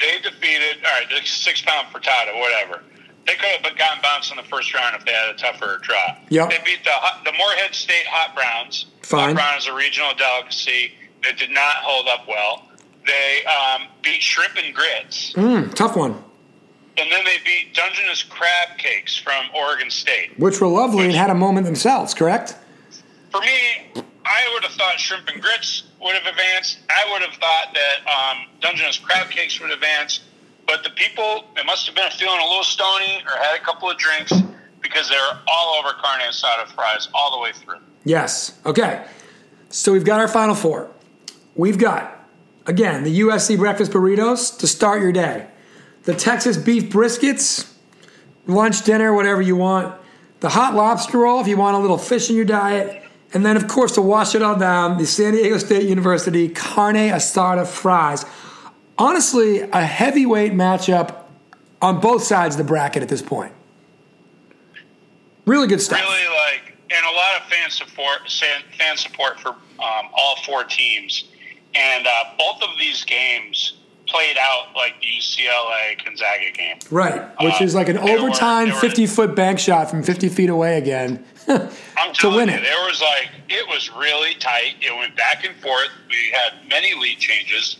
They 0.00 0.20
defeated, 0.22 0.84
all 0.84 0.92
right, 0.92 1.26
six 1.26 1.62
pound 1.62 1.88
frittata, 1.88 2.38
whatever. 2.38 2.82
They 3.26 3.34
could 3.34 3.50
have 3.64 3.78
gotten 3.78 4.02
bounced 4.02 4.30
in 4.30 4.36
the 4.36 4.42
first 4.42 4.74
round 4.74 4.96
if 4.96 5.04
they 5.04 5.12
had 5.12 5.28
a 5.34 5.38
tougher 5.38 5.78
draw. 5.82 6.16
Yep. 6.28 6.50
They 6.50 6.58
beat 6.64 6.84
the 6.84 6.90
the 7.24 7.36
Morehead 7.38 7.74
State 7.74 8.06
Hot 8.08 8.34
Browns. 8.34 8.86
Fine. 9.02 9.28
Hot 9.28 9.34
Brown 9.36 9.58
is 9.58 9.66
a 9.66 9.74
regional 9.74 10.10
delicacy 10.16 10.92
that 11.24 11.38
did 11.38 11.50
not 11.50 11.76
hold 11.76 12.08
up 12.08 12.26
well. 12.26 12.68
They 13.06 13.44
um, 13.46 13.88
beat 14.02 14.22
Shrimp 14.22 14.56
and 14.56 14.74
Grits. 14.74 15.32
Mm, 15.34 15.72
tough 15.74 15.96
one. 15.96 16.12
and 16.96 17.10
then 17.12 17.24
they 17.24 17.36
beat 17.44 17.74
Dungeness 17.74 18.22
Crab 18.24 18.76
Cakes 18.78 19.16
from 19.16 19.46
Oregon 19.54 19.90
State. 19.90 20.38
Which 20.38 20.60
were 20.60 20.68
lovely 20.68 21.04
and 21.06 21.14
had 21.14 21.30
a 21.30 21.34
moment 21.34 21.66
themselves, 21.66 22.14
correct? 22.14 22.56
For 23.30 23.40
me, 23.40 24.02
I 24.24 24.50
would 24.52 24.62
have 24.64 24.72
thought 24.72 24.98
Shrimp 25.00 25.28
and 25.28 25.40
Grits 25.40 25.84
would 26.00 26.14
have 26.14 26.26
advanced. 26.26 26.78
I 26.90 27.10
would 27.12 27.22
have 27.22 27.34
thought 27.34 27.74
that 27.74 28.06
um, 28.08 28.46
Dungeness 28.60 28.98
Crab 28.98 29.30
Cakes 29.30 29.60
would 29.60 29.70
advance. 29.70 30.20
But 30.72 30.84
the 30.84 30.90
people, 30.90 31.44
they 31.54 31.62
must 31.64 31.84
have 31.84 31.94
been 31.94 32.10
feeling 32.12 32.40
a 32.40 32.48
little 32.48 32.64
stony 32.64 33.22
or 33.26 33.36
had 33.44 33.60
a 33.60 33.62
couple 33.62 33.90
of 33.90 33.98
drinks 33.98 34.32
because 34.80 35.06
they're 35.06 35.38
all 35.46 35.74
over 35.74 35.90
carne 36.02 36.22
asada 36.22 36.66
fries 36.74 37.10
all 37.12 37.30
the 37.30 37.38
way 37.42 37.52
through. 37.52 37.76
Yes. 38.04 38.58
Okay. 38.64 39.04
So 39.68 39.92
we've 39.92 40.06
got 40.06 40.18
our 40.18 40.28
final 40.28 40.54
four. 40.54 40.90
We've 41.56 41.76
got, 41.76 42.26
again, 42.64 43.04
the 43.04 43.20
USC 43.20 43.58
breakfast 43.58 43.92
burritos 43.92 44.58
to 44.60 44.66
start 44.66 45.02
your 45.02 45.12
day, 45.12 45.46
the 46.04 46.14
Texas 46.14 46.56
beef 46.56 46.84
briskets, 46.84 47.70
lunch, 48.46 48.82
dinner, 48.82 49.12
whatever 49.12 49.42
you 49.42 49.56
want, 49.56 49.94
the 50.40 50.48
hot 50.48 50.74
lobster 50.74 51.18
roll 51.18 51.42
if 51.42 51.48
you 51.48 51.58
want 51.58 51.76
a 51.76 51.80
little 51.80 51.98
fish 51.98 52.30
in 52.30 52.36
your 52.36 52.46
diet, 52.46 53.02
and 53.34 53.44
then, 53.44 53.58
of 53.58 53.68
course, 53.68 53.92
to 53.92 54.00
wash 54.00 54.34
it 54.34 54.40
all 54.40 54.56
down, 54.58 54.96
the 54.96 55.04
San 55.04 55.34
Diego 55.34 55.58
State 55.58 55.86
University 55.86 56.48
carne 56.48 57.10
asada 57.10 57.66
fries. 57.66 58.24
Honestly, 58.98 59.60
a 59.60 59.80
heavyweight 59.84 60.52
matchup 60.52 61.24
on 61.80 62.00
both 62.00 62.22
sides 62.22 62.54
of 62.54 62.58
the 62.58 62.64
bracket 62.64 63.02
at 63.02 63.08
this 63.08 63.22
point. 63.22 63.52
Really 65.46 65.66
good 65.66 65.80
stuff. 65.80 66.00
Really 66.00 66.28
like, 66.28 66.76
and 66.94 67.04
a 67.06 67.10
lot 67.16 67.40
of 67.40 67.48
fan 67.48 67.70
support, 67.70 68.20
fan 68.78 68.96
support 68.96 69.40
for 69.40 69.48
um, 69.48 70.08
all 70.12 70.36
four 70.46 70.64
teams. 70.64 71.24
And 71.74 72.06
uh, 72.06 72.10
both 72.38 72.62
of 72.62 72.78
these 72.78 73.04
games 73.04 73.74
played 74.06 74.36
out 74.38 74.66
like 74.76 74.94
the 75.00 75.06
UCLA 75.06 76.04
Gonzaga 76.04 76.50
game. 76.52 76.76
Right, 76.90 77.22
which 77.40 77.60
Uh, 77.60 77.64
is 77.64 77.74
like 77.74 77.88
an 77.88 77.96
were- 77.96 78.10
overtime 78.10 78.68
they 78.68 78.74
were- 78.74 78.80
50 78.80 79.06
foot 79.06 79.34
bank 79.34 79.58
shot 79.58 79.88
from 79.90 80.02
50 80.02 80.28
feet 80.28 80.50
away 80.50 80.76
again 80.76 81.24
I'm 81.48 82.12
to 82.14 82.28
win 82.28 82.48
you, 82.48 82.54
it. 82.56 82.62
there 82.62 82.84
was 82.86 83.00
like 83.00 83.30
it 83.48 83.66
was 83.68 83.90
really 83.94 84.34
tight. 84.34 84.74
It 84.80 84.94
went 84.96 85.16
back 85.16 85.44
and 85.44 85.56
forth. 85.56 85.88
We 86.08 86.30
had 86.32 86.68
many 86.68 86.94
lead 86.94 87.18
changes, 87.18 87.78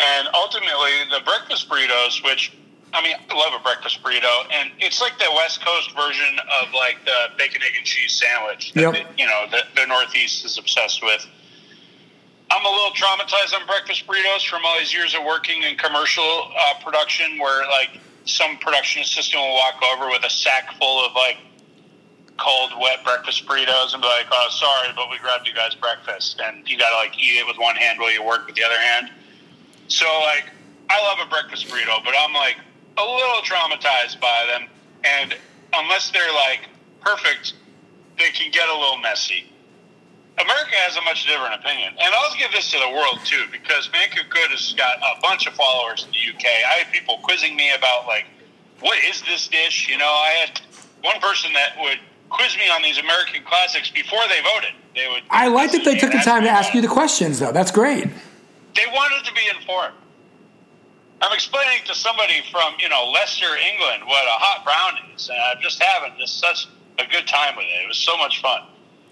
and 0.00 0.28
ultimately 0.34 0.92
the 1.10 1.20
breakfast 1.24 1.68
burritos, 1.68 2.24
which 2.24 2.52
I 2.92 3.02
mean, 3.02 3.14
I 3.30 3.34
love 3.34 3.52
a 3.58 3.62
breakfast 3.62 4.02
burrito, 4.02 4.50
and 4.50 4.70
it's 4.78 5.00
like 5.00 5.16
the 5.18 5.30
West 5.36 5.64
Coast 5.64 5.94
version 5.94 6.38
of 6.60 6.72
like 6.74 6.96
the 7.04 7.30
bacon, 7.38 7.62
egg, 7.62 7.72
and 7.76 7.86
cheese 7.86 8.20
sandwich. 8.20 8.72
That 8.72 8.80
Yep. 8.80 8.92
the, 8.94 9.22
you 9.22 9.26
know, 9.26 9.46
the, 9.50 9.62
the 9.76 9.86
Northeast 9.86 10.44
is 10.44 10.58
obsessed 10.58 11.02
with. 11.02 11.24
I'm 12.50 12.64
a 12.64 12.68
little 12.68 12.90
traumatized 12.90 13.54
on 13.54 13.64
breakfast 13.66 14.08
burritos 14.08 14.44
from 14.48 14.64
all 14.64 14.76
these 14.78 14.92
years 14.92 15.14
of 15.14 15.22
working 15.24 15.62
in 15.62 15.76
commercial 15.76 16.50
uh, 16.58 16.82
production, 16.82 17.38
where 17.38 17.64
like 17.68 18.00
some 18.24 18.56
production 18.58 19.02
assistant 19.02 19.40
will 19.40 19.54
walk 19.54 19.80
over 19.94 20.08
with 20.08 20.24
a 20.24 20.30
sack 20.30 20.72
full 20.78 21.04
of 21.06 21.14
like 21.14 21.36
cold, 22.38 22.72
wet 22.80 23.04
breakfast 23.04 23.46
burritos 23.46 23.92
and 23.92 24.02
be 24.02 24.08
like, 24.08 24.26
"Oh, 24.32 24.48
sorry, 24.50 24.92
but 24.96 25.10
we 25.10 25.18
grabbed 25.18 25.46
you 25.46 25.54
guys 25.54 25.76
breakfast," 25.76 26.40
and 26.42 26.68
you 26.68 26.76
got 26.76 26.90
to 26.90 26.96
like 26.96 27.16
eat 27.16 27.38
it 27.38 27.46
with 27.46 27.56
one 27.58 27.76
hand 27.76 28.00
while 28.00 28.12
you 28.12 28.24
work 28.24 28.46
with 28.46 28.56
the 28.56 28.64
other 28.64 28.80
hand. 28.80 29.10
So 29.90 30.06
like, 30.20 30.44
I 30.88 31.02
love 31.02 31.18
a 31.26 31.28
breakfast 31.28 31.66
burrito, 31.68 32.02
but 32.04 32.14
I'm 32.18 32.32
like 32.32 32.56
a 32.96 33.04
little 33.04 33.42
traumatized 33.42 34.20
by 34.20 34.46
them, 34.46 34.68
and 35.04 35.34
unless 35.74 36.10
they're 36.10 36.32
like 36.32 36.68
perfect, 37.00 37.54
they 38.18 38.30
can 38.30 38.50
get 38.50 38.68
a 38.68 38.74
little 38.74 38.98
messy. 38.98 39.52
America 40.38 40.76
has 40.86 40.96
a 40.96 41.02
much 41.02 41.26
different 41.26 41.54
opinion, 41.54 41.92
and 41.98 42.14
I'll 42.14 42.36
give 42.38 42.52
this 42.52 42.70
to 42.70 42.78
the 42.78 42.88
world 42.88 43.18
too, 43.24 43.44
because 43.50 43.90
Man 43.92 44.08
Cook 44.14 44.30
Good 44.30 44.50
has 44.50 44.72
got 44.72 44.98
a 44.98 45.20
bunch 45.20 45.46
of 45.46 45.54
followers 45.54 46.06
in 46.06 46.12
the 46.12 46.34
UK. 46.34 46.46
I 46.46 46.84
had 46.84 46.92
people 46.92 47.18
quizzing 47.22 47.56
me 47.56 47.72
about 47.76 48.06
like, 48.06 48.26
what 48.80 48.98
is 49.04 49.22
this 49.22 49.48
dish? 49.48 49.88
You 49.88 49.98
know, 49.98 50.06
I 50.06 50.46
had 50.46 50.60
one 51.02 51.20
person 51.20 51.52
that 51.52 51.74
would 51.80 51.98
quiz 52.30 52.56
me 52.56 52.70
on 52.70 52.80
these 52.82 52.98
American 52.98 53.42
classics 53.44 53.90
before 53.90 54.20
they 54.28 54.40
voted. 54.40 54.70
They 54.94 55.08
would. 55.08 55.22
I 55.30 55.48
like 55.48 55.72
that 55.72 55.84
they 55.84 55.96
took 55.96 56.12
the 56.12 56.18
time 56.18 56.44
to 56.44 56.50
ask 56.50 56.74
you 56.74 56.80
the 56.80 56.88
questions, 56.88 57.38
though. 57.38 57.52
That's 57.52 57.70
great. 57.70 58.08
They 58.74 58.86
wanted 58.92 59.24
to 59.26 59.32
be 59.34 59.42
informed. 59.58 59.94
I'm 61.22 61.32
explaining 61.32 61.84
to 61.86 61.94
somebody 61.94 62.42
from 62.50 62.74
you 62.78 62.88
know 62.88 63.10
Leicester, 63.12 63.46
England, 63.72 64.04
what 64.06 64.24
a 64.24 64.36
hot 64.38 64.64
brown 64.64 65.14
is, 65.14 65.28
and 65.28 65.38
I'm 65.38 65.60
just 65.62 65.82
having 65.82 66.18
just 66.18 66.38
such 66.38 66.66
a 66.98 67.04
good 67.06 67.26
time 67.26 67.56
with 67.56 67.66
it. 67.66 67.84
It 67.84 67.88
was 67.88 67.98
so 67.98 68.16
much 68.16 68.40
fun. 68.40 68.62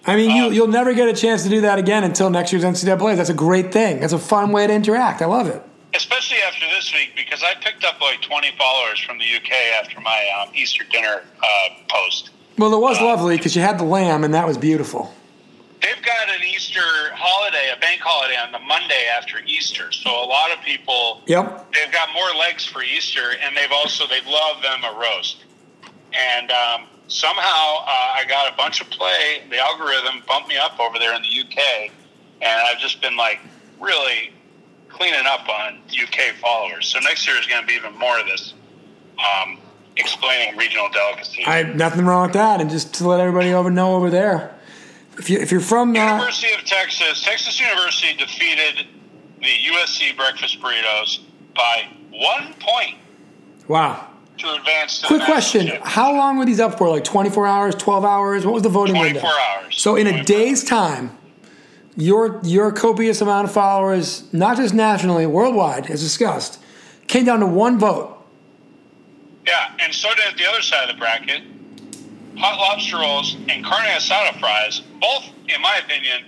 I 0.06 0.16
mean, 0.16 0.34
you, 0.34 0.44
Um, 0.46 0.52
you'll 0.52 0.68
never 0.68 0.94
get 0.94 1.08
a 1.08 1.12
chance 1.12 1.42
to 1.42 1.48
do 1.50 1.60
that 1.62 1.78
again 1.78 2.04
until 2.04 2.30
next 2.30 2.52
year's 2.52 2.64
NCAA. 2.64 3.16
That's 3.16 3.28
a 3.30 3.34
great 3.34 3.72
thing. 3.72 4.00
That's 4.00 4.12
a 4.12 4.18
fun 4.18 4.52
way 4.52 4.66
to 4.66 4.72
interact. 4.72 5.20
I 5.20 5.26
love 5.26 5.48
it. 5.48 5.62
especially 5.94 6.38
after 6.46 6.66
this 6.66 6.92
week 6.94 7.10
because 7.16 7.42
I 7.42 7.54
picked 7.60 7.82
up 7.84 8.00
like 8.00 8.20
20 8.22 8.52
followers 8.56 9.00
from 9.00 9.18
the 9.18 9.24
UK 9.24 9.50
after 9.82 10.00
my 10.00 10.20
um, 10.40 10.50
Easter 10.54 10.84
dinner 10.90 11.24
uh, 11.42 11.68
post. 11.88 12.30
Well, 12.58 12.72
it 12.74 12.80
was 12.80 13.00
lovely 13.00 13.36
because 13.36 13.56
you 13.56 13.62
had 13.62 13.78
the 13.78 13.84
lamb, 13.84 14.22
and 14.24 14.32
that 14.34 14.46
was 14.46 14.56
beautiful. 14.58 15.12
They've 15.80 16.04
got 16.04 16.28
an 16.28 16.42
Easter 16.42 16.80
holiday, 17.14 17.70
a 17.74 17.78
bank 17.78 18.00
holiday 18.02 18.36
on 18.36 18.50
the 18.52 18.58
Monday 18.58 19.06
after 19.16 19.38
Easter, 19.46 19.92
so 19.92 20.10
a 20.10 20.26
lot 20.26 20.50
of 20.50 20.60
people 20.64 21.22
Yep. 21.26 21.72
they've 21.72 21.92
got 21.92 22.08
more 22.12 22.30
legs 22.38 22.64
for 22.64 22.82
Easter, 22.82 23.34
and 23.42 23.56
they've 23.56 23.70
also 23.72 24.06
they 24.06 24.20
love 24.22 24.62
them 24.62 24.82
a 24.84 24.98
roast. 24.98 25.44
And 26.12 26.50
um, 26.50 26.88
somehow 27.06 27.84
uh, 27.84 28.16
I 28.16 28.24
got 28.28 28.52
a 28.52 28.56
bunch 28.56 28.80
of 28.80 28.90
play. 28.90 29.42
The 29.50 29.58
algorithm 29.58 30.22
bumped 30.26 30.48
me 30.48 30.56
up 30.56 30.80
over 30.80 30.98
there 30.98 31.14
in 31.14 31.22
the 31.22 31.28
UK, 31.28 31.92
and 32.42 32.60
I've 32.68 32.78
just 32.80 33.00
been 33.00 33.16
like 33.16 33.38
really 33.80 34.32
cleaning 34.88 35.26
up 35.26 35.48
on 35.48 35.78
UK 35.90 36.34
followers. 36.40 36.88
So 36.88 36.98
next 37.00 37.26
year 37.26 37.36
is 37.38 37.46
going 37.46 37.60
to 37.60 37.66
be 37.66 37.74
even 37.74 37.96
more 37.96 38.18
of 38.18 38.26
this, 38.26 38.54
um, 39.18 39.58
explaining 39.96 40.56
regional 40.56 40.88
delicacies. 40.88 41.44
I 41.46 41.62
nothing 41.62 42.04
wrong 42.04 42.22
with 42.22 42.32
that, 42.32 42.60
and 42.60 42.68
just 42.68 42.94
to 42.94 43.06
let 43.06 43.20
everybody 43.20 43.52
over 43.52 43.70
know 43.70 43.94
over 43.94 44.10
there, 44.10 44.57
if 45.18 45.28
you 45.28 45.38
if 45.38 45.50
you're 45.50 45.60
from 45.60 45.90
uh, 45.90 45.98
University 45.98 46.52
of 46.54 46.64
Texas, 46.64 47.22
Texas 47.22 47.60
University 47.60 48.14
defeated 48.14 48.86
the 49.40 49.56
USC 49.72 50.16
breakfast 50.16 50.60
burritos 50.60 51.20
by 51.54 51.88
one 52.12 52.54
point 52.60 52.96
wow. 53.66 54.08
to 54.38 54.54
advance 54.54 55.00
to 55.00 55.06
Quick 55.08 55.22
question: 55.22 55.68
How 55.82 56.16
long 56.16 56.38
were 56.38 56.46
these 56.46 56.60
up 56.60 56.78
for? 56.78 56.88
Like 56.88 57.04
24 57.04 57.46
hours, 57.46 57.74
12 57.74 58.04
hours? 58.04 58.44
What 58.44 58.54
was 58.54 58.62
the 58.62 58.68
voting 58.68 58.96
window? 58.96 59.20
24 59.20 59.30
hours. 59.40 59.80
So 59.80 59.96
in 59.96 60.06
a 60.06 60.24
day's 60.24 60.62
time, 60.62 61.16
your 61.96 62.40
your 62.44 62.70
copious 62.72 63.20
amount 63.20 63.48
of 63.48 63.52
followers, 63.52 64.32
not 64.32 64.56
just 64.56 64.72
nationally, 64.72 65.26
worldwide, 65.26 65.90
as 65.90 66.00
discussed, 66.00 66.60
came 67.08 67.24
down 67.24 67.40
to 67.40 67.46
one 67.46 67.78
vote. 67.78 68.14
Yeah, 69.46 69.74
and 69.80 69.94
so 69.94 70.08
did 70.14 70.38
the 70.38 70.46
other 70.46 70.62
side 70.62 70.88
of 70.88 70.94
the 70.94 71.00
bracket. 71.00 71.42
Hot 72.38 72.58
lobster 72.58 72.98
rolls 72.98 73.36
and 73.48 73.64
carne 73.64 73.86
asada 73.86 74.38
fries, 74.38 74.80
both, 75.00 75.24
in 75.48 75.60
my 75.60 75.80
opinion, 75.84 76.24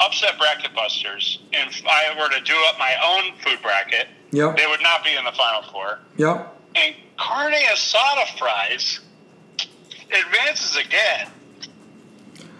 upset 0.00 0.38
bracket 0.38 0.74
busters. 0.74 1.40
And 1.52 1.70
if 1.70 1.82
I 1.86 2.14
were 2.18 2.28
to 2.28 2.40
do 2.44 2.54
up 2.68 2.78
my 2.78 2.94
own 3.04 3.36
food 3.44 3.60
bracket, 3.62 4.08
Yep. 4.32 4.56
they 4.56 4.66
would 4.66 4.82
not 4.82 5.02
be 5.02 5.10
in 5.16 5.24
the 5.24 5.32
final 5.32 5.62
four. 5.72 5.98
Yep. 6.16 6.56
And 6.76 6.94
carne 7.18 7.52
asada 7.52 8.38
fries 8.38 9.00
advances 10.12 10.76
again, 10.76 11.28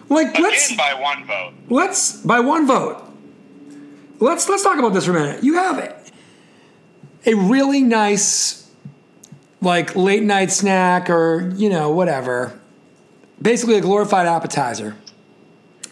Like 0.09 0.38
let's 0.38 0.75
by 0.77 0.95
one 0.95 1.25
vote. 1.27 1.53
let's 1.69 2.16
by 2.23 2.40
one 2.40 2.66
vote. 2.66 3.03
Let's 4.19 4.49
let's 4.49 4.62
talk 4.62 4.79
about 4.79 4.93
this 4.93 5.05
for 5.07 5.16
a 5.16 5.21
minute. 5.21 5.43
You 5.45 5.55
have 5.55 5.79
a, 5.79 5.95
a 7.27 7.35
really 7.35 7.83
nice 7.83 8.69
like 9.62 9.95
late 9.97 10.23
night 10.23 10.51
snack 10.51 11.09
or 11.11 11.53
you 11.57 11.69
know 11.71 11.90
whatever. 11.90 12.60
Basically 13.42 13.76
a 13.76 13.81
glorified 13.81 14.26
appetizer 14.26 14.96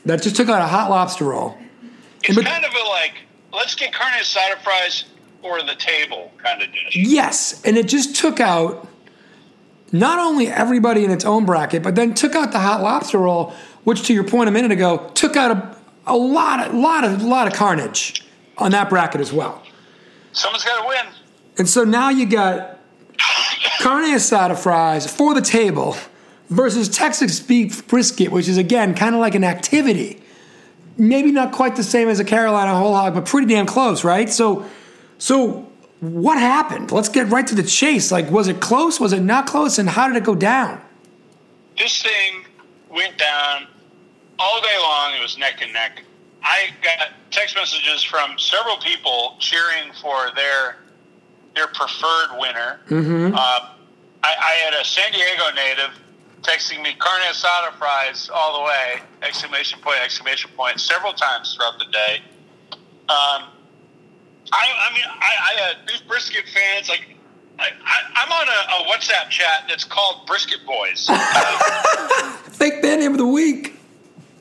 that 0.04 0.22
just 0.22 0.36
took 0.36 0.48
out 0.48 0.60
a 0.60 0.66
hot 0.66 0.90
lobster 0.90 1.24
roll. 1.24 1.56
It's 2.24 2.34
But- 2.34 2.44
kind 2.44 2.64
of 2.64 2.72
a 2.72 2.88
like, 2.88 3.14
let's 3.52 3.74
get 3.74 3.92
carne 3.92 4.12
asada 4.14 4.58
fries 4.62 5.04
for 5.42 5.62
the 5.62 5.74
table 5.76 6.32
kind 6.42 6.62
of 6.62 6.68
dish. 6.72 6.94
Yes, 6.96 7.60
and 7.64 7.76
it 7.76 7.86
just 7.88 8.16
took 8.16 8.40
out 8.40 8.86
not 9.92 10.18
only 10.18 10.48
everybody 10.48 11.04
in 11.04 11.10
its 11.10 11.24
own 11.24 11.46
bracket, 11.46 11.82
but 11.82 11.94
then 11.94 12.12
took 12.12 12.34
out 12.34 12.52
the 12.52 12.58
hot 12.58 12.82
lobster 12.82 13.18
roll, 13.18 13.54
which, 13.84 14.02
to 14.06 14.12
your 14.12 14.24
point 14.24 14.48
a 14.48 14.52
minute 14.52 14.72
ago, 14.72 15.10
took 15.14 15.36
out 15.36 15.50
a, 15.50 15.76
a 16.06 16.16
lot, 16.16 16.66
of, 16.66 16.74
lot 16.74 17.04
of, 17.04 17.22
lot 17.22 17.46
of 17.46 17.54
carnage 17.54 18.22
on 18.58 18.72
that 18.72 18.90
bracket 18.90 19.20
as 19.20 19.32
well. 19.32 19.62
Someone's 20.32 20.64
got 20.64 20.82
to 20.82 20.88
win. 20.88 21.06
And 21.56 21.68
so 21.68 21.84
now 21.84 22.10
you 22.10 22.26
got 22.26 22.78
carne 23.80 24.04
asada 24.14 24.58
fries 24.58 25.10
for 25.10 25.32
the 25.34 25.40
table 25.40 25.96
versus 26.48 26.88
Texas 26.88 27.40
beef 27.40 27.86
brisket, 27.86 28.30
which 28.30 28.48
is 28.48 28.56
again 28.56 28.94
kind 28.94 29.14
of 29.14 29.20
like 29.20 29.34
an 29.34 29.44
activity. 29.44 30.22
Maybe 30.96 31.30
not 31.30 31.52
quite 31.52 31.76
the 31.76 31.84
same 31.84 32.08
as 32.08 32.18
a 32.18 32.24
Carolina 32.24 32.74
whole 32.74 32.94
hog, 32.94 33.14
but 33.14 33.24
pretty 33.24 33.46
damn 33.46 33.66
close, 33.66 34.02
right? 34.02 34.28
So, 34.28 34.66
so 35.18 35.70
what 36.00 36.38
happened? 36.38 36.90
Let's 36.90 37.08
get 37.08 37.28
right 37.28 37.46
to 37.46 37.54
the 37.54 37.62
chase. 37.62 38.10
Like, 38.10 38.30
was 38.30 38.48
it 38.48 38.60
close? 38.60 38.98
Was 38.98 39.12
it 39.12 39.20
not 39.20 39.46
close? 39.46 39.78
And 39.78 39.88
how 39.88 40.08
did 40.08 40.16
it 40.16 40.24
go 40.24 40.34
down? 40.34 40.80
This 41.76 42.02
thing 42.02 42.44
went 42.90 43.16
down 43.16 43.68
all 44.40 44.60
day 44.60 44.76
long. 44.80 45.14
It 45.14 45.22
was 45.22 45.38
neck 45.38 45.60
and 45.62 45.72
neck. 45.72 46.02
I 46.42 46.70
got 46.82 47.10
text 47.30 47.54
messages 47.54 48.02
from 48.02 48.38
several 48.38 48.76
people 48.78 49.36
cheering 49.38 49.92
for 50.00 50.30
their 50.34 50.76
their 51.54 51.66
preferred 51.68 52.38
winner. 52.38 52.80
Mm-hmm. 52.88 53.34
Uh, 53.34 53.38
I, 54.22 54.34
I 54.40 54.52
had 54.64 54.74
a 54.74 54.84
San 54.84 55.10
Diego 55.12 55.44
native 55.54 55.90
texting 56.42 56.82
me 56.82 56.94
carne 56.98 57.22
asada 57.22 57.72
fries 57.78 58.30
all 58.32 58.60
the 58.60 58.64
way! 58.64 59.02
Exclamation 59.22 59.80
point! 59.80 59.98
Exclamation 60.02 60.50
point! 60.56 60.80
Several 60.80 61.12
times 61.12 61.54
throughout 61.54 61.78
the 61.78 61.86
day. 61.86 62.22
Um, 63.08 63.48
I, 64.52 64.66
I 64.90 64.94
mean, 64.94 65.04
I, 65.06 65.32
I 65.40 65.60
had 65.60 65.86
beef 65.86 66.06
brisket 66.08 66.44
fans 66.48 66.88
like. 66.88 67.04
I, 67.60 67.70
I, 67.84 67.98
I'm 68.14 68.30
on 68.30 68.46
a, 68.46 68.84
a 68.84 68.88
WhatsApp 68.88 69.30
chat 69.30 69.64
that's 69.68 69.82
called 69.82 70.28
Brisket 70.28 70.60
Boys. 70.64 71.06
Fake 72.54 72.80
band 72.82 73.00
name 73.00 73.10
of 73.10 73.18
the 73.18 73.26
week. 73.26 73.74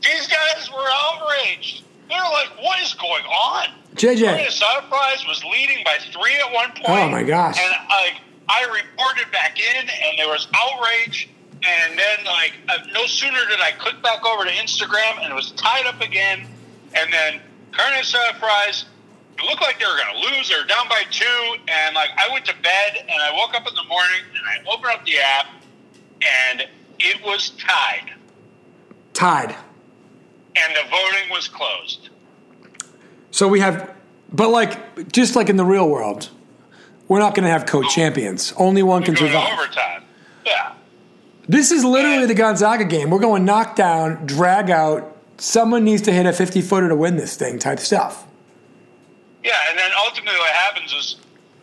These 0.04 0.28
guys 0.28 0.70
were 0.70 0.86
outraged. 0.88 1.84
They're 2.10 2.20
like, 2.20 2.50
"What 2.62 2.80
is 2.82 2.94
going 2.94 3.26
on?" 3.26 3.70
JJ. 3.96 4.26
Carne 4.26 4.46
asada 4.46 4.88
fries 4.90 5.26
was 5.28 5.44
leading 5.46 5.84
by 5.84 5.98
three 6.12 6.36
at 6.36 6.54
one 6.54 6.70
point. 6.70 6.88
Oh, 6.88 7.10
my 7.10 7.24
gosh. 7.24 7.58
And 7.60 7.74
like, 7.90 8.22
I 8.48 8.64
reported 8.66 9.32
back 9.32 9.58
in, 9.60 9.90
and 9.90 10.18
there 10.18 10.28
was 10.28 10.48
outrage. 10.54 11.30
And 11.68 12.00
then, 12.00 12.26
like, 12.26 12.54
uh, 12.70 12.78
no 12.94 13.06
sooner 13.06 13.40
did 13.50 13.60
I 13.60 13.72
click 13.78 14.02
back 14.02 14.26
over 14.26 14.46
to 14.46 14.52
Instagram, 14.52 15.22
and 15.22 15.32
it 15.32 15.36
was 15.36 15.52
tied 15.52 15.86
up 15.86 16.00
again. 16.02 16.48
And 16.94 17.12
then 17.12 17.42
carne 17.72 17.94
asada 17.94 18.40
fries. 18.40 18.86
It 19.38 19.44
looked 19.44 19.62
like 19.62 19.78
they 19.78 19.86
were 19.86 19.98
going 19.98 20.14
to 20.14 20.36
lose. 20.36 20.50
They 20.50 20.56
were 20.56 20.66
down 20.66 20.88
by 20.90 21.04
two, 21.12 21.56
and 21.68 21.94
like 21.94 22.10
I 22.18 22.32
went 22.32 22.46
to 22.46 22.54
bed, 22.64 22.98
and 23.02 23.22
I 23.22 23.32
woke 23.34 23.54
up 23.54 23.68
in 23.68 23.76
the 23.76 23.84
morning, 23.84 24.22
and 24.36 24.44
I 24.48 24.74
opened 24.74 24.94
up 24.94 25.06
the 25.06 25.18
app, 25.20 25.48
and 26.50 26.64
it 27.00 27.24
was 27.24 27.52
tied, 27.52 28.14
Tied. 29.14 29.56
and 30.56 30.76
the 30.76 30.90
voting 30.90 31.30
was 31.30 31.48
closed. 31.48 32.10
So 33.30 33.48
we 33.48 33.60
have, 33.60 33.94
but 34.34 34.50
like, 34.50 35.12
just 35.12 35.36
like 35.36 35.50
in 35.50 35.58
the 35.58 35.66
real 35.66 35.88
world, 35.88 36.30
we're 37.08 37.20
not 37.20 37.36
going 37.36 37.44
to 37.44 37.52
have 37.52 37.68
co-champions. 37.68 38.54
Only 38.58 38.82
one 38.82 39.04
can 39.04 39.16
survive. 39.16 39.54
overtime. 39.54 40.04
Yeah. 40.46 40.74
This 41.48 41.72
is 41.72 41.84
literally 41.86 42.26
the 42.26 42.34
Gonzaga 42.34 42.84
game. 42.84 43.10
We're 43.10 43.20
going 43.20 43.46
knockdown, 43.46 44.26
drag 44.26 44.70
out. 44.70 45.16
Someone 45.38 45.84
needs 45.84 46.02
to 46.04 46.12
hit 46.12 46.26
a 46.26 46.34
50 46.34 46.62
footer 46.62 46.90
to 46.90 46.96
win 46.96 47.16
this 47.16 47.38
thing 47.38 47.58
type 47.58 47.80
stuff. 47.80 48.28
Yeah, 49.44 49.54
and 49.70 49.78
then 49.78 49.92
ultimately 50.06 50.38
what 50.38 50.50
happens 50.50 50.92
is 50.92 51.18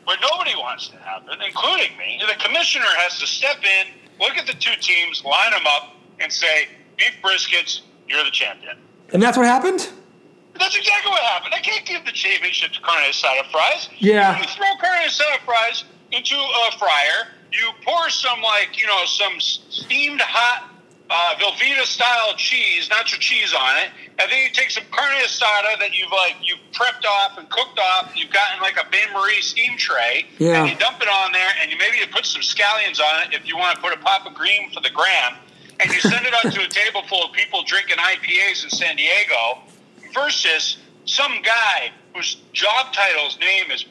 what 0.04 0.18
nobody 0.22 0.54
wants 0.56 0.88
to 0.88 0.96
happen, 0.96 1.38
including 1.46 1.96
me, 1.98 2.20
the 2.26 2.42
commissioner 2.42 2.86
has 2.96 3.18
to 3.20 3.26
step 3.26 3.58
in, 3.62 3.88
look 4.20 4.36
at 4.38 4.46
the 4.46 4.54
two 4.54 4.74
teams, 4.80 5.22
line 5.24 5.50
them 5.50 5.66
up, 5.66 5.94
and 6.20 6.32
say, 6.32 6.68
beef 6.96 7.14
briskets, 7.22 7.82
you're 8.08 8.24
the 8.24 8.30
champion. 8.30 8.76
And 9.12 9.22
that's 9.22 9.36
what 9.36 9.46
happened? 9.46 9.90
That's 10.58 10.76
exactly 10.76 11.10
what 11.10 11.22
happened. 11.22 11.54
I 11.54 11.60
can't 11.60 11.84
give 11.84 12.04
the 12.04 12.12
championship 12.12 12.72
to 12.72 12.80
carne 12.80 13.04
asada 13.10 13.50
fries. 13.50 13.88
Yeah. 13.98 14.38
You 14.38 14.44
throw 14.44 14.66
carne 14.80 15.06
asada 15.06 15.44
fries 15.44 15.84
into 16.12 16.36
a 16.36 16.78
fryer. 16.78 17.28
You 17.54 17.70
pour 17.84 18.10
some 18.10 18.42
like 18.42 18.80
you 18.80 18.86
know 18.86 19.04
some 19.06 19.38
steamed 19.38 20.20
hot 20.20 20.70
uh, 21.10 21.34
Velveeta 21.38 21.84
style 21.84 22.34
cheese, 22.36 22.88
nacho 22.88 23.18
cheese 23.20 23.52
on 23.54 23.76
it, 23.76 23.90
and 24.18 24.30
then 24.32 24.38
you 24.42 24.50
take 24.50 24.70
some 24.70 24.84
carne 24.90 25.12
asada 25.22 25.78
that 25.78 25.90
you've 25.92 26.10
like 26.10 26.34
you've 26.42 26.58
prepped 26.72 27.04
off 27.06 27.38
and 27.38 27.48
cooked 27.50 27.78
off. 27.78 28.12
You've 28.16 28.32
gotten 28.32 28.60
like 28.60 28.76
a 28.76 28.86
bain 28.90 29.12
marie 29.12 29.40
steam 29.40 29.76
tray, 29.76 30.26
Yeah. 30.38 30.60
and 30.62 30.70
you 30.70 30.76
dump 30.76 31.00
it 31.02 31.08
on 31.08 31.32
there, 31.32 31.50
and 31.60 31.70
you 31.70 31.76
maybe 31.78 31.98
you 31.98 32.06
put 32.08 32.26
some 32.26 32.42
scallions 32.42 33.00
on 33.00 33.22
it 33.28 33.34
if 33.34 33.46
you 33.46 33.56
want 33.56 33.76
to 33.76 33.82
put 33.82 33.92
a 33.92 33.98
pop 33.98 34.26
of 34.26 34.34
green 34.34 34.70
for 34.72 34.80
the 34.80 34.90
gram, 34.90 35.34
and 35.80 35.92
you 35.92 36.00
send 36.00 36.24
it 36.26 36.32
out 36.34 36.52
to 36.52 36.62
a 36.62 36.68
table 36.68 37.02
full 37.02 37.24
of 37.24 37.32
people 37.32 37.62
drinking 37.64 37.98
IPAs 37.98 38.64
in 38.64 38.70
San 38.70 38.96
Diego 38.96 39.58
versus 40.14 40.78
some 41.04 41.42
guy 41.42 41.90
whose 42.14 42.36
job 42.52 42.92
title's 42.92 43.38
name 43.40 43.70
is 43.70 43.84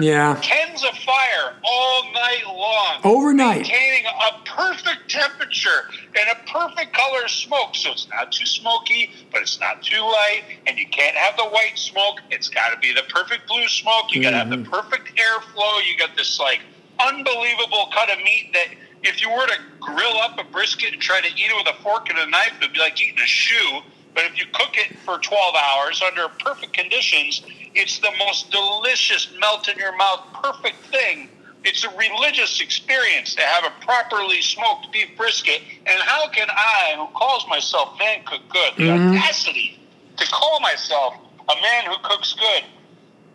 Yeah. 0.00 0.38
tends 0.42 0.84
of 0.84 0.96
fire 0.98 1.54
all 1.64 2.12
night 2.12 2.42
long. 2.46 3.00
Overnight. 3.04 3.62
maintaining 3.62 4.06
a 4.06 4.44
perfect 4.44 5.10
temperature 5.10 5.88
and 6.16 6.28
a 6.32 6.50
perfect 6.50 6.92
color 6.94 7.24
of 7.24 7.30
smoke. 7.30 7.74
So 7.74 7.92
it's 7.92 8.08
not 8.08 8.32
too 8.32 8.46
smoky 8.46 9.12
but 9.32 9.42
it's 9.42 9.60
not 9.60 9.82
too 9.82 10.00
light. 10.00 10.42
And 10.66 10.78
you 10.78 10.86
can't 10.88 11.16
have 11.16 11.36
the 11.36 11.44
white 11.44 11.76
smoke. 11.76 12.20
It's 12.30 12.48
got 12.48 12.70
to 12.70 12.78
be 12.78 12.92
the 12.92 13.04
perfect 13.08 13.48
blue 13.48 13.68
smoke. 13.68 14.14
You 14.14 14.22
got 14.22 14.30
to 14.30 14.38
have 14.38 14.50
the 14.50 14.56
mm-hmm. 14.56 14.70
perfect 14.70 15.12
airflow. 15.16 15.86
You 15.86 15.96
got 15.98 16.16
this 16.16 16.38
like 16.38 16.60
unbelievable 17.00 17.88
cut 17.92 18.10
of 18.10 18.18
meat 18.18 18.50
that 18.54 18.68
if 19.02 19.20
you 19.22 19.30
were 19.30 19.46
to 19.46 19.58
grill 19.80 20.18
up 20.18 20.38
a 20.38 20.44
brisket 20.44 20.92
and 20.92 21.00
try 21.00 21.20
to 21.20 21.28
eat 21.28 21.50
it 21.50 21.56
with 21.56 21.74
a 21.74 21.82
fork 21.82 22.08
and 22.10 22.18
a 22.18 22.26
knife 22.26 22.52
it'd 22.58 22.72
be 22.72 22.80
like 22.80 23.00
eating 23.00 23.20
a 23.22 23.26
shoe 23.26 23.80
but 24.14 24.24
if 24.24 24.38
you 24.38 24.46
cook 24.52 24.76
it 24.76 24.98
for 25.00 25.18
12 25.18 25.54
hours 25.54 26.02
under 26.04 26.28
perfect 26.28 26.72
conditions, 26.72 27.42
it's 27.74 27.98
the 27.98 28.10
most 28.18 28.50
delicious, 28.50 29.28
melt 29.38 29.68
in 29.68 29.78
your 29.78 29.96
mouth, 29.96 30.20
perfect 30.42 30.76
thing. 30.86 31.28
It's 31.64 31.84
a 31.84 31.90
religious 31.96 32.60
experience 32.60 33.34
to 33.34 33.42
have 33.42 33.64
a 33.64 33.84
properly 33.84 34.40
smoked 34.40 34.90
beef 34.92 35.08
brisket. 35.16 35.60
And 35.86 36.00
how 36.02 36.28
can 36.28 36.48
I, 36.50 36.94
who 36.96 37.06
calls 37.14 37.46
myself 37.48 37.98
man 37.98 38.24
cook 38.24 38.42
good, 38.48 38.72
the 38.76 38.82
mm-hmm. 38.84 39.16
audacity 39.16 39.78
to 40.16 40.26
call 40.26 40.60
myself 40.60 41.14
a 41.48 41.62
man 41.62 41.84
who 41.84 41.96
cooks 42.02 42.34
good, 42.34 42.64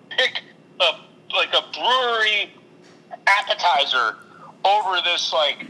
pick 0.10 0.42
a 0.80 1.00
like 1.34 1.54
a 1.54 1.64
brewery 1.74 2.54
appetizer 3.28 4.18
over 4.66 5.02
this 5.04 5.34
like 5.34 5.66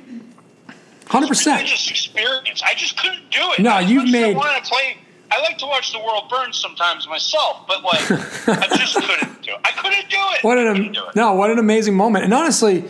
100%. 1.08 1.46
religious 1.56 1.89
experience. 1.89 2.62
I 2.63 2.74
just 2.76 2.98
couldn't 2.98 3.30
do 3.32 3.39
it. 3.58 3.60
No, 3.60 3.80
you've 3.80 4.10
made- 4.10 4.36
I 4.36 4.38
want 4.38 4.63
to 4.63 4.70
play. 4.70 4.98
I 5.32 5.42
like 5.42 5.58
to 5.60 5.66
watch 5.66 5.92
the 5.92 6.00
world 6.00 6.30
burn 6.30 6.54
sometimes 6.54 7.08
myself, 7.08 7.66
but 7.68 7.84
like 7.84 8.02
I 8.48 8.68
just 8.78 8.96
couldn't 9.02 9.42
do 9.42 9.52
it. 9.52 9.60
I 9.63 9.72
couldn't 9.72 10.08
do 10.10 10.18
it. 10.20 10.44
What 10.44 10.60
an 10.60 10.92
do 10.92 11.06
it. 11.08 11.16
no! 11.16 11.34
What 11.34 11.50
an 11.50 11.58
amazing 11.58 11.96
moment! 11.96 12.24
And 12.24 12.34
honestly, 12.36 12.86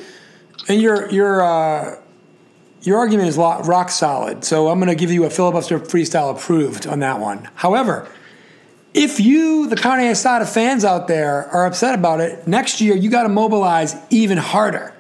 and 0.68 0.82
your 0.82 1.10
your 1.10 1.42
uh, 1.42 1.96
your 2.82 2.98
argument 2.98 3.30
is 3.30 3.38
rock 3.38 3.90
solid. 3.92 4.44
So 4.44 4.68
I'm 4.68 4.78
going 4.80 4.90
to 4.90 4.96
give 4.96 5.10
you 5.10 5.24
a 5.24 5.30
filibuster 5.30 5.80
freestyle 5.80 6.36
approved 6.36 6.86
on 6.86 7.00
that 7.00 7.22
one. 7.22 7.48
However, 7.56 8.10
if 8.94 9.22
you, 9.22 9.68
the 9.68 9.78
carne 9.78 10.02
asada 10.02 10.48
fans 10.48 10.84
out 10.84 11.08
there, 11.08 11.48
are 11.50 11.66
upset 11.66 11.96
about 11.96 12.20
it, 12.20 12.46
next 12.46 12.82
year 12.82 12.96
you 12.96 13.10
got 13.10 13.24
to 13.24 13.30
mobilize 13.30 13.96
even 14.10 14.38
harder, 14.38 14.94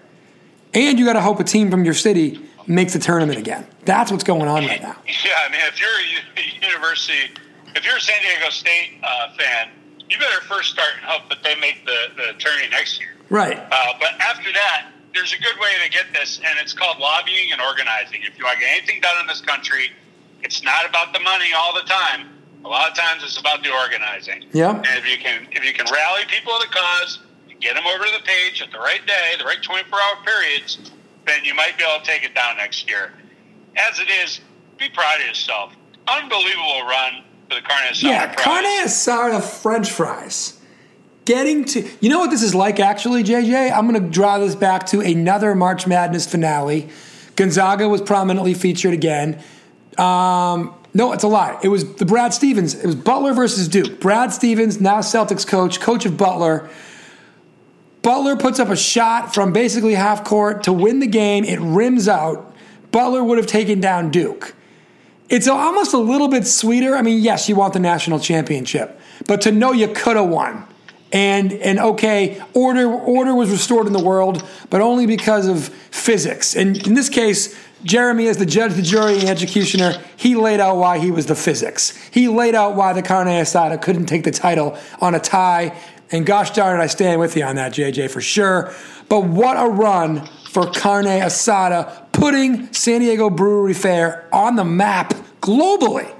and 0.73 0.97
you 0.97 1.03
got 1.03 1.13
to 1.13 1.21
hope 1.21 1.41
a 1.41 1.43
team 1.43 1.69
from 1.69 1.83
your 1.83 1.93
city 1.93 2.39
makes 2.67 2.93
the 2.93 2.99
tournament 2.99 3.39
again. 3.39 3.67
That's 3.85 4.11
what's 4.11 4.23
going 4.23 4.47
on 4.47 4.65
right 4.65 4.81
now. 4.81 4.97
Yeah, 5.23 5.31
I 5.45 5.51
mean, 5.51 5.61
if 5.67 5.79
you're 5.79 5.89
a 5.89 6.65
university, 6.71 7.31
if 7.75 7.85
you're 7.85 7.95
a 7.95 8.01
San 8.01 8.21
Diego 8.21 8.49
State 8.49 8.99
uh, 9.03 9.33
fan, 9.37 9.69
you 10.09 10.17
better 10.19 10.41
first 10.41 10.71
start 10.71 10.89
and 10.99 11.05
hope 11.05 11.29
that 11.29 11.43
they 11.43 11.55
make 11.59 11.85
the, 11.85 12.11
the 12.15 12.33
tourney 12.39 12.67
next 12.69 12.99
year. 12.99 13.15
Right. 13.29 13.57
Uh, 13.57 13.93
but 13.99 14.19
after 14.19 14.51
that, 14.51 14.91
there's 15.13 15.33
a 15.33 15.37
good 15.41 15.55
way 15.59 15.69
to 15.83 15.89
get 15.89 16.05
this, 16.13 16.39
and 16.43 16.59
it's 16.59 16.73
called 16.73 16.99
lobbying 16.99 17.51
and 17.51 17.61
organizing. 17.61 18.21
If 18.23 18.37
you 18.37 18.45
want 18.45 18.59
to 18.59 18.65
get 18.65 18.77
anything 18.77 19.01
done 19.01 19.15
in 19.21 19.27
this 19.27 19.41
country, 19.41 19.91
it's 20.41 20.63
not 20.63 20.87
about 20.89 21.13
the 21.13 21.19
money 21.19 21.53
all 21.55 21.73
the 21.73 21.87
time. 21.87 22.29
A 22.65 22.67
lot 22.67 22.89
of 22.89 22.97
times, 22.97 23.23
it's 23.23 23.37
about 23.37 23.63
the 23.63 23.71
organizing. 23.71 24.45
Yeah. 24.53 24.75
And 24.75 24.85
if 24.85 25.09
you 25.09 25.17
can, 25.17 25.47
if 25.51 25.63
you 25.65 25.73
can 25.73 25.85
rally 25.91 26.23
people 26.27 26.53
to 26.59 26.67
the 26.67 26.73
cause, 26.73 27.19
and 27.49 27.59
get 27.59 27.75
them 27.75 27.85
over 27.85 28.05
to 28.05 28.11
the 28.11 28.23
page 28.23 28.61
at 28.61 28.71
the 28.71 28.79
right 28.79 29.05
day, 29.05 29.33
the 29.37 29.45
right 29.45 29.61
24-hour 29.61 30.23
periods, 30.25 30.91
then 31.25 31.43
you 31.43 31.53
might 31.53 31.77
be 31.77 31.83
able 31.83 32.03
to 32.03 32.09
take 32.09 32.23
it 32.23 32.35
down 32.35 32.57
next 32.57 32.87
year. 32.89 33.13
As 33.75 33.99
it 33.99 34.07
is, 34.23 34.39
be 34.77 34.89
proud 34.89 35.21
of 35.21 35.27
yourself. 35.27 35.73
Unbelievable 36.07 36.81
run 36.83 37.23
for 37.49 37.55
the 37.55 37.61
carne 37.61 37.87
asada. 37.91 38.03
Yeah, 38.03 38.33
prize. 38.33 38.45
carne 38.45 38.65
asada 38.85 39.41
French 39.41 39.91
fries. 39.91 40.59
Getting 41.25 41.63
to, 41.65 41.89
you 42.01 42.09
know 42.09 42.19
what 42.19 42.31
this 42.31 42.43
is 42.43 42.53
like 42.53 42.79
actually, 42.79 43.23
JJ? 43.23 43.71
I'm 43.71 43.87
going 43.87 44.01
to 44.01 44.09
draw 44.09 44.39
this 44.39 44.55
back 44.55 44.85
to 44.87 44.99
another 44.99 45.55
March 45.55 45.87
Madness 45.87 46.29
finale. 46.29 46.89
Gonzaga 47.37 47.87
was 47.87 48.01
prominently 48.01 48.53
featured 48.53 48.93
again. 48.93 49.41
Um, 49.97 50.75
no, 50.93 51.13
it's 51.13 51.23
a 51.23 51.27
lie. 51.27 51.57
It 51.63 51.69
was 51.69 51.95
the 51.95 52.05
Brad 52.05 52.33
Stevens. 52.33 52.75
It 52.75 52.85
was 52.85 52.95
Butler 52.95 53.33
versus 53.33 53.67
Duke. 53.67 53.99
Brad 53.99 54.31
Stevens, 54.33 54.79
now 54.79 54.99
Celtics 54.99 55.47
coach, 55.47 55.79
coach 55.79 56.05
of 56.05 56.17
Butler. 56.17 56.69
Butler 58.03 58.35
puts 58.35 58.59
up 58.59 58.69
a 58.69 58.75
shot 58.75 59.33
from 59.33 59.53
basically 59.53 59.95
half 59.95 60.23
court 60.23 60.63
to 60.63 60.73
win 60.73 60.99
the 60.99 61.07
game. 61.07 61.45
It 61.45 61.59
rims 61.59 62.07
out. 62.07 62.53
Butler 62.91 63.23
would 63.23 63.37
have 63.37 63.47
taken 63.47 63.79
down 63.79 64.11
Duke. 64.11 64.53
It's 65.29 65.47
almost 65.47 65.93
a 65.93 65.97
little 65.97 66.27
bit 66.27 66.45
sweeter. 66.45 66.95
I 66.95 67.01
mean, 67.01 67.23
yes, 67.23 67.49
you 67.49 67.55
want 67.55 67.73
the 67.73 67.79
national 67.79 68.19
championship, 68.19 68.99
but 69.25 69.41
to 69.41 69.51
know 69.51 69.71
you 69.71 69.87
could 69.87 70.17
have 70.17 70.27
won. 70.27 70.67
And 71.11 71.53
and 71.53 71.79
okay, 71.79 72.41
order 72.53 72.91
order 72.91 73.33
was 73.33 73.49
restored 73.49 73.87
in 73.87 73.93
the 73.93 74.03
world, 74.03 74.43
but 74.69 74.81
only 74.81 75.05
because 75.05 75.47
of 75.47 75.69
physics. 75.69 76.55
And 76.55 76.85
in 76.85 76.95
this 76.95 77.07
case, 77.07 77.55
Jeremy, 77.83 78.27
as 78.27 78.37
the 78.37 78.45
judge, 78.45 78.73
the 78.73 78.81
jury, 78.81 79.19
and 79.19 79.29
executioner, 79.29 80.01
he 80.15 80.35
laid 80.35 80.59
out 80.59 80.77
why 80.77 80.99
he 80.99 81.11
was 81.11 81.25
the 81.25 81.35
physics. 81.35 81.95
He 82.11 82.27
laid 82.27 82.55
out 82.55 82.75
why 82.75 82.93
the 82.93 83.01
carne 83.01 83.27
asada 83.27 83.81
couldn't 83.81 84.05
take 84.05 84.23
the 84.23 84.31
title 84.31 84.77
on 85.01 85.15
a 85.15 85.19
tie. 85.19 85.77
And 86.13 86.25
gosh 86.25 86.51
darn 86.51 86.79
it, 86.79 86.83
I 86.83 86.87
stand 86.87 87.19
with 87.19 87.35
you 87.35 87.43
on 87.43 87.55
that, 87.57 87.73
JJ, 87.73 88.09
for 88.09 88.21
sure. 88.21 88.73
But 89.09 89.25
what 89.25 89.57
a 89.57 89.67
run 89.67 90.25
for 90.49 90.67
carne 90.67 91.05
asada, 91.05 92.11
putting 92.13 92.71
San 92.71 93.01
Diego 93.01 93.29
Brewery 93.29 93.73
Fare 93.73 94.29
on 94.31 94.55
the 94.55 94.63
map 94.63 95.13
globally. 95.41 96.13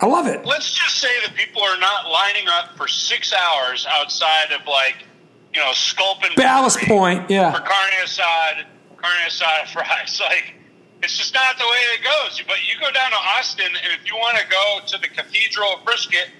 I 0.00 0.06
love 0.06 0.28
it. 0.28 0.44
let's 0.44 0.70
just 0.70 0.98
say 0.98 1.08
that 1.26 1.34
people 1.34 1.60
are 1.62 1.78
not 1.80 2.08
lining 2.08 2.46
up 2.46 2.76
for 2.76 2.86
six 2.86 3.32
hours 3.32 3.84
outside 3.90 4.52
of 4.52 4.64
like 4.68 5.08
you 5.54 5.60
know, 5.60 5.72
Sculpin. 5.72 6.30
Ballast 6.36 6.78
Point, 6.80 7.28
yeah. 7.30 7.52
For 7.52 7.60
carne 7.60 7.92
asada, 8.04 8.64
carne 8.96 9.26
asad 9.26 9.68
fries. 9.72 10.20
Like, 10.20 10.54
it's 11.02 11.16
just 11.16 11.34
not 11.34 11.56
the 11.58 11.64
way 11.64 11.78
it 11.94 12.04
goes. 12.04 12.42
But 12.46 12.56
you 12.68 12.78
go 12.80 12.90
down 12.92 13.10
to 13.10 13.16
Austin, 13.16 13.66
and 13.66 14.00
if 14.00 14.06
you 14.06 14.16
want 14.16 14.38
to 14.38 14.46
go 14.48 14.80
to 14.86 14.98
the 14.98 15.08
Cathedral 15.08 15.74
of 15.78 15.84
Brisket 15.84 16.30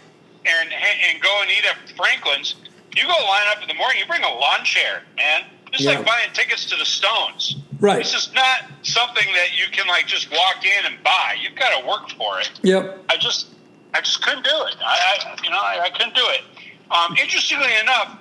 and 0.44 0.73
and 0.73 1.21
go 1.23 1.40
and 1.42 1.51
eat 1.51 1.64
at 1.64 1.97
Franklin's, 1.97 2.57
you 2.96 3.03
go 3.03 3.09
line 3.09 3.46
up 3.55 3.62
in 3.62 3.68
the 3.68 3.74
morning. 3.74 3.98
You 4.01 4.07
bring 4.07 4.22
a 4.24 4.29
lawn 4.29 4.64
chair, 4.64 5.03
man. 5.16 5.42
Just 5.72 5.85
Yeah. 5.85 5.96
like 5.98 6.07
buying 6.07 6.33
tickets 6.33 6.64
to 6.66 6.77
the 6.77 6.85
Stones. 6.85 7.57
Right. 7.81 7.98
This 7.98 8.14
is 8.14 8.33
not 8.33 8.64
something 8.83 9.27
that 9.35 9.57
you 9.57 9.66
can 9.70 9.87
like 9.87 10.07
just 10.07 10.31
walk 10.31 10.64
in 10.64 10.87
and 10.92 11.03
buy. 11.05 11.37
You've 11.40 11.55
got 11.55 11.79
to 11.79 11.87
work 11.87 12.11
for 12.11 12.40
it. 12.40 12.51
Yep. 12.62 13.05
I 13.11 13.16
just, 13.16 13.48
I 13.94 14.01
just 14.01 14.22
couldn't 14.22 14.44
do 14.44 14.51
it. 14.51 14.77
I, 14.85 15.18
I 15.27 15.37
you 15.44 15.51
know, 15.51 15.59
I, 15.59 15.81
I 15.85 15.90
couldn't 15.90 16.14
do 16.14 16.24
it. 16.27 16.42
Um, 16.90 17.16
interestingly 17.20 17.70
enough, 17.81 18.18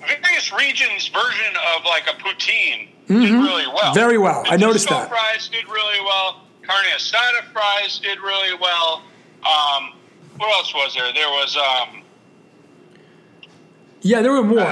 various 0.00 0.52
regions' 0.52 1.08
version 1.08 1.54
of 1.76 1.84
like 1.84 2.06
a 2.06 2.18
poutine 2.20 2.88
did 3.08 3.30
really 3.30 3.66
well. 3.68 3.76
Mm-hmm. 3.76 3.94
Very 3.94 4.18
well. 4.18 4.42
I 4.46 4.56
noticed 4.56 4.88
that. 4.88 5.08
fries 5.08 5.48
did 5.48 5.66
really 5.68 6.00
well. 6.00 6.42
Carne 6.62 6.86
asada 6.96 7.44
fries 7.52 7.98
did 8.00 8.18
really 8.20 8.58
well. 8.60 9.02
Um, 9.46 9.92
what 10.38 10.52
else 10.52 10.74
was 10.74 10.94
there? 10.94 11.12
There 11.12 11.28
was 11.28 11.56
um, 11.56 12.02
Yeah, 14.06 14.22
there 14.22 14.32
were 14.32 14.42
more. 14.44 14.60
uh, 14.60 14.64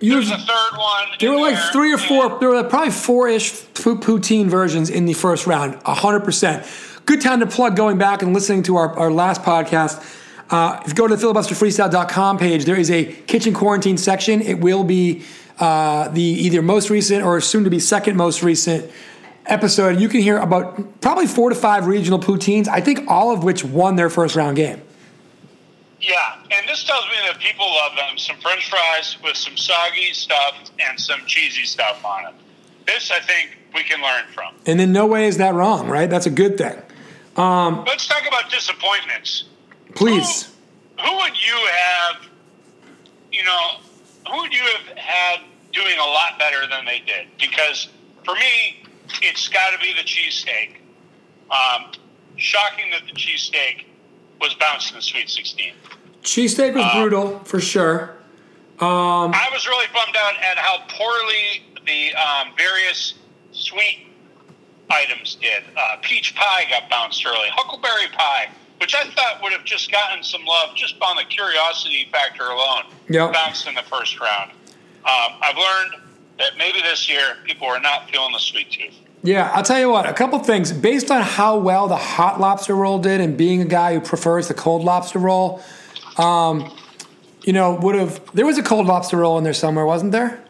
there, 0.00 0.10
there 0.10 0.16
was 0.18 0.30
a 0.30 0.36
third 0.36 0.72
one. 0.76 1.08
There 1.18 1.30
were 1.30 1.40
like 1.40 1.54
there, 1.54 1.72
three 1.72 1.92
or 1.92 1.98
four. 1.98 2.38
There 2.38 2.50
were 2.50 2.64
probably 2.64 2.90
four-ish 2.90 3.52
pu- 3.74 3.98
poutine 3.98 4.46
versions 4.48 4.90
in 4.90 5.04
the 5.06 5.12
first 5.14 5.46
round. 5.46 5.80
hundred 5.84 6.20
percent. 6.20 6.66
Good 7.06 7.20
time 7.20 7.40
to 7.40 7.46
plug 7.46 7.76
going 7.76 7.98
back 7.98 8.22
and 8.22 8.32
listening 8.34 8.62
to 8.64 8.76
our, 8.76 8.96
our 8.98 9.10
last 9.10 9.42
podcast. 9.42 10.00
Uh, 10.50 10.80
if 10.82 10.88
you 10.88 10.94
go 10.94 11.06
to 11.08 11.16
the 11.16 11.26
filibusterfreestyle.com 11.26 12.38
page, 12.38 12.64
there 12.64 12.76
is 12.78 12.90
a 12.90 13.04
kitchen 13.04 13.54
quarantine 13.54 13.96
section. 13.96 14.42
It 14.42 14.60
will 14.60 14.84
be 14.84 15.22
uh, 15.58 16.08
the 16.08 16.22
either 16.22 16.60
most 16.60 16.90
recent 16.90 17.24
or 17.24 17.40
soon 17.40 17.64
to 17.64 17.70
be 17.70 17.78
second 17.80 18.16
most 18.16 18.42
recent 18.42 18.90
episode. 19.46 20.00
You 20.00 20.08
can 20.08 20.20
hear 20.20 20.38
about 20.38 21.00
probably 21.00 21.26
four 21.26 21.50
to 21.50 21.54
five 21.54 21.86
regional 21.86 22.18
poutines. 22.18 22.68
I 22.68 22.80
think 22.80 23.04
all 23.08 23.32
of 23.32 23.44
which 23.44 23.64
won 23.64 23.96
their 23.96 24.10
first 24.10 24.36
round 24.36 24.56
game. 24.56 24.82
Yeah, 26.00 26.36
and 26.50 26.66
this 26.68 26.84
tells 26.84 27.04
me 27.06 27.16
that 27.26 27.38
people 27.40 27.66
love 27.66 27.92
them. 27.96 28.16
Some 28.16 28.36
French 28.36 28.70
fries 28.70 29.18
with 29.22 29.36
some 29.36 29.56
soggy 29.56 30.12
stuff 30.14 30.54
and 30.88 30.98
some 30.98 31.20
cheesy 31.26 31.64
stuff 31.64 32.02
on 32.04 32.26
it. 32.26 32.34
This, 32.86 33.10
I 33.10 33.20
think, 33.20 33.58
we 33.74 33.82
can 33.82 34.02
learn 34.02 34.24
from. 34.32 34.54
And 34.66 34.80
in 34.80 34.92
no 34.92 35.06
way 35.06 35.26
is 35.26 35.36
that 35.36 35.54
wrong, 35.54 35.88
right? 35.88 36.08
That's 36.08 36.26
a 36.26 36.30
good 36.30 36.56
thing. 36.56 36.80
Um, 37.36 37.84
Let's 37.86 38.06
talk 38.08 38.26
about 38.26 38.50
disappointments. 38.50 39.44
Please. 39.94 40.50
Who, 40.98 41.06
who 41.06 41.16
would 41.18 41.40
you 41.40 41.68
have, 41.70 42.16
you 43.30 43.44
know, 43.44 43.76
who 44.28 44.40
would 44.40 44.52
you 44.52 44.62
have 44.62 44.96
had 44.96 45.40
doing 45.72 45.98
a 45.98 46.04
lot 46.04 46.38
better 46.38 46.66
than 46.66 46.84
they 46.84 47.00
did? 47.00 47.28
Because 47.38 47.88
for 48.24 48.34
me, 48.34 48.82
it's 49.22 49.48
got 49.48 49.70
to 49.70 49.78
be 49.78 49.92
the 49.92 50.02
cheesesteak. 50.02 50.76
Um, 51.50 51.92
shocking 52.36 52.90
that 52.92 53.02
the 53.06 53.12
cheesesteak 53.12 53.84
was 54.40 54.54
bounced 54.54 54.90
in 54.90 54.96
the 54.96 55.02
Sweet 55.02 55.28
16. 55.28 55.72
Cheesesteak 56.22 56.74
was 56.74 56.92
brutal 56.94 57.38
for 57.40 57.60
sure. 57.60 58.16
I 58.80 59.48
was 59.52 59.66
really 59.66 59.86
bummed 59.92 60.16
out 60.16 60.34
at 60.42 60.56
how 60.56 60.78
poorly 60.88 61.62
the 61.86 62.14
um, 62.14 62.52
various 62.56 63.14
sweet 63.52 64.06
items 64.90 65.36
did. 65.36 65.62
Uh, 65.76 65.96
peach 66.02 66.34
pie 66.34 66.64
got 66.70 66.88
bounced 66.88 67.24
early. 67.26 67.48
Huckleberry 67.50 68.08
pie, 68.12 68.48
which 68.78 68.94
I 68.94 69.04
thought 69.10 69.42
would 69.42 69.52
have 69.52 69.64
just 69.64 69.90
gotten 69.92 70.22
some 70.22 70.44
love 70.44 70.74
just 70.74 70.96
on 71.02 71.16
the 71.16 71.24
curiosity 71.24 72.08
factor 72.10 72.44
alone, 72.44 72.84
Yep. 73.08 73.32
bounced 73.32 73.66
in 73.66 73.74
the 73.74 73.82
first 73.82 74.18
round. 74.20 74.50
Um, 75.04 75.38
I've 75.42 75.56
learned 75.56 76.02
that 76.38 76.56
maybe 76.58 76.80
this 76.82 77.08
year 77.08 77.36
people 77.44 77.66
are 77.66 77.80
not 77.80 78.10
feeling 78.10 78.32
the 78.32 78.38
sweet 78.38 78.70
tooth. 78.70 78.94
Yeah, 79.22 79.50
I'll 79.52 79.62
tell 79.62 79.78
you 79.78 79.90
what, 79.90 80.08
a 80.08 80.14
couple 80.14 80.38
things. 80.38 80.72
Based 80.72 81.10
on 81.10 81.20
how 81.20 81.58
well 81.58 81.88
the 81.88 81.96
hot 81.96 82.40
lobster 82.40 82.74
roll 82.74 82.98
did 82.98 83.20
and 83.20 83.36
being 83.36 83.60
a 83.60 83.66
guy 83.66 83.94
who 83.94 84.00
prefers 84.00 84.48
the 84.48 84.54
cold 84.54 84.82
lobster 84.82 85.18
roll, 85.18 85.62
um, 86.16 86.72
you 87.42 87.52
know, 87.52 87.74
would 87.74 87.94
have 87.94 88.20
there 88.32 88.46
was 88.46 88.56
a 88.56 88.62
cold 88.62 88.86
lobster 88.86 89.18
roll 89.18 89.36
in 89.36 89.44
there 89.44 89.52
somewhere, 89.52 89.84
wasn't 89.84 90.12
there? 90.12 90.42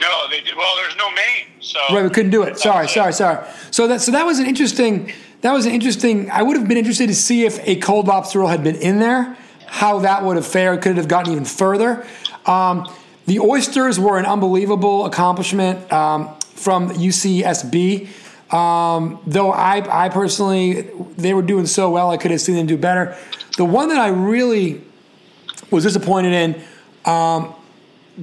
No, 0.00 0.28
they 0.28 0.40
did. 0.40 0.56
Well, 0.56 0.76
there's 0.76 0.96
no 0.96 1.10
Maine, 1.10 1.46
so 1.60 1.78
Right, 1.90 2.02
we 2.02 2.10
couldn't 2.10 2.30
do 2.30 2.42
it. 2.42 2.58
Sorry, 2.58 2.86
sorry, 2.88 3.12
sorry. 3.12 3.46
So 3.70 3.88
that 3.88 4.02
so 4.02 4.12
that 4.12 4.26
was 4.26 4.38
an 4.38 4.46
interesting 4.46 5.12
that 5.40 5.52
was 5.52 5.64
an 5.64 5.72
interesting 5.72 6.30
I 6.30 6.42
would 6.42 6.56
have 6.56 6.68
been 6.68 6.78
interested 6.78 7.06
to 7.06 7.14
see 7.14 7.44
if 7.44 7.66
a 7.66 7.76
cold 7.76 8.08
lobster 8.08 8.40
roll 8.40 8.48
had 8.48 8.62
been 8.62 8.76
in 8.76 8.98
there, 8.98 9.36
how 9.66 10.00
that 10.00 10.22
would 10.22 10.36
have 10.36 10.46
fared, 10.46 10.82
could 10.82 10.92
it 10.92 10.96
have 10.98 11.08
gotten 11.08 11.32
even 11.32 11.44
further. 11.46 12.06
Um, 12.44 12.86
the 13.26 13.40
oysters 13.40 13.98
were 13.98 14.18
an 14.18 14.26
unbelievable 14.26 15.06
accomplishment 15.06 15.90
um, 15.90 16.36
from 16.64 16.88
UCSB. 16.88 18.08
Um, 18.52 19.20
though 19.26 19.52
I, 19.52 20.06
I 20.06 20.08
personally, 20.08 20.82
they 21.18 21.34
were 21.34 21.42
doing 21.42 21.66
so 21.66 21.90
well, 21.90 22.10
I 22.10 22.16
could 22.16 22.30
have 22.30 22.40
seen 22.40 22.56
them 22.56 22.66
do 22.66 22.78
better. 22.78 23.16
The 23.58 23.64
one 23.66 23.90
that 23.90 23.98
I 23.98 24.08
really 24.08 24.82
was 25.70 25.84
disappointed 25.84 26.32
in, 26.32 26.62
um, 27.04 27.54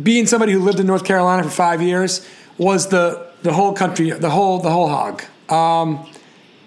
being 0.02 0.26
somebody 0.26 0.54
who 0.54 0.60
lived 0.60 0.80
in 0.80 0.88
North 0.88 1.06
Carolina 1.06 1.44
for 1.44 1.50
five 1.50 1.82
years, 1.82 2.28
was 2.58 2.90
the 2.90 3.30
the 3.44 3.54
whole 3.54 3.74
country, 3.74 4.12
the 4.12 4.30
whole 4.30 4.60
the 4.60 4.70
whole 4.72 4.88
hog. 4.88 5.24
Um, 5.50 6.08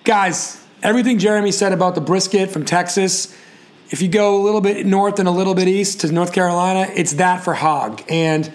guys, 0.04 0.62
everything 0.82 1.18
Jeremy 1.18 1.52
said 1.52 1.72
about 1.72 1.94
the 1.94 2.00
brisket 2.00 2.50
from 2.50 2.64
Texas. 2.64 3.36
If 3.90 4.02
you 4.02 4.08
go 4.08 4.40
a 4.40 4.42
little 4.42 4.60
bit 4.60 4.86
north 4.86 5.18
and 5.18 5.28
a 5.28 5.30
little 5.30 5.54
bit 5.54 5.68
east 5.68 6.00
to 6.00 6.12
North 6.12 6.32
Carolina, 6.32 6.90
it's 6.94 7.14
that 7.14 7.44
for 7.44 7.54
hog. 7.54 8.02
And 8.08 8.52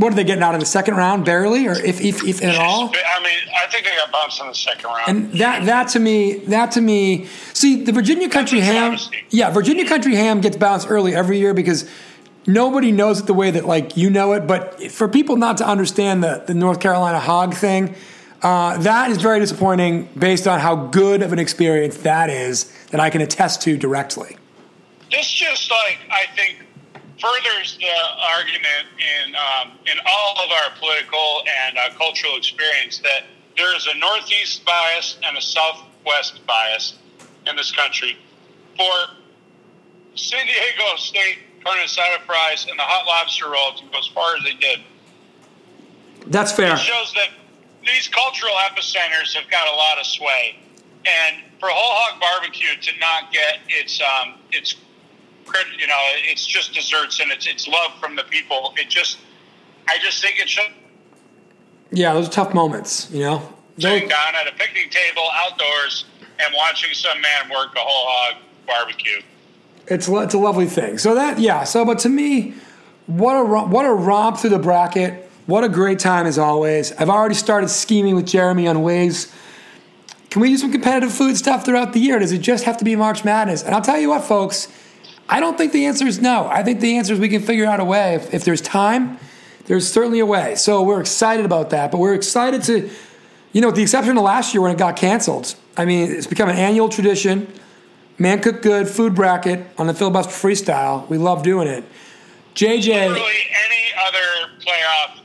what 0.00 0.12
are 0.12 0.16
they 0.16 0.24
getting 0.24 0.42
out 0.42 0.54
of 0.54 0.60
the 0.60 0.66
second 0.66 0.94
round? 0.94 1.24
Barely, 1.24 1.66
or 1.66 1.72
if 1.72 2.00
if, 2.00 2.24
if 2.24 2.42
at 2.42 2.56
all? 2.56 2.88
I 2.88 3.22
mean, 3.22 3.38
I 3.62 3.66
think 3.70 3.84
they 3.84 3.90
got 3.96 4.10
bounced 4.10 4.40
in 4.40 4.46
the 4.46 4.54
second 4.54 4.86
round. 4.86 5.08
And 5.08 5.32
that 5.34 5.66
that 5.66 5.88
to 5.88 6.00
me, 6.00 6.38
that 6.46 6.72
to 6.72 6.80
me, 6.80 7.26
see 7.52 7.82
the 7.84 7.92
Virginia 7.92 8.28
country 8.28 8.60
ham. 8.60 8.96
Yeah, 9.28 9.50
Virginia 9.50 9.86
country 9.86 10.14
ham 10.14 10.40
gets 10.40 10.56
bounced 10.56 10.90
early 10.90 11.14
every 11.14 11.38
year 11.38 11.52
because 11.52 11.88
nobody 12.46 12.92
knows 12.92 13.20
it 13.20 13.26
the 13.26 13.34
way 13.34 13.50
that 13.50 13.66
like 13.66 13.96
you 13.96 14.08
know 14.08 14.32
it. 14.32 14.46
But 14.46 14.90
for 14.90 15.06
people 15.06 15.36
not 15.36 15.58
to 15.58 15.68
understand 15.68 16.24
the 16.24 16.44
the 16.46 16.54
North 16.54 16.80
Carolina 16.80 17.20
hog 17.20 17.54
thing, 17.54 17.94
uh, 18.42 18.78
that 18.78 19.10
is 19.10 19.18
very 19.18 19.38
disappointing 19.38 20.08
based 20.18 20.46
on 20.46 20.60
how 20.60 20.76
good 20.76 21.20
of 21.20 21.32
an 21.34 21.38
experience 21.38 21.98
that 21.98 22.30
is 22.30 22.72
that 22.90 23.00
I 23.00 23.10
can 23.10 23.20
attest 23.20 23.60
to 23.62 23.76
directly. 23.76 24.38
this 25.10 25.30
just 25.30 25.70
like 25.70 25.98
I 26.10 26.24
think 26.34 26.64
furthers 27.20 27.76
the 27.78 27.86
argument 28.36 28.88
in 28.98 29.34
um, 29.34 29.78
in 29.86 29.98
all 30.06 30.44
of 30.44 30.50
our 30.50 30.76
political 30.78 31.42
and 31.66 31.78
uh, 31.78 31.90
cultural 31.96 32.36
experience 32.36 32.98
that 32.98 33.24
there 33.56 33.76
is 33.76 33.86
a 33.86 33.98
northeast 33.98 34.64
bias 34.64 35.18
and 35.24 35.36
a 35.36 35.40
southwest 35.40 36.40
bias 36.46 36.98
in 37.46 37.56
this 37.56 37.72
country. 37.72 38.16
For 38.76 38.92
San 40.14 40.46
Diego 40.46 40.96
State 40.96 41.38
carne 41.64 41.78
asada 41.78 42.24
fries 42.26 42.66
and 42.68 42.78
the 42.78 42.82
hot 42.82 43.06
lobster 43.06 43.50
roll 43.50 43.74
to 43.76 43.84
go 43.92 43.98
as 43.98 44.06
far 44.06 44.36
as 44.36 44.44
they 44.44 44.54
did, 44.54 44.80
That's 46.26 46.52
fair. 46.52 46.72
it 46.72 46.78
shows 46.78 47.12
that 47.14 47.28
these 47.84 48.08
cultural 48.08 48.52
epicenters 48.70 49.34
have 49.34 49.50
got 49.50 49.68
a 49.68 49.76
lot 49.76 49.98
of 49.98 50.06
sway. 50.06 50.56
And 51.06 51.42
for 51.58 51.68
whole 51.68 51.94
hog 51.96 52.20
barbecue 52.20 52.76
to 52.80 52.98
not 52.98 53.32
get 53.32 53.60
its 53.68 54.00
um, 54.00 54.34
its 54.52 54.76
you 55.78 55.86
know, 55.86 55.98
it's 56.24 56.46
just 56.46 56.74
desserts 56.74 57.20
and 57.20 57.30
it's 57.30 57.46
it's 57.46 57.66
love 57.68 57.92
from 58.00 58.16
the 58.16 58.24
people. 58.24 58.74
It 58.76 58.88
just, 58.88 59.18
I 59.88 59.98
just 60.02 60.22
think 60.22 60.38
it 60.38 60.48
should 60.48 60.72
Yeah, 61.90 62.14
those 62.14 62.28
are 62.28 62.32
tough 62.32 62.54
moments. 62.54 63.10
You 63.10 63.20
know, 63.20 63.54
sitting 63.78 64.08
down 64.08 64.34
at 64.34 64.46
a 64.46 64.52
picnic 64.52 64.90
table 64.90 65.26
outdoors 65.32 66.04
and 66.38 66.54
watching 66.56 66.94
some 66.94 67.20
man 67.20 67.50
work 67.50 67.74
a 67.74 67.80
whole 67.80 68.06
hog 68.08 68.42
barbecue. 68.66 69.22
It's 69.86 70.08
it's 70.08 70.34
a 70.34 70.38
lovely 70.38 70.66
thing. 70.66 70.98
So 70.98 71.14
that 71.14 71.38
yeah. 71.38 71.64
So 71.64 71.84
but 71.84 71.98
to 72.00 72.08
me, 72.08 72.54
what 73.06 73.34
a 73.34 73.44
what 73.44 73.84
a 73.84 73.92
romp 73.92 74.38
through 74.38 74.50
the 74.50 74.58
bracket. 74.58 75.28
What 75.46 75.64
a 75.64 75.68
great 75.68 75.98
time 75.98 76.26
as 76.26 76.38
always. 76.38 76.92
I've 76.92 77.10
already 77.10 77.34
started 77.34 77.68
scheming 77.70 78.14
with 78.14 78.26
Jeremy 78.26 78.68
on 78.68 78.82
ways. 78.82 79.32
Can 80.30 80.42
we 80.42 80.50
do 80.50 80.56
some 80.56 80.70
competitive 80.70 81.12
food 81.12 81.36
stuff 81.36 81.64
throughout 81.64 81.92
the 81.92 81.98
year? 81.98 82.20
Does 82.20 82.30
it 82.30 82.38
just 82.38 82.62
have 82.64 82.76
to 82.76 82.84
be 82.84 82.94
March 82.94 83.24
Madness? 83.24 83.64
And 83.64 83.74
I'll 83.74 83.82
tell 83.82 83.98
you 83.98 84.10
what, 84.10 84.22
folks. 84.22 84.68
I 85.30 85.38
don't 85.38 85.56
think 85.56 85.72
the 85.72 85.86
answer 85.86 86.06
is 86.06 86.20
no. 86.20 86.48
I 86.48 86.64
think 86.64 86.80
the 86.80 86.96
answer 86.96 87.14
is 87.14 87.20
we 87.20 87.28
can 87.28 87.40
figure 87.40 87.64
out 87.64 87.78
a 87.78 87.84
way. 87.84 88.16
If, 88.16 88.34
if 88.34 88.44
there's 88.44 88.60
time, 88.60 89.18
there's 89.66 89.90
certainly 89.90 90.18
a 90.18 90.26
way. 90.26 90.56
So 90.56 90.82
we're 90.82 91.00
excited 91.00 91.46
about 91.46 91.70
that. 91.70 91.92
But 91.92 91.98
we're 91.98 92.14
excited 92.14 92.64
to, 92.64 92.90
you 93.52 93.60
know, 93.60 93.68
with 93.68 93.76
the 93.76 93.82
exception 93.82 94.16
of 94.18 94.24
last 94.24 94.52
year 94.52 94.60
when 94.60 94.72
it 94.72 94.78
got 94.78 94.96
canceled. 94.96 95.54
I 95.76 95.84
mean, 95.84 96.10
it's 96.10 96.26
become 96.26 96.48
an 96.48 96.56
annual 96.56 96.88
tradition. 96.88 97.46
Man 98.18 98.40
Cook 98.40 98.60
Good 98.60 98.88
food 98.88 99.14
bracket 99.14 99.64
on 99.78 99.86
the 99.86 99.94
filibuster 99.94 100.32
freestyle. 100.32 101.08
We 101.08 101.16
love 101.16 101.44
doing 101.44 101.68
it. 101.68 101.84
JJ, 102.56 103.08
Literally 103.08 103.30
any 103.64 103.92
other 104.06 104.52
playoff 104.58 105.20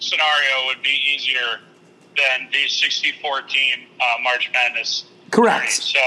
scenario 0.00 0.66
would 0.66 0.82
be 0.82 1.00
easier 1.14 1.60
than 2.16 2.48
the 2.50 2.66
64 2.66 3.42
team 3.42 3.86
uh, 4.00 4.22
March 4.22 4.50
Madness. 4.52 5.04
Correct. 5.30 5.70
So 5.70 6.00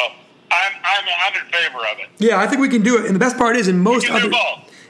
I'm, 0.51 0.73
I'm, 0.83 1.03
I'm 1.25 1.45
in 1.45 1.51
favor 1.51 1.79
of 1.79 1.99
it. 1.99 2.07
yeah, 2.19 2.39
I 2.39 2.47
think 2.47 2.61
we 2.61 2.69
can 2.69 2.81
do 2.81 2.97
it. 2.97 3.05
And 3.05 3.15
the 3.15 3.19
best 3.19 3.37
part 3.37 3.55
is, 3.55 3.67
in 3.67 3.79
most 3.79 4.09
other 4.09 4.31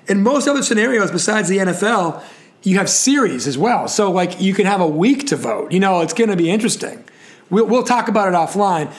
in 0.08 0.24
most 0.24 0.48
other 0.48 0.64
scenarios 0.64 1.12
besides 1.12 1.50
the 1.50 1.58
NFL, 1.58 2.24
you 2.64 2.78
have 2.78 2.90
series 2.90 3.48
as 3.48 3.58
well. 3.58 3.88
So 3.88 4.12
like 4.12 4.40
you 4.42 4.54
can 4.54 4.66
have 4.66 4.82
a 4.82 4.88
week 4.88 5.28
to 5.28 5.36
vote. 5.36 5.72
You 5.72 5.80
know, 5.80 6.02
it's 6.02 6.14
going 6.14 6.30
to 6.30 6.36
be 6.36 6.50
interesting. 6.50 7.04
We'll, 7.50 7.66
we'll 7.66 7.84
talk 7.84 8.08
about 8.08 8.28
it 8.30 8.36
offline. 8.36 8.92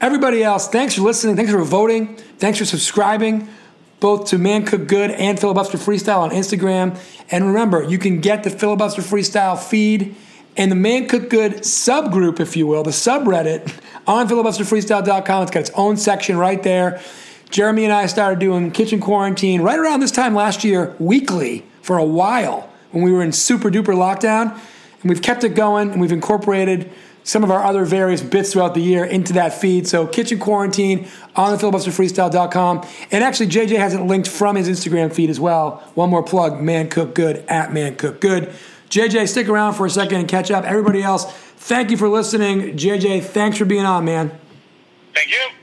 Everybody 0.00 0.42
else, 0.42 0.68
thanks 0.68 0.96
for 0.96 1.02
listening. 1.02 1.36
Thanks 1.36 1.52
for 1.52 1.62
voting. 1.62 2.16
Thanks 2.38 2.58
for 2.58 2.64
subscribing 2.64 3.48
both 4.00 4.26
to 4.30 4.38
Man 4.38 4.66
Cook 4.66 4.88
Good 4.88 5.12
and 5.12 5.38
Filibuster 5.38 5.78
Freestyle 5.78 6.18
on 6.18 6.30
Instagram. 6.30 6.98
And 7.30 7.46
remember, 7.46 7.84
you 7.84 7.98
can 7.98 8.20
get 8.20 8.42
the 8.42 8.50
Filibuster 8.50 9.00
Freestyle 9.00 9.56
feed 9.56 10.16
and 10.56 10.70
the 10.70 10.76
Man 10.76 11.08
Cook 11.08 11.30
Good 11.30 11.58
subgroup, 11.58 12.40
if 12.40 12.56
you 12.56 12.66
will, 12.66 12.82
the 12.82 12.90
subreddit 12.90 13.72
on 14.06 14.28
filibusterfreestyle.com. 14.28 15.42
It's 15.42 15.50
got 15.50 15.60
its 15.60 15.70
own 15.74 15.96
section 15.96 16.36
right 16.36 16.62
there. 16.62 17.00
Jeremy 17.50 17.84
and 17.84 17.92
I 17.92 18.06
started 18.06 18.38
doing 18.38 18.70
kitchen 18.70 19.00
quarantine 19.00 19.60
right 19.62 19.78
around 19.78 20.00
this 20.00 20.10
time 20.10 20.34
last 20.34 20.64
year, 20.64 20.96
weekly 20.98 21.64
for 21.82 21.98
a 21.98 22.04
while 22.04 22.70
when 22.90 23.02
we 23.02 23.12
were 23.12 23.22
in 23.22 23.32
super 23.32 23.70
duper 23.70 23.94
lockdown. 23.94 24.58
And 25.02 25.10
we've 25.10 25.22
kept 25.22 25.44
it 25.44 25.50
going 25.50 25.90
and 25.90 26.00
we've 26.00 26.12
incorporated 26.12 26.90
some 27.24 27.44
of 27.44 27.50
our 27.50 27.62
other 27.62 27.84
various 27.84 28.20
bits 28.20 28.52
throughout 28.52 28.74
the 28.74 28.80
year 28.80 29.04
into 29.04 29.32
that 29.34 29.54
feed. 29.54 29.86
So 29.86 30.06
kitchen 30.06 30.38
quarantine 30.38 31.08
on 31.36 31.52
the 31.52 31.58
filibusterfreestyle.com. 31.58 32.86
And 33.10 33.24
actually, 33.24 33.46
JJ 33.48 33.78
has 33.78 33.94
it 33.94 34.00
linked 34.00 34.28
from 34.28 34.56
his 34.56 34.68
Instagram 34.68 35.12
feed 35.12 35.30
as 35.30 35.38
well. 35.38 35.82
One 35.94 36.10
more 36.10 36.22
plug, 36.22 36.60
Man 36.60 36.88
Cook 36.88 37.14
Good 37.14 37.44
at 37.48 37.72
Man 37.72 37.96
Cook 37.96 38.20
Good. 38.20 38.52
JJ, 38.92 39.26
stick 39.26 39.48
around 39.48 39.72
for 39.72 39.86
a 39.86 39.90
second 39.90 40.18
and 40.18 40.28
catch 40.28 40.50
up. 40.50 40.64
Everybody 40.64 41.02
else, 41.02 41.24
thank 41.56 41.90
you 41.90 41.96
for 41.96 42.10
listening. 42.10 42.76
JJ, 42.76 43.24
thanks 43.24 43.56
for 43.56 43.64
being 43.64 43.86
on, 43.86 44.04
man. 44.04 44.38
Thank 45.14 45.30
you. 45.30 45.61